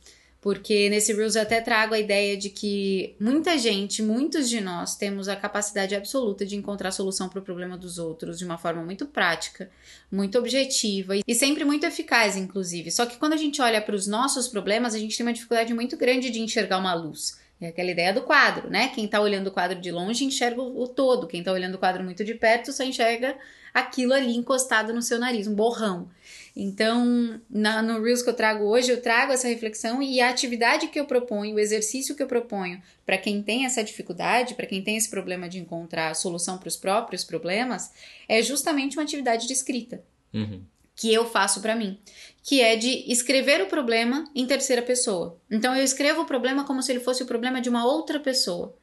porque 0.43 0.89
nesse 0.89 1.13
Reels 1.13 1.35
eu 1.35 1.41
até 1.41 1.61
trago 1.61 1.93
a 1.93 1.99
ideia 1.99 2.35
de 2.35 2.49
que 2.49 3.15
muita 3.17 3.57
gente, 3.57 4.03
muitos 4.03 4.49
de 4.49 4.59
nós, 4.59 4.93
temos 4.93 5.29
a 5.29 5.37
capacidade 5.37 5.95
absoluta 5.95 6.45
de 6.45 6.57
encontrar 6.57 6.91
solução 6.91 7.29
para 7.29 7.39
o 7.39 7.41
problema 7.41 7.77
dos 7.77 7.97
outros 7.97 8.39
de 8.39 8.43
uma 8.43 8.57
forma 8.57 8.83
muito 8.83 9.05
prática, 9.05 9.71
muito 10.11 10.37
objetiva 10.37 11.13
e 11.25 11.33
sempre 11.33 11.63
muito 11.63 11.85
eficaz, 11.85 12.35
inclusive. 12.35 12.91
Só 12.91 13.05
que 13.05 13.15
quando 13.15 13.31
a 13.31 13.37
gente 13.37 13.61
olha 13.61 13.81
para 13.81 13.95
os 13.95 14.05
nossos 14.05 14.49
problemas, 14.49 14.93
a 14.93 14.99
gente 14.99 15.15
tem 15.15 15.25
uma 15.25 15.31
dificuldade 15.31 15.73
muito 15.73 15.95
grande 15.95 16.29
de 16.29 16.41
enxergar 16.41 16.77
uma 16.77 16.93
luz. 16.93 17.39
É 17.61 17.69
aquela 17.69 17.91
ideia 17.91 18.13
do 18.13 18.23
quadro, 18.23 18.69
né? 18.69 18.89
Quem 18.89 19.05
está 19.05 19.21
olhando 19.21 19.47
o 19.47 19.51
quadro 19.51 19.79
de 19.79 19.91
longe 19.93 20.25
enxerga 20.25 20.61
o 20.61 20.85
todo, 20.89 21.25
quem 21.25 21.39
está 21.39 21.53
olhando 21.53 21.75
o 21.75 21.79
quadro 21.79 22.03
muito 22.03 22.21
de 22.25 22.35
perto 22.35 22.73
só 22.73 22.83
enxerga 22.83 23.37
aquilo 23.73 24.13
ali 24.13 24.35
encostado 24.35 24.93
no 24.93 25.01
seu 25.01 25.17
nariz, 25.17 25.47
um 25.47 25.55
borrão. 25.55 26.09
Então, 26.55 27.41
na, 27.49 27.81
no 27.81 28.01
Reels 28.01 28.21
que 28.21 28.29
eu 28.29 28.33
trago 28.35 28.65
hoje, 28.65 28.91
eu 28.91 29.01
trago 29.01 29.31
essa 29.31 29.47
reflexão 29.47 30.03
e 30.03 30.21
a 30.21 30.29
atividade 30.29 30.87
que 30.87 30.99
eu 30.99 31.05
proponho, 31.05 31.55
o 31.55 31.59
exercício 31.59 32.15
que 32.15 32.21
eu 32.21 32.27
proponho 32.27 32.81
para 33.05 33.17
quem 33.17 33.41
tem 33.41 33.65
essa 33.65 33.83
dificuldade, 33.83 34.53
para 34.53 34.67
quem 34.67 34.81
tem 34.81 34.95
esse 34.95 35.09
problema 35.09 35.49
de 35.49 35.57
encontrar 35.57 36.15
solução 36.15 36.59
para 36.59 36.67
os 36.67 36.77
próprios 36.77 37.23
problemas, 37.23 37.91
é 38.29 38.41
justamente 38.41 38.97
uma 38.97 39.03
atividade 39.03 39.47
de 39.47 39.53
escrita. 39.53 40.03
Uhum. 40.31 40.61
Que 40.95 41.11
eu 41.11 41.27
faço 41.27 41.59
para 41.59 41.75
mim, 41.75 41.97
que 42.43 42.61
é 42.61 42.75
de 42.75 43.11
escrever 43.11 43.59
o 43.63 43.65
problema 43.65 44.29
em 44.35 44.45
terceira 44.45 44.83
pessoa. 44.83 45.39
Então 45.49 45.75
eu 45.75 45.83
escrevo 45.83 46.21
o 46.21 46.25
problema 46.25 46.65
como 46.65 46.83
se 46.83 46.91
ele 46.91 46.99
fosse 46.99 47.23
o 47.23 47.25
problema 47.25 47.59
de 47.59 47.69
uma 47.69 47.83
outra 47.83 48.19
pessoa. 48.19 48.75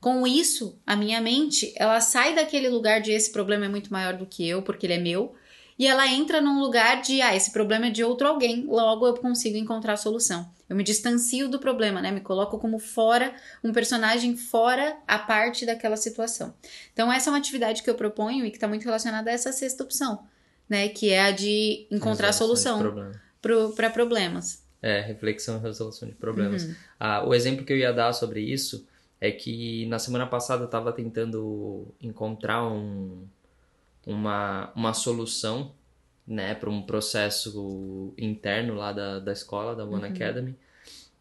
Com 0.00 0.24
isso, 0.24 0.78
a 0.86 0.94
minha 0.94 1.20
mente, 1.20 1.72
ela 1.74 2.00
sai 2.00 2.36
daquele 2.36 2.68
lugar 2.68 3.00
de 3.00 3.10
esse 3.10 3.32
problema 3.32 3.64
é 3.64 3.68
muito 3.68 3.92
maior 3.92 4.16
do 4.16 4.26
que 4.26 4.46
eu, 4.46 4.62
porque 4.62 4.86
ele 4.86 4.92
é 4.92 4.98
meu, 4.98 5.34
e 5.78 5.86
ela 5.86 6.06
entra 6.06 6.40
num 6.40 6.60
lugar 6.60 7.02
de, 7.02 7.20
ah, 7.20 7.34
esse 7.34 7.50
problema 7.50 7.86
é 7.86 7.90
de 7.90 8.02
outro 8.02 8.26
alguém, 8.26 8.64
logo 8.66 9.06
eu 9.06 9.14
consigo 9.14 9.56
encontrar 9.56 9.94
a 9.94 9.96
solução. 9.96 10.48
Eu 10.68 10.74
me 10.74 10.82
distancio 10.82 11.48
do 11.48 11.58
problema, 11.58 12.00
né? 12.00 12.10
Me 12.10 12.20
coloco 12.20 12.58
como 12.58 12.78
fora, 12.78 13.34
um 13.62 13.72
personagem 13.72 14.36
fora 14.36 14.96
a 15.06 15.18
parte 15.18 15.64
daquela 15.64 15.96
situação. 15.96 16.54
Então, 16.92 17.12
essa 17.12 17.28
é 17.28 17.32
uma 17.32 17.38
atividade 17.38 17.82
que 17.82 17.90
eu 17.90 17.94
proponho 17.94 18.44
e 18.44 18.50
que 18.50 18.56
está 18.56 18.66
muito 18.66 18.84
relacionada 18.84 19.30
a 19.30 19.32
essa 19.32 19.52
sexta 19.52 19.84
opção, 19.84 20.24
né? 20.68 20.88
Que 20.88 21.10
é 21.10 21.22
a 21.22 21.30
de 21.30 21.86
encontrar 21.90 22.32
solução 22.32 23.12
para 23.76 23.90
problemas. 23.90 24.64
É, 24.82 25.00
reflexão 25.00 25.58
e 25.58 25.60
resolução 25.60 26.08
de 26.08 26.14
problemas. 26.14 26.64
Uhum. 26.64 26.74
Ah, 26.98 27.24
o 27.24 27.34
exemplo 27.34 27.64
que 27.64 27.72
eu 27.72 27.78
ia 27.78 27.92
dar 27.92 28.12
sobre 28.12 28.40
isso 28.40 28.86
é 29.20 29.30
que 29.30 29.86
na 29.86 29.98
semana 29.98 30.26
passada 30.26 30.62
eu 30.62 30.66
estava 30.66 30.92
tentando 30.92 31.94
encontrar 32.00 32.66
um, 32.66 33.26
uma, 34.06 34.72
uma 34.74 34.94
solução 34.94 35.72
né, 36.26 36.54
para 36.54 36.70
um 36.70 36.80
processo 36.82 38.14
interno 38.16 38.74
lá 38.74 38.92
da, 38.92 39.18
da 39.18 39.32
escola, 39.32 39.74
da 39.74 39.84
One 39.84 40.04
uhum. 40.04 40.10
Academy. 40.10 40.56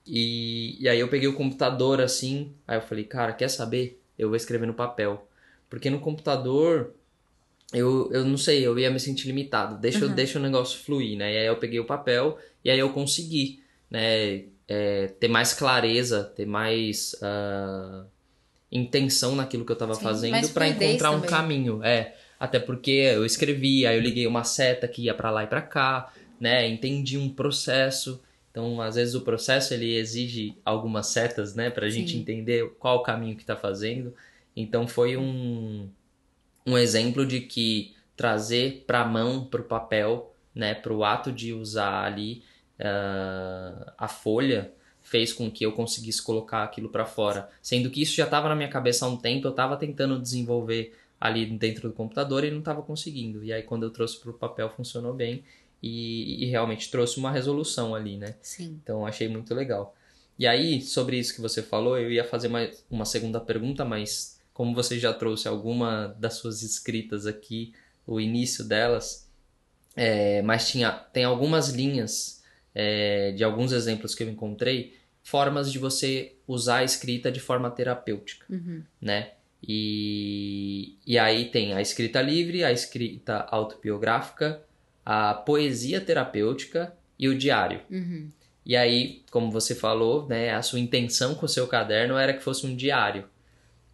E, 0.05 0.77
e 0.79 0.87
aí 0.87 0.99
eu 0.99 1.07
peguei 1.07 1.27
o 1.27 1.35
computador 1.35 1.99
assim, 1.99 2.53
aí 2.67 2.77
eu 2.77 2.81
falei, 2.81 3.03
cara, 3.03 3.33
quer 3.33 3.49
saber? 3.49 3.99
Eu 4.17 4.29
vou 4.29 4.37
escrever 4.37 4.67
no 4.67 4.73
papel. 4.73 5.27
Porque 5.69 5.89
no 5.89 5.99
computador, 5.99 6.93
eu, 7.73 8.09
eu 8.13 8.23
não 8.23 8.37
sei, 8.37 8.65
eu 8.65 8.77
ia 8.77 8.91
me 8.91 8.99
sentir 8.99 9.27
limitado. 9.27 9.77
Deixa, 9.79 10.05
uhum. 10.05 10.13
deixa 10.13 10.39
o 10.39 10.41
negócio 10.41 10.79
fluir, 10.79 11.17
né? 11.17 11.33
E 11.33 11.37
aí 11.37 11.47
eu 11.47 11.57
peguei 11.57 11.79
o 11.79 11.85
papel 11.85 12.37
e 12.63 12.69
aí 12.69 12.79
eu 12.79 12.91
consegui, 12.91 13.63
né? 13.89 14.45
É, 14.67 15.07
ter 15.19 15.27
mais 15.27 15.53
clareza, 15.53 16.23
ter 16.23 16.47
mais 16.47 17.15
uh, 17.21 18.03
intenção 18.71 19.35
naquilo 19.35 19.63
que 19.63 19.71
eu 19.71 19.75
estava 19.75 19.93
fazendo 19.93 20.49
para 20.49 20.67
encontrar 20.67 21.11
um 21.11 21.21
caminho. 21.21 21.83
É, 21.83 22.15
até 22.45 22.59
porque 22.59 22.91
eu 22.91 23.25
escrevi, 23.25 23.85
aí 23.87 23.97
eu 23.97 24.01
liguei 24.01 24.27
uma 24.27 24.43
seta 24.43 24.87
que 24.87 25.03
ia 25.03 25.13
para 25.13 25.31
lá 25.31 25.43
e 25.43 25.47
para 25.47 25.61
cá, 25.61 26.13
né? 26.39 26.67
Entendi 26.67 27.17
um 27.17 27.27
processo. 27.27 28.21
Então, 28.51 28.79
às 28.79 28.95
vezes 28.95 29.15
o 29.15 29.21
processo 29.21 29.73
ele 29.73 29.95
exige 29.95 30.55
algumas 30.63 31.07
setas, 31.07 31.55
né, 31.55 31.69
pra 31.69 31.89
Sim. 31.89 31.99
gente 31.99 32.15
entender 32.15 32.69
qual 32.79 32.97
o 32.97 33.03
caminho 33.03 33.35
que 33.35 33.41
está 33.41 33.55
fazendo. 33.55 34.13
Então, 34.55 34.87
foi 34.87 35.17
um, 35.17 35.89
um 36.65 36.77
exemplo 36.77 37.25
de 37.25 37.41
que 37.41 37.93
trazer 38.15 38.85
para 38.87 39.01
a 39.01 39.05
mão, 39.05 39.43
para 39.43 39.59
o 39.59 39.65
papel, 39.65 40.33
né, 40.53 40.73
para 40.73 40.93
o 40.93 41.03
ato 41.03 41.33
de 41.33 41.51
usar 41.51 42.05
ali 42.05 42.43
uh, 42.79 43.91
a 43.97 44.07
folha, 44.07 44.71
fez 45.01 45.33
com 45.33 45.51
que 45.51 45.65
eu 45.65 45.73
conseguisse 45.73 46.21
colocar 46.21 46.63
aquilo 46.63 46.89
para 46.89 47.05
fora. 47.05 47.49
Sendo 47.61 47.89
que 47.89 48.01
isso 48.01 48.15
já 48.15 48.23
estava 48.23 48.47
na 48.47 48.55
minha 48.55 48.69
cabeça 48.69 49.05
há 49.05 49.09
um 49.09 49.17
tempo, 49.17 49.47
eu 49.47 49.51
estava 49.51 49.75
tentando 49.75 50.17
desenvolver 50.19 50.93
ali 51.27 51.45
dentro 51.45 51.89
do 51.89 51.93
computador 51.93 52.43
e 52.43 52.51
não 52.51 52.59
estava 52.59 52.81
conseguindo. 52.81 53.43
E 53.43 53.51
aí 53.51 53.63
quando 53.63 53.83
eu 53.83 53.89
trouxe 53.89 54.19
para 54.19 54.31
o 54.31 54.33
papel 54.33 54.69
funcionou 54.69 55.13
bem 55.13 55.43
e, 55.81 56.43
e, 56.43 56.45
realmente 56.47 56.89
trouxe 56.89 57.17
uma 57.17 57.31
resolução 57.31 57.93
ali, 57.93 58.17
né? 58.17 58.35
Sim. 58.41 58.79
Então 58.81 59.05
achei 59.05 59.27
muito 59.27 59.53
legal. 59.53 59.95
E 60.37 60.47
aí, 60.47 60.81
sobre 60.81 61.17
isso 61.17 61.33
que 61.33 61.41
você 61.41 61.61
falou, 61.61 61.97
eu 61.97 62.11
ia 62.11 62.23
fazer 62.23 62.47
uma, 62.47 62.69
uma 62.89 63.05
segunda 63.05 63.39
pergunta, 63.39 63.85
mas 63.85 64.39
como 64.53 64.73
você 64.73 64.99
já 64.99 65.13
trouxe 65.13 65.47
alguma 65.47 66.07
das 66.19 66.35
suas 66.35 66.61
escritas 66.61 67.25
aqui, 67.25 67.73
o 68.05 68.19
início 68.19 68.63
delas, 68.63 69.29
é, 69.95 70.41
mas 70.41 70.67
tinha, 70.67 70.91
tem 70.91 71.23
algumas 71.23 71.69
linhas 71.69 72.43
é, 72.73 73.31
de 73.31 73.43
alguns 73.43 73.71
exemplos 73.71 74.13
que 74.13 74.23
eu 74.23 74.29
encontrei, 74.29 74.97
formas 75.23 75.71
de 75.71 75.79
você 75.79 76.35
usar 76.47 76.77
a 76.77 76.83
escrita 76.83 77.31
de 77.31 77.39
forma 77.39 77.71
terapêutica, 77.71 78.45
uhum. 78.49 78.83
né? 79.01 79.31
E, 79.67 80.95
e 81.05 81.17
aí 81.17 81.45
tem 81.45 81.73
a 81.73 81.81
escrita 81.81 82.21
livre, 82.21 82.63
a 82.63 82.71
escrita 82.71 83.47
autobiográfica, 83.49 84.61
a 85.05 85.33
poesia 85.33 85.99
terapêutica 85.99 86.93
e 87.17 87.27
o 87.27 87.37
diário. 87.37 87.81
Uhum. 87.89 88.29
E 88.65 88.75
aí, 88.75 89.23
como 89.31 89.51
você 89.51 89.73
falou, 89.73 90.27
né, 90.27 90.51
a 90.51 90.61
sua 90.61 90.79
intenção 90.79 91.35
com 91.35 91.45
o 91.45 91.49
seu 91.49 91.67
caderno 91.67 92.17
era 92.17 92.33
que 92.33 92.43
fosse 92.43 92.65
um 92.65 92.75
diário, 92.75 93.25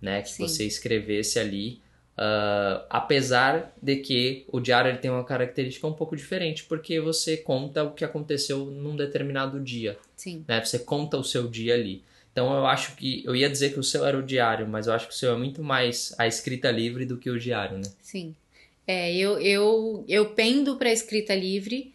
né, 0.01 0.21
que 0.21 0.29
Sim. 0.29 0.47
você 0.47 0.65
escrevesse 0.65 1.39
ali 1.39 1.81
Uh, 2.21 2.85
apesar 2.89 3.73
de 3.81 3.95
que 3.95 4.45
o 4.49 4.59
diário 4.59 4.89
ele 4.89 4.97
tem 4.97 5.09
uma 5.09 5.23
característica 5.23 5.87
um 5.87 5.93
pouco 5.93 6.15
diferente, 6.15 6.65
porque 6.65 6.99
você 6.99 7.37
conta 7.37 7.83
o 7.83 7.93
que 7.93 8.05
aconteceu 8.05 8.65
num 8.65 8.95
determinado 8.95 9.59
dia. 9.59 9.97
Sim. 10.15 10.45
Né? 10.47 10.63
Você 10.63 10.77
conta 10.77 11.17
o 11.17 11.23
seu 11.23 11.47
dia 11.47 11.73
ali. 11.73 12.03
Então 12.31 12.53
eu 12.53 12.65
acho 12.65 12.95
que. 12.95 13.23
Eu 13.25 13.35
ia 13.35 13.49
dizer 13.49 13.73
que 13.73 13.79
o 13.79 13.83
seu 13.83 14.05
era 14.05 14.17
o 14.17 14.23
diário, 14.23 14.67
mas 14.67 14.87
eu 14.87 14.93
acho 14.93 15.07
que 15.07 15.13
o 15.13 15.17
seu 15.17 15.33
é 15.33 15.37
muito 15.37 15.63
mais 15.63 16.13
a 16.17 16.27
escrita 16.27 16.71
livre 16.71 17.05
do 17.05 17.17
que 17.17 17.29
o 17.29 17.39
diário, 17.39 17.77
né? 17.77 17.89
Sim. 18.01 18.35
É, 18.87 19.15
eu, 19.15 19.39
eu, 19.39 20.05
eu 20.07 20.29
pendo 20.31 20.75
para 20.77 20.91
escrita 20.91 21.35
livre 21.35 21.93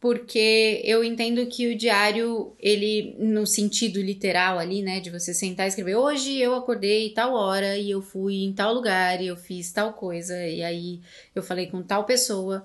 porque 0.00 0.82
eu 0.84 1.02
entendo 1.02 1.46
que 1.46 1.68
o 1.68 1.76
diário, 1.76 2.54
ele, 2.60 3.16
no 3.18 3.46
sentido 3.46 4.00
literal 4.00 4.58
ali, 4.58 4.82
né, 4.82 5.00
de 5.00 5.10
você 5.10 5.32
sentar 5.32 5.66
e 5.66 5.68
escrever, 5.68 5.96
hoje 5.96 6.38
eu 6.38 6.54
acordei 6.54 7.10
tal 7.10 7.34
hora 7.34 7.76
e 7.76 7.90
eu 7.90 8.02
fui 8.02 8.44
em 8.44 8.52
tal 8.52 8.74
lugar 8.74 9.20
e 9.20 9.26
eu 9.26 9.36
fiz 9.36 9.72
tal 9.72 9.94
coisa 9.94 10.46
e 10.46 10.62
aí 10.62 11.00
eu 11.34 11.42
falei 11.42 11.66
com 11.66 11.82
tal 11.82 12.04
pessoa. 12.04 12.64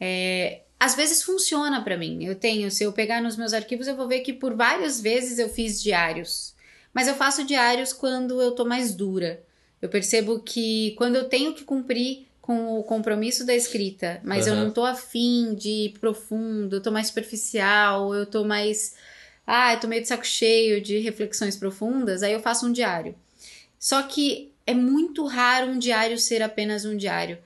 É, 0.00 0.60
às 0.78 0.94
vezes 0.94 1.22
funciona 1.22 1.82
para 1.82 1.96
mim. 1.96 2.24
Eu 2.24 2.34
tenho, 2.34 2.70
se 2.70 2.84
eu 2.84 2.92
pegar 2.92 3.20
nos 3.20 3.36
meus 3.36 3.52
arquivos, 3.52 3.88
eu 3.88 3.96
vou 3.96 4.06
ver 4.06 4.20
que 4.20 4.32
por 4.32 4.54
várias 4.54 5.00
vezes 5.00 5.38
eu 5.38 5.48
fiz 5.48 5.82
diários. 5.82 6.54
Mas 6.94 7.08
eu 7.08 7.14
faço 7.14 7.44
diários 7.44 7.92
quando 7.92 8.40
eu 8.40 8.52
tô 8.52 8.64
mais 8.64 8.94
dura. 8.94 9.42
Eu 9.80 9.88
percebo 9.88 10.40
que 10.40 10.94
quando 10.96 11.16
eu 11.16 11.28
tenho 11.28 11.54
que 11.54 11.64
cumprir 11.64 12.26
com 12.40 12.78
o 12.78 12.82
compromisso 12.82 13.44
da 13.44 13.54
escrita, 13.54 14.20
mas 14.24 14.46
uhum. 14.46 14.54
eu 14.54 14.64
não 14.64 14.70
tô 14.70 14.84
afim 14.84 15.54
de 15.54 15.68
ir 15.68 15.98
profundo, 16.00 16.76
eu 16.76 16.80
tô 16.80 16.90
mais 16.90 17.08
superficial, 17.08 18.14
eu 18.14 18.24
tô 18.24 18.44
mais. 18.44 18.94
Ah, 19.46 19.74
eu 19.74 19.80
tô 19.80 19.86
meio 19.86 20.02
de 20.02 20.08
saco 20.08 20.26
cheio 20.26 20.80
de 20.80 20.98
reflexões 20.98 21.56
profundas, 21.56 22.22
aí 22.22 22.32
eu 22.32 22.40
faço 22.40 22.66
um 22.66 22.72
diário. 22.72 23.14
Só 23.78 24.02
que 24.02 24.50
é 24.66 24.74
muito 24.74 25.24
raro 25.26 25.70
um 25.70 25.78
diário 25.78 26.18
ser 26.18 26.42
apenas 26.42 26.84
um 26.84 26.96
diário, 26.96 27.38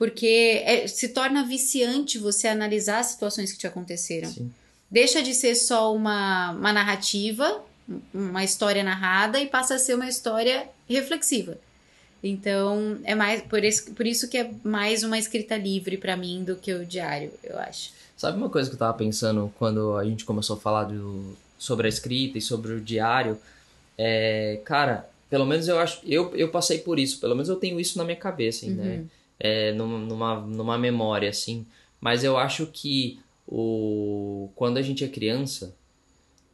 porque 0.00 0.62
é, 0.64 0.86
se 0.86 1.10
torna 1.10 1.44
viciante 1.44 2.16
você 2.16 2.48
analisar 2.48 3.00
as 3.00 3.08
situações 3.08 3.52
que 3.52 3.58
te 3.58 3.66
aconteceram. 3.66 4.30
Sim. 4.30 4.50
Deixa 4.90 5.22
de 5.22 5.34
ser 5.34 5.54
só 5.54 5.94
uma, 5.94 6.52
uma 6.52 6.72
narrativa, 6.72 7.62
uma 8.14 8.42
história 8.42 8.82
narrada, 8.82 9.38
e 9.38 9.46
passa 9.46 9.74
a 9.74 9.78
ser 9.78 9.94
uma 9.94 10.08
história 10.08 10.66
reflexiva. 10.88 11.58
Então, 12.24 12.98
é 13.04 13.14
mais 13.14 13.42
por 13.42 13.62
isso, 13.62 13.92
por 13.92 14.06
isso 14.06 14.26
que 14.26 14.38
é 14.38 14.50
mais 14.64 15.02
uma 15.02 15.18
escrita 15.18 15.58
livre 15.58 15.98
para 15.98 16.16
mim 16.16 16.44
do 16.44 16.56
que 16.56 16.72
o 16.72 16.86
diário, 16.86 17.30
eu 17.44 17.58
acho. 17.58 17.92
Sabe 18.16 18.38
uma 18.38 18.48
coisa 18.48 18.70
que 18.70 18.76
eu 18.76 18.78
tava 18.78 18.96
pensando 18.96 19.52
quando 19.58 19.98
a 19.98 20.04
gente 20.06 20.24
começou 20.24 20.56
a 20.56 20.60
falar 20.60 20.84
do, 20.84 21.36
sobre 21.58 21.86
a 21.86 21.90
escrita 21.90 22.38
e 22.38 22.40
sobre 22.40 22.72
o 22.72 22.80
diário? 22.80 23.38
É, 23.98 24.62
cara, 24.64 25.06
pelo 25.28 25.44
menos 25.44 25.68
eu 25.68 25.78
acho. 25.78 26.00
Eu, 26.06 26.34
eu 26.34 26.48
passei 26.48 26.78
por 26.78 26.98
isso, 26.98 27.20
pelo 27.20 27.34
menos 27.34 27.50
eu 27.50 27.56
tenho 27.56 27.78
isso 27.78 27.98
na 27.98 28.04
minha 28.04 28.16
cabeça, 28.16 28.64
assim, 28.64 28.74
né? 28.74 28.82
uhum. 28.82 28.88
né? 29.00 29.04
É, 29.40 29.72
numa, 29.72 30.38
numa 30.40 30.78
memória, 30.78 31.30
assim. 31.30 31.66
Mas 31.98 32.22
eu 32.22 32.36
acho 32.36 32.66
que 32.66 33.18
o, 33.46 34.50
quando 34.54 34.76
a 34.76 34.82
gente 34.82 35.02
é 35.02 35.08
criança, 35.08 35.74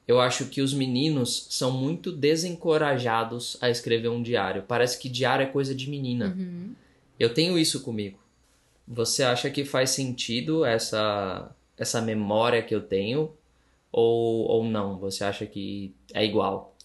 eu 0.07 0.21
acho 0.21 0.47
que 0.47 0.63
os 0.63 0.73
meninos 0.73 1.49
são 1.51 1.73
muito 1.73 2.13
desencorajados 2.13 3.57
a 3.61 3.69
escrever 3.69 4.09
um 4.09 4.23
diário. 4.23 4.63
Parece 4.63 4.99
que 4.99 5.09
diário 5.09 5.43
é 5.43 5.47
coisa 5.47 5.75
de 5.75 5.91
menina. 5.91 6.35
Uhum. 6.37 6.75
Eu 7.19 7.35
tenho 7.35 7.59
isso 7.59 7.83
comigo. 7.83 8.19
Você 8.87 9.25
acha 9.25 9.51
que 9.51 9.65
faz 9.65 9.91
sentido 9.91 10.65
essa, 10.65 11.51
essa 11.77 12.01
memória 12.01 12.63
que 12.63 12.75
eu 12.75 12.81
tenho? 12.81 13.33
Ou, 13.91 14.47
ou 14.47 14.65
não? 14.65 14.99
Você 14.99 15.25
acha 15.25 15.45
que 15.45 15.93
é 16.15 16.25
igual? 16.25 16.77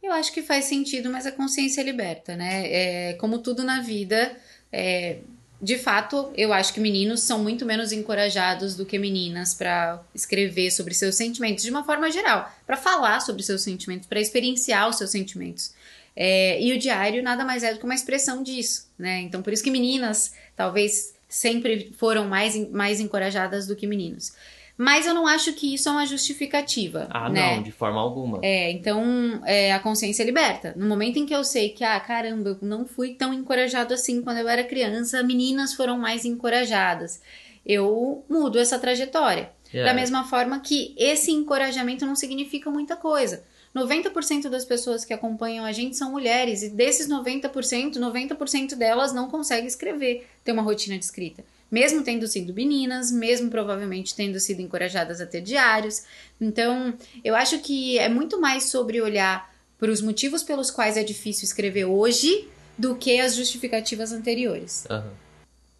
Eu 0.00 0.12
acho 0.12 0.32
que 0.32 0.42
faz 0.42 0.66
sentido, 0.66 1.10
mas 1.10 1.26
a 1.26 1.32
consciência 1.32 1.80
é 1.80 1.84
liberta, 1.84 2.36
né? 2.36 2.66
É, 2.66 3.12
como 3.14 3.38
tudo 3.38 3.64
na 3.64 3.80
vida, 3.80 4.36
é, 4.70 5.18
de 5.62 5.78
fato, 5.78 6.32
eu 6.36 6.52
acho 6.52 6.74
que 6.74 6.80
meninos 6.80 7.20
são 7.20 7.38
muito 7.38 7.64
menos 7.64 7.92
encorajados 7.92 8.74
do 8.74 8.84
que 8.84 8.98
meninas 8.98 9.54
para 9.54 10.02
escrever 10.12 10.72
sobre 10.72 10.92
seus 10.92 11.14
sentimentos 11.14 11.62
de 11.62 11.70
uma 11.70 11.84
forma 11.84 12.10
geral, 12.10 12.52
para 12.66 12.76
falar 12.76 13.20
sobre 13.20 13.44
seus 13.44 13.62
sentimentos, 13.62 14.08
para 14.08 14.20
experienciar 14.20 14.88
os 14.88 14.96
seus 14.96 15.10
sentimentos. 15.10 15.72
É, 16.16 16.60
e 16.60 16.72
o 16.72 16.78
diário 16.80 17.22
nada 17.22 17.44
mais 17.44 17.62
é 17.62 17.72
do 17.72 17.78
que 17.78 17.84
uma 17.84 17.94
expressão 17.94 18.42
disso, 18.42 18.88
né? 18.98 19.20
Então, 19.20 19.40
por 19.40 19.52
isso 19.52 19.62
que 19.62 19.70
meninas 19.70 20.34
talvez 20.56 21.14
sempre 21.28 21.92
foram 21.96 22.26
mais, 22.26 22.68
mais 22.70 22.98
encorajadas 22.98 23.64
do 23.64 23.76
que 23.76 23.86
meninos. 23.86 24.32
Mas 24.76 25.06
eu 25.06 25.14
não 25.14 25.26
acho 25.26 25.52
que 25.52 25.74
isso 25.74 25.88
é 25.88 25.92
uma 25.92 26.06
justificativa. 26.06 27.06
Ah, 27.10 27.28
né? 27.28 27.56
não, 27.56 27.62
de 27.62 27.70
forma 27.70 28.00
alguma. 28.00 28.40
É, 28.42 28.70
então 28.70 29.40
é, 29.44 29.72
a 29.72 29.78
consciência 29.78 30.24
liberta. 30.24 30.72
No 30.76 30.88
momento 30.88 31.18
em 31.18 31.26
que 31.26 31.34
eu 31.34 31.44
sei 31.44 31.70
que, 31.70 31.84
ah, 31.84 31.98
caramba, 32.00 32.50
eu 32.50 32.58
não 32.62 32.86
fui 32.86 33.14
tão 33.14 33.32
encorajado 33.34 33.92
assim 33.92 34.22
quando 34.22 34.38
eu 34.38 34.48
era 34.48 34.64
criança, 34.64 35.22
meninas 35.22 35.74
foram 35.74 35.98
mais 35.98 36.24
encorajadas. 36.24 37.20
Eu 37.64 38.24
mudo 38.28 38.58
essa 38.58 38.78
trajetória. 38.78 39.50
Yeah. 39.72 39.90
Da 39.90 39.98
mesma 39.98 40.24
forma 40.24 40.60
que 40.60 40.94
esse 40.98 41.30
encorajamento 41.30 42.04
não 42.04 42.16
significa 42.16 42.70
muita 42.70 42.96
coisa. 42.96 43.44
90% 43.74 44.50
das 44.50 44.66
pessoas 44.66 45.04
que 45.04 45.14
acompanham 45.14 45.64
a 45.64 45.72
gente 45.72 45.96
são 45.96 46.10
mulheres, 46.10 46.62
e 46.62 46.68
desses 46.68 47.08
90%, 47.08 47.94
90% 47.94 48.74
delas 48.74 49.14
não 49.14 49.30
conseguem 49.30 49.66
escrever, 49.66 50.26
ter 50.44 50.52
uma 50.52 50.60
rotina 50.60 50.98
de 50.98 51.04
escrita 51.04 51.42
mesmo 51.72 52.04
tendo 52.04 52.26
sido 52.28 52.52
meninas, 52.52 53.10
mesmo 53.10 53.48
provavelmente 53.48 54.14
tendo 54.14 54.38
sido 54.38 54.60
encorajadas 54.60 55.22
a 55.22 55.26
ter 55.26 55.40
diários. 55.40 56.04
Então, 56.38 56.92
eu 57.24 57.34
acho 57.34 57.60
que 57.60 57.98
é 57.98 58.10
muito 58.10 58.38
mais 58.38 58.64
sobre 58.64 59.00
olhar 59.00 59.50
para 59.78 59.90
os 59.90 60.02
motivos 60.02 60.42
pelos 60.42 60.70
quais 60.70 60.98
é 60.98 61.02
difícil 61.02 61.44
escrever 61.44 61.86
hoje 61.86 62.46
do 62.76 62.94
que 62.94 63.18
as 63.18 63.34
justificativas 63.34 64.12
anteriores. 64.12 64.86
Uhum. 64.90 65.10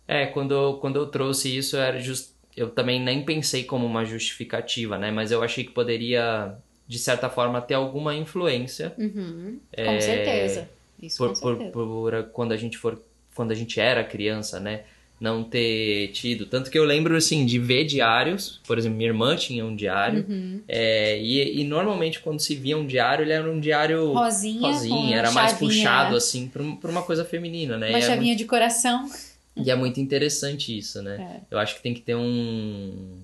É, 0.08 0.26
quando 0.26 0.54
eu, 0.54 0.78
quando 0.80 0.96
eu 0.96 1.06
trouxe 1.06 1.54
isso, 1.54 1.76
era 1.76 2.00
just... 2.00 2.30
eu 2.56 2.70
também 2.70 2.98
nem 2.98 3.22
pensei 3.22 3.62
como 3.62 3.84
uma 3.84 4.04
justificativa, 4.06 4.96
né? 4.96 5.10
Mas 5.10 5.30
eu 5.30 5.42
achei 5.42 5.62
que 5.62 5.72
poderia, 5.72 6.56
de 6.88 6.98
certa 6.98 7.28
forma, 7.28 7.60
ter 7.60 7.74
alguma 7.74 8.14
influência. 8.14 8.94
Uhum. 8.96 9.60
É... 9.70 9.84
Com 9.84 10.00
certeza. 10.00 10.70
Isso 11.00 11.18
por, 11.18 11.28
com 11.28 11.34
certeza. 11.34 11.70
Por, 11.70 11.86
por, 11.86 12.24
quando 12.32 12.52
a 12.52 12.56
gente 12.56 12.78
for 12.78 12.98
quando 13.34 13.50
a 13.50 13.54
gente 13.54 13.80
era 13.80 14.04
criança, 14.04 14.60
né? 14.60 14.84
Não 15.22 15.44
ter 15.44 16.08
tido. 16.08 16.46
Tanto 16.46 16.68
que 16.68 16.76
eu 16.76 16.84
lembro, 16.84 17.16
assim, 17.16 17.46
de 17.46 17.56
ver 17.56 17.84
diários. 17.84 18.60
Por 18.66 18.76
exemplo, 18.76 18.98
minha 18.98 19.08
irmã 19.08 19.36
tinha 19.36 19.64
um 19.64 19.76
diário. 19.76 20.26
Uhum. 20.28 20.60
É, 20.66 21.16
e, 21.22 21.60
e, 21.60 21.64
normalmente, 21.64 22.18
quando 22.18 22.40
se 22.40 22.56
via 22.56 22.76
um 22.76 22.84
diário, 22.84 23.22
ele 23.22 23.32
era 23.32 23.48
um 23.48 23.60
diário 23.60 24.12
rosinha, 24.12 24.60
rosinha 24.60 25.16
era 25.16 25.30
mais 25.30 25.52
puxado, 25.52 26.16
assim, 26.16 26.48
pra, 26.48 26.64
pra, 26.80 26.90
uma 26.90 27.04
coisa 27.04 27.24
feminina, 27.24 27.78
né? 27.78 27.90
Uma 27.90 28.00
e 28.00 28.02
chavinha 28.02 28.34
de 28.34 28.44
coração. 28.44 29.08
E 29.56 29.70
é 29.70 29.76
muito 29.76 30.00
interessante 30.00 30.76
isso, 30.76 31.00
né? 31.00 31.36
É. 31.36 31.54
Eu 31.54 31.58
acho 31.60 31.76
que 31.76 31.82
tem 31.82 31.94
que 31.94 32.00
ter 32.00 32.16
um, 32.16 33.20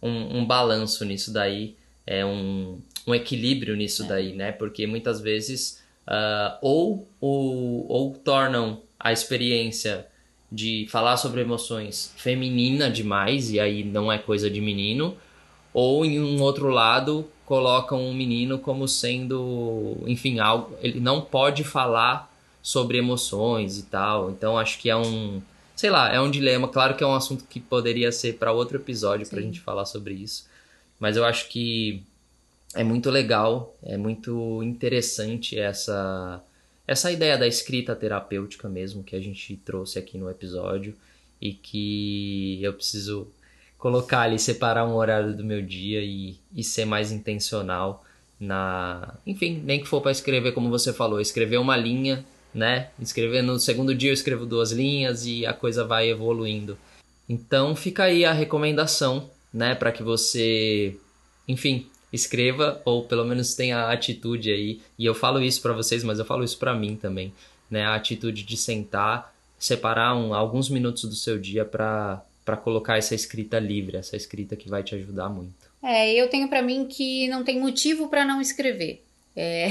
um, 0.00 0.38
um 0.38 0.44
balanço 0.44 1.04
nisso 1.04 1.32
daí, 1.32 1.74
é 2.06 2.24
um, 2.24 2.78
um 3.04 3.12
equilíbrio 3.12 3.74
nisso 3.74 4.04
é. 4.04 4.06
daí, 4.06 4.32
né? 4.34 4.52
Porque 4.52 4.86
muitas 4.86 5.20
vezes 5.20 5.82
uh, 6.06 6.56
ou, 6.62 7.08
ou, 7.20 7.90
ou 7.90 8.12
tornam 8.12 8.82
a 9.00 9.12
experiência 9.12 10.06
de 10.50 10.86
falar 10.90 11.16
sobre 11.16 11.40
emoções 11.40 12.12
feminina 12.16 12.90
demais, 12.90 13.50
e 13.50 13.60
aí 13.60 13.84
não 13.84 14.10
é 14.10 14.18
coisa 14.18 14.50
de 14.50 14.60
menino, 14.60 15.16
ou 15.72 16.04
em 16.04 16.20
um 16.20 16.40
outro 16.42 16.68
lado 16.68 17.26
colocam 17.46 18.04
um 18.04 18.14
menino 18.14 18.58
como 18.58 18.86
sendo, 18.86 19.96
enfim, 20.06 20.38
algo, 20.38 20.76
ele 20.80 21.00
não 21.00 21.20
pode 21.20 21.64
falar 21.64 22.30
sobre 22.62 22.98
emoções 22.98 23.78
e 23.78 23.84
tal. 23.84 24.30
Então 24.30 24.58
acho 24.58 24.78
que 24.78 24.90
é 24.90 24.96
um, 24.96 25.40
sei 25.74 25.90
lá, 25.90 26.12
é 26.12 26.20
um 26.20 26.30
dilema. 26.30 26.68
Claro 26.68 26.96
que 26.96 27.02
é 27.02 27.06
um 27.06 27.14
assunto 27.14 27.44
que 27.48 27.58
poderia 27.58 28.12
ser 28.12 28.34
para 28.34 28.52
outro 28.52 28.76
episódio 28.76 29.26
para 29.28 29.40
a 29.40 29.42
gente 29.42 29.60
falar 29.60 29.84
sobre 29.84 30.14
isso, 30.14 30.46
mas 30.98 31.16
eu 31.16 31.24
acho 31.24 31.48
que 31.48 32.02
é 32.74 32.84
muito 32.84 33.10
legal, 33.10 33.74
é 33.82 33.96
muito 33.96 34.62
interessante 34.62 35.58
essa 35.58 36.40
essa 36.90 37.12
ideia 37.12 37.38
da 37.38 37.46
escrita 37.46 37.94
terapêutica 37.94 38.68
mesmo 38.68 39.04
que 39.04 39.14
a 39.14 39.20
gente 39.20 39.54
trouxe 39.64 39.96
aqui 39.96 40.18
no 40.18 40.28
episódio 40.28 40.92
e 41.40 41.52
que 41.52 42.58
eu 42.60 42.72
preciso 42.72 43.28
colocar 43.78 44.22
ali, 44.22 44.40
separar 44.40 44.84
um 44.84 44.96
horário 44.96 45.32
do 45.32 45.44
meu 45.44 45.62
dia 45.62 46.02
e, 46.02 46.36
e 46.52 46.64
ser 46.64 46.84
mais 46.84 47.12
intencional 47.12 48.04
na. 48.40 49.14
Enfim, 49.24 49.62
nem 49.64 49.78
que 49.78 49.86
for 49.86 50.00
para 50.00 50.10
escrever, 50.10 50.50
como 50.50 50.68
você 50.68 50.92
falou, 50.92 51.20
escrever 51.20 51.58
uma 51.58 51.76
linha, 51.76 52.24
né? 52.52 52.90
Escrever 53.00 53.40
no 53.40 53.60
segundo 53.60 53.94
dia 53.94 54.10
eu 54.10 54.14
escrevo 54.14 54.44
duas 54.44 54.72
linhas 54.72 55.24
e 55.24 55.46
a 55.46 55.52
coisa 55.52 55.84
vai 55.84 56.10
evoluindo. 56.10 56.76
Então 57.28 57.76
fica 57.76 58.02
aí 58.02 58.24
a 58.24 58.32
recomendação, 58.32 59.30
né, 59.54 59.76
para 59.76 59.92
que 59.92 60.02
você, 60.02 60.96
enfim, 61.46 61.86
escreva 62.12 62.80
ou 62.84 63.04
pelo 63.04 63.24
menos 63.24 63.54
tenha 63.54 63.78
a 63.78 63.92
atitude 63.92 64.50
aí. 64.50 64.80
E 64.98 65.04
eu 65.04 65.14
falo 65.14 65.40
isso 65.40 65.60
para 65.62 65.72
vocês, 65.72 66.02
mas 66.02 66.18
eu 66.18 66.24
falo 66.24 66.44
isso 66.44 66.58
para 66.58 66.74
mim 66.74 66.96
também, 66.96 67.32
né? 67.70 67.84
A 67.84 67.94
atitude 67.94 68.42
de 68.42 68.56
sentar, 68.56 69.34
separar 69.58 70.16
um, 70.16 70.34
alguns 70.34 70.68
minutos 70.68 71.04
do 71.04 71.14
seu 71.14 71.38
dia 71.38 71.64
para 71.64 72.22
para 72.44 72.56
colocar 72.56 72.96
essa 72.96 73.14
escrita 73.14 73.60
livre, 73.60 73.96
essa 73.96 74.16
escrita 74.16 74.56
que 74.56 74.68
vai 74.68 74.82
te 74.82 74.94
ajudar 74.94 75.28
muito. 75.28 75.70
É, 75.82 76.12
eu 76.14 76.28
tenho 76.28 76.48
para 76.48 76.60
mim 76.60 76.86
que 76.86 77.28
não 77.28 77.44
tem 77.44 77.60
motivo 77.60 78.08
para 78.08 78.24
não 78.24 78.40
escrever. 78.40 79.04
É, 79.36 79.68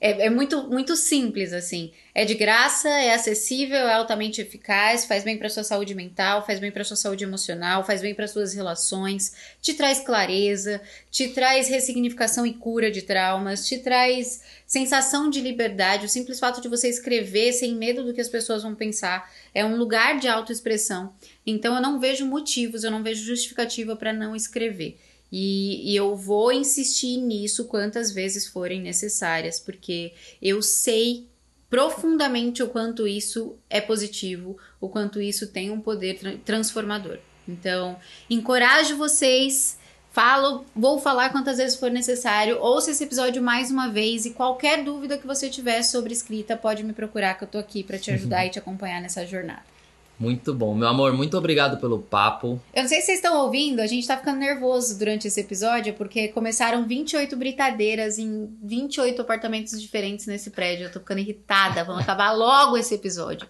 é, 0.00 0.26
é, 0.26 0.30
muito, 0.30 0.68
muito 0.68 0.96
simples, 0.96 1.52
assim. 1.52 1.92
É 2.14 2.24
de 2.24 2.34
graça, 2.34 2.88
é 2.88 3.12
acessível, 3.12 3.76
é 3.76 3.94
altamente 3.94 4.40
eficaz, 4.40 5.04
faz 5.04 5.24
bem 5.24 5.36
para 5.36 5.48
sua 5.48 5.64
saúde 5.64 5.94
mental, 5.94 6.44
faz 6.46 6.60
bem 6.60 6.70
para 6.70 6.84
sua 6.84 6.96
saúde 6.96 7.24
emocional, 7.24 7.84
faz 7.84 8.00
bem 8.00 8.14
para 8.14 8.28
suas 8.28 8.54
relações, 8.54 9.34
te 9.60 9.74
traz 9.74 10.00
clareza, 10.00 10.80
te 11.10 11.28
traz 11.28 11.68
ressignificação 11.68 12.46
e 12.46 12.54
cura 12.54 12.90
de 12.90 13.02
traumas, 13.02 13.66
te 13.66 13.78
traz 13.78 14.42
sensação 14.66 15.28
de 15.28 15.40
liberdade. 15.40 16.06
O 16.06 16.08
simples 16.08 16.38
fato 16.38 16.60
de 16.60 16.68
você 16.68 16.88
escrever 16.88 17.52
sem 17.52 17.74
medo 17.74 18.04
do 18.04 18.14
que 18.14 18.20
as 18.20 18.28
pessoas 18.28 18.62
vão 18.62 18.74
pensar 18.74 19.28
é 19.52 19.64
um 19.64 19.76
lugar 19.76 20.18
de 20.20 20.28
autoexpressão. 20.28 21.12
Então 21.44 21.74
eu 21.74 21.82
não 21.82 21.98
vejo 21.98 22.24
motivos, 22.24 22.84
eu 22.84 22.90
não 22.90 23.02
vejo 23.02 23.24
justificativa 23.24 23.96
para 23.96 24.12
não 24.12 24.36
escrever. 24.36 24.96
E, 25.30 25.92
e, 25.92 25.96
eu 25.96 26.16
vou 26.16 26.50
insistir 26.50 27.18
nisso 27.18 27.66
quantas 27.66 28.10
vezes 28.10 28.46
forem 28.46 28.80
necessárias, 28.80 29.60
porque 29.60 30.14
eu 30.40 30.62
sei 30.62 31.26
profundamente 31.68 32.62
o 32.62 32.68
quanto 32.68 33.06
isso 33.06 33.56
é 33.68 33.80
positivo, 33.80 34.56
o 34.80 34.88
quanto 34.88 35.20
isso 35.20 35.48
tem 35.48 35.70
um 35.70 35.80
poder 35.80 36.18
tra 36.18 36.36
transformador. 36.38 37.18
Então, 37.46 37.96
encorajo 38.28 38.96
vocês, 38.96 39.78
falo, 40.10 40.64
vou 40.74 40.98
falar 40.98 41.30
quantas 41.30 41.58
vezes 41.58 41.78
for 41.78 41.90
necessário, 41.90 42.58
ouça 42.60 42.90
esse 42.90 43.04
episódio 43.04 43.42
mais 43.42 43.70
uma 43.70 43.88
vez 43.88 44.24
e 44.24 44.30
qualquer 44.30 44.82
dúvida 44.82 45.18
que 45.18 45.26
você 45.26 45.48
tiver 45.50 45.82
sobre 45.82 46.12
escrita, 46.12 46.56
pode 46.56 46.82
me 46.82 46.92
procurar 46.92 47.34
que 47.34 47.44
eu 47.44 47.48
tô 47.48 47.58
aqui 47.58 47.82
para 47.82 47.98
te 47.98 48.10
ajudar 48.12 48.46
e 48.46 48.50
te 48.50 48.58
acompanhar 48.58 49.00
nessa 49.00 49.26
jornada. 49.26 49.77
Muito 50.18 50.52
bom. 50.52 50.74
Meu 50.74 50.88
amor, 50.88 51.12
muito 51.12 51.38
obrigado 51.38 51.80
pelo 51.80 52.00
papo. 52.00 52.60
Eu 52.74 52.82
não 52.82 52.88
sei 52.88 53.00
se 53.00 53.06
vocês 53.06 53.18
estão 53.18 53.40
ouvindo, 53.44 53.80
a 53.80 53.86
gente 53.86 54.06
tá 54.06 54.16
ficando 54.16 54.38
nervoso 54.38 54.98
durante 54.98 55.28
esse 55.28 55.40
episódio, 55.40 55.94
porque 55.94 56.28
começaram 56.28 56.84
28 56.84 57.36
britadeiras 57.36 58.18
em 58.18 58.48
28 58.62 59.22
apartamentos 59.22 59.80
diferentes 59.80 60.26
nesse 60.26 60.50
prédio. 60.50 60.86
Eu 60.86 60.92
tô 60.92 60.98
ficando 60.98 61.20
irritada. 61.20 61.84
Vamos 61.84 62.02
acabar 62.02 62.32
logo 62.32 62.76
esse 62.76 62.94
episódio. 62.94 63.48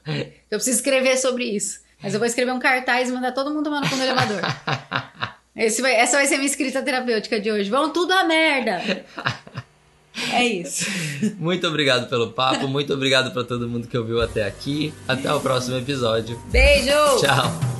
Eu 0.50 0.58
preciso 0.58 0.76
escrever 0.76 1.16
sobre 1.16 1.44
isso. 1.44 1.80
Mas 2.02 2.12
eu 2.12 2.20
vou 2.20 2.26
escrever 2.26 2.52
um 2.52 2.58
cartaz 2.58 3.08
e 3.08 3.12
mandar 3.12 3.32
todo 3.32 3.50
mundo 3.50 3.64
tomar 3.64 3.80
no 3.80 4.02
elevador. 4.02 4.40
Esse 5.56 5.82
vai, 5.82 5.92
essa 5.92 6.16
vai 6.16 6.26
ser 6.28 6.36
minha 6.36 6.46
escrita 6.46 6.80
terapêutica 6.80 7.40
de 7.40 7.50
hoje. 7.50 7.68
Vão 7.68 7.92
tudo 7.92 8.12
a 8.12 8.22
merda! 8.22 9.04
É 10.32 10.44
isso. 10.44 10.86
Muito 11.38 11.66
obrigado 11.66 12.08
pelo 12.08 12.32
papo, 12.32 12.66
muito 12.68 12.92
obrigado 12.92 13.32
para 13.32 13.44
todo 13.44 13.68
mundo 13.68 13.86
que 13.86 13.96
ouviu 13.96 14.20
até 14.20 14.44
aqui. 14.46 14.92
Até 15.06 15.32
o 15.32 15.40
próximo 15.40 15.76
episódio. 15.76 16.40
Beijo! 16.50 16.92
Tchau! 17.20 17.77